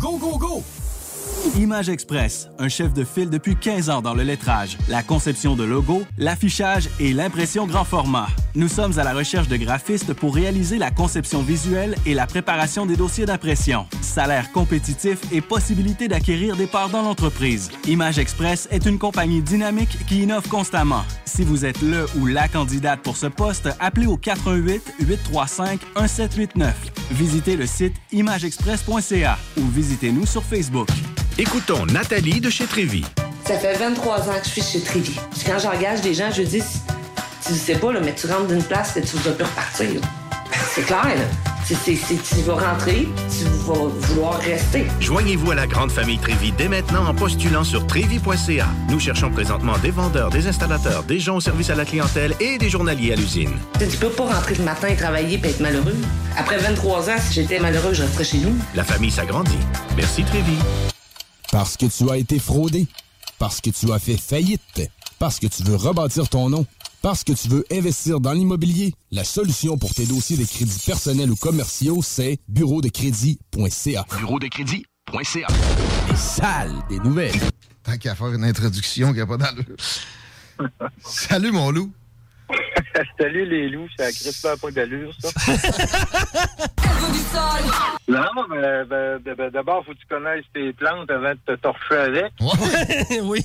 Go, 0.00 0.18
go, 0.18 0.36
go! 0.36 0.62
Image 1.56 1.88
Express, 1.88 2.48
un 2.58 2.68
chef 2.68 2.92
de 2.92 3.04
file 3.04 3.30
depuis 3.30 3.56
15 3.56 3.88
ans 3.88 4.02
dans 4.02 4.14
le 4.14 4.22
lettrage, 4.22 4.76
la 4.88 5.02
conception 5.02 5.56
de 5.56 5.64
logos, 5.64 6.02
l'affichage 6.18 6.88
et 7.00 7.12
l'impression 7.12 7.66
grand 7.66 7.84
format. 7.84 8.28
Nous 8.56 8.68
sommes 8.68 8.98
à 8.98 9.04
la 9.04 9.12
recherche 9.12 9.48
de 9.48 9.58
graphistes 9.58 10.14
pour 10.14 10.34
réaliser 10.34 10.78
la 10.78 10.90
conception 10.90 11.42
visuelle 11.42 11.94
et 12.06 12.14
la 12.14 12.26
préparation 12.26 12.86
des 12.86 12.96
dossiers 12.96 13.26
d'impression. 13.26 13.86
Salaire 14.00 14.50
compétitif 14.50 15.18
et 15.30 15.42
possibilité 15.42 16.08
d'acquérir 16.08 16.56
des 16.56 16.66
parts 16.66 16.88
dans 16.88 17.02
l'entreprise. 17.02 17.70
Image 17.86 18.18
Express 18.18 18.66
est 18.70 18.86
une 18.86 18.98
compagnie 18.98 19.42
dynamique 19.42 19.98
qui 20.08 20.22
innove 20.22 20.48
constamment. 20.48 21.04
Si 21.26 21.44
vous 21.44 21.66
êtes 21.66 21.82
le 21.82 22.06
ou 22.18 22.24
la 22.24 22.48
candidate 22.48 23.02
pour 23.02 23.18
ce 23.18 23.26
poste, 23.26 23.68
appelez 23.78 24.06
au 24.06 24.16
88 24.16 24.94
835 25.00 25.80
1789. 25.94 26.74
Visitez 27.10 27.56
le 27.56 27.66
site 27.66 27.96
imageexpress.ca 28.10 29.36
ou 29.58 29.66
visitez-nous 29.66 30.24
sur 30.24 30.42
Facebook. 30.42 30.88
Écoutons 31.36 31.84
Nathalie 31.84 32.40
de 32.40 32.48
chez 32.48 32.64
Trévy. 32.64 33.04
Ça 33.44 33.58
fait 33.58 33.74
23 33.74 34.30
ans 34.30 34.38
que 34.40 34.46
je 34.46 34.50
suis 34.50 34.62
chez 34.62 34.80
Trévi. 34.80 35.14
Puis 35.32 35.42
quand 35.44 35.58
j'engage 35.58 36.00
des 36.00 36.14
gens, 36.14 36.30
je 36.30 36.42
dis, 36.42 36.62
tu 37.46 37.54
sais 37.54 37.76
pas, 37.76 37.92
là, 37.92 38.00
mais 38.02 38.14
tu 38.14 38.26
rentres 38.26 38.48
d'une 38.48 38.62
place 38.62 38.96
et 38.96 39.02
tu 39.02 39.16
vas 39.18 39.32
plus 39.32 39.44
repartir. 39.44 40.00
C'est 40.74 40.82
clair, 40.82 41.04
là. 41.04 41.24
C'est- 41.64 41.74
c'est- 41.74 41.96
c'est- 41.96 42.22
tu 42.36 42.42
vas 42.42 42.54
rentrer, 42.54 43.08
tu 43.28 43.44
vas 43.66 43.74
vouloir 43.88 44.38
rester. 44.38 44.86
Joignez-vous 45.00 45.50
à 45.50 45.54
la 45.56 45.66
grande 45.66 45.90
famille 45.90 46.18
Trévi 46.18 46.52
dès 46.52 46.68
maintenant 46.68 47.06
en 47.08 47.12
postulant 47.14 47.64
sur 47.64 47.84
trévi.ca. 47.88 48.68
Nous 48.88 49.00
cherchons 49.00 49.30
présentement 49.32 49.76
des 49.78 49.90
vendeurs, 49.90 50.30
des 50.30 50.46
installateurs, 50.46 51.02
des 51.02 51.18
gens 51.18 51.36
au 51.36 51.40
service 51.40 51.68
à 51.70 51.74
la 51.74 51.84
clientèle 51.84 52.34
et 52.38 52.58
des 52.58 52.70
journaliers 52.70 53.12
à 53.14 53.16
l'usine. 53.16 53.50
Tu 53.80 53.96
peux 53.96 54.10
pas 54.10 54.26
rentrer 54.26 54.54
le 54.54 54.62
matin 54.64 54.86
et 54.88 54.96
travailler 54.96 55.40
et 55.42 55.48
être 55.48 55.58
malheureux. 55.60 55.96
Après 56.36 56.58
23 56.58 57.10
ans, 57.10 57.16
si 57.20 57.34
j'étais 57.34 57.58
malheureux, 57.58 57.94
je 57.94 58.02
resterais 58.02 58.24
chez 58.24 58.38
nous. 58.38 58.54
La 58.76 58.84
famille 58.84 59.10
s'agrandit. 59.10 59.58
Merci 59.96 60.22
Trévi. 60.22 60.56
Parce 61.50 61.76
que 61.76 61.86
tu 61.86 62.08
as 62.10 62.16
été 62.16 62.38
fraudé. 62.38 62.86
Parce 63.40 63.60
que 63.60 63.70
tu 63.70 63.92
as 63.92 63.98
fait 63.98 64.16
faillite. 64.16 64.88
Parce 65.18 65.38
que 65.40 65.46
tu 65.46 65.62
veux 65.62 65.76
rebâtir 65.76 66.28
ton 66.28 66.50
nom. 66.50 66.66
Parce 67.00 67.24
que 67.24 67.32
tu 67.32 67.48
veux 67.48 67.64
investir 67.72 68.20
dans 68.20 68.32
l'immobilier. 68.32 68.92
La 69.10 69.24
solution 69.24 69.78
pour 69.78 69.94
tes 69.94 70.06
dossiers 70.06 70.36
de 70.36 70.44
crédits 70.44 70.82
personnels 70.84 71.30
ou 71.30 71.36
commerciaux, 71.36 72.00
c'est 72.02 72.38
bureau 72.48 72.82
de 72.82 72.88
crédit.ca. 72.88 74.04
Bureau 74.18 74.38
de 74.38 74.48
crédit.ca. 74.48 75.46
Les 76.08 76.16
salles 76.16 76.74
des 76.90 76.98
nouvelles. 76.98 77.40
Tant 77.82 77.96
qu'à 77.96 78.14
faire 78.14 78.32
une 78.32 78.44
introduction 78.44 79.12
qui 79.12 79.18
n'a 79.18 79.26
pas 79.26 79.36
d'allure. 79.36 79.76
Salut, 81.04 81.52
mon 81.52 81.70
loup. 81.70 81.92
Salut 83.18 83.46
les 83.46 83.68
loups, 83.68 83.88
ça 83.98 84.10
crispe 84.10 84.48
pas 84.60 84.70
d'allure, 84.70 85.12
ça. 85.20 85.28
non, 88.08 88.46
mais 88.50 88.84
ben, 88.84 89.18
ben, 89.24 89.34
ben, 89.36 89.50
d'abord, 89.50 89.84
faut 89.84 89.92
que 89.92 89.98
tu 89.98 90.06
connaisses 90.06 90.44
tes 90.54 90.72
plantes 90.72 91.10
avant 91.10 91.32
de 91.32 91.38
te 91.46 91.52
torcher 91.60 91.96
avec. 91.96 92.32
oui. 93.22 93.44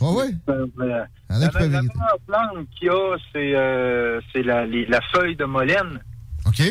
Ouais, 0.00 0.10
ouais. 0.10 0.30
Ben, 0.46 0.66
ben, 0.76 1.06
Avec 1.28 1.54
la, 1.54 1.60
la 1.60 1.68
la 1.68 1.82
meilleure 1.82 2.18
plante 2.26 2.66
qu'il 2.78 2.88
y 2.88 2.90
a, 2.90 3.16
c'est 3.32 3.54
euh, 3.54 4.20
la, 4.34 5.00
feuille 5.12 5.36
de 5.36 5.44
molène. 5.44 6.00
OK. 6.46 6.62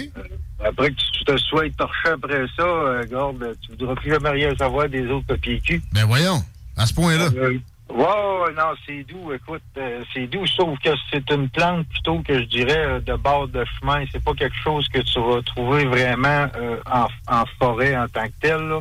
Après 0.64 0.92
que 0.92 0.96
tu 0.96 1.26
te 1.26 1.38
sois 1.38 1.70
torché 1.72 2.10
après 2.10 2.46
ça, 2.56 2.64
euh, 2.64 3.04
garde, 3.06 3.58
tu 3.62 3.72
voudras 3.72 3.96
plus 3.96 4.12
jamais 4.12 4.30
rien 4.30 4.56
savoir 4.56 4.88
des 4.88 5.06
autres 5.08 5.28
papiers 5.28 5.60
cul. 5.60 5.82
Ben 5.92 6.06
voyons, 6.06 6.42
à 6.78 6.86
ce 6.86 6.94
point-là. 6.94 7.28
Euh, 7.36 7.58
ouais, 8.02 8.54
non, 8.56 8.74
c'est 8.86 9.04
doux, 9.04 9.32
écoute, 9.34 9.62
euh, 9.78 10.04
c'est 10.14 10.28
doux, 10.28 10.46
sauf 10.48 10.78
que 10.80 10.90
c'est 11.12 11.30
une 11.32 11.50
plante 11.50 11.88
plutôt 11.90 12.20
que 12.22 12.40
je 12.40 12.46
dirais 12.46 12.78
euh, 12.86 13.00
de 13.00 13.14
bord 13.16 13.48
de 13.48 13.64
chemin. 13.80 14.04
C'est 14.12 14.24
pas 14.24 14.34
quelque 14.34 14.56
chose 14.64 14.88
que 14.90 15.00
tu 15.00 15.20
vas 15.20 15.42
trouver 15.44 15.86
vraiment 15.86 16.48
euh, 16.56 16.78
en, 16.92 17.08
en 17.28 17.44
forêt 17.60 17.96
en 17.98 18.08
tant 18.08 18.26
que 18.28 18.34
tel. 18.42 18.58
là. 18.68 18.80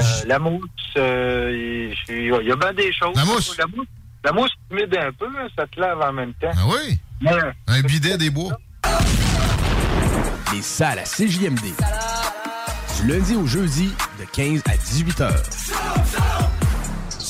Euh, 0.00 0.04
la 0.26 0.38
mousse, 0.38 0.62
il 0.96 1.94
y 2.08 2.32
a- 2.32 2.40
il 2.40 2.46
y 2.48 2.52
a 2.52 2.56
bien 2.56 2.72
des 2.72 2.92
choses. 2.92 3.14
La 3.16 3.24
mousse? 3.24 3.56
La 3.58 3.66
mousse, 3.66 3.86
la 4.24 4.32
mousse 4.32 4.52
humide 4.70 4.96
un 4.96 5.12
peu, 5.12 5.26
hein, 5.38 5.48
ça 5.58 5.66
te 5.66 5.80
lave 5.80 6.00
en 6.00 6.12
même 6.12 6.32
temps. 6.34 6.50
Ah 6.54 6.66
oui? 6.68 6.98
Mais, 7.20 7.30
Un 7.66 7.80
bidet 7.82 8.16
des 8.16 8.30
bois. 8.30 8.52
Les 10.52 10.62
salles 10.62 10.98
à 11.00 11.04
CJMD. 11.04 11.60
Du 13.00 13.08
lundi 13.08 13.34
au 13.36 13.46
jeudi, 13.46 13.90
de 14.18 14.24
15 14.32 14.62
à 14.66 14.76
18 14.76 15.20
heures. 15.20 15.42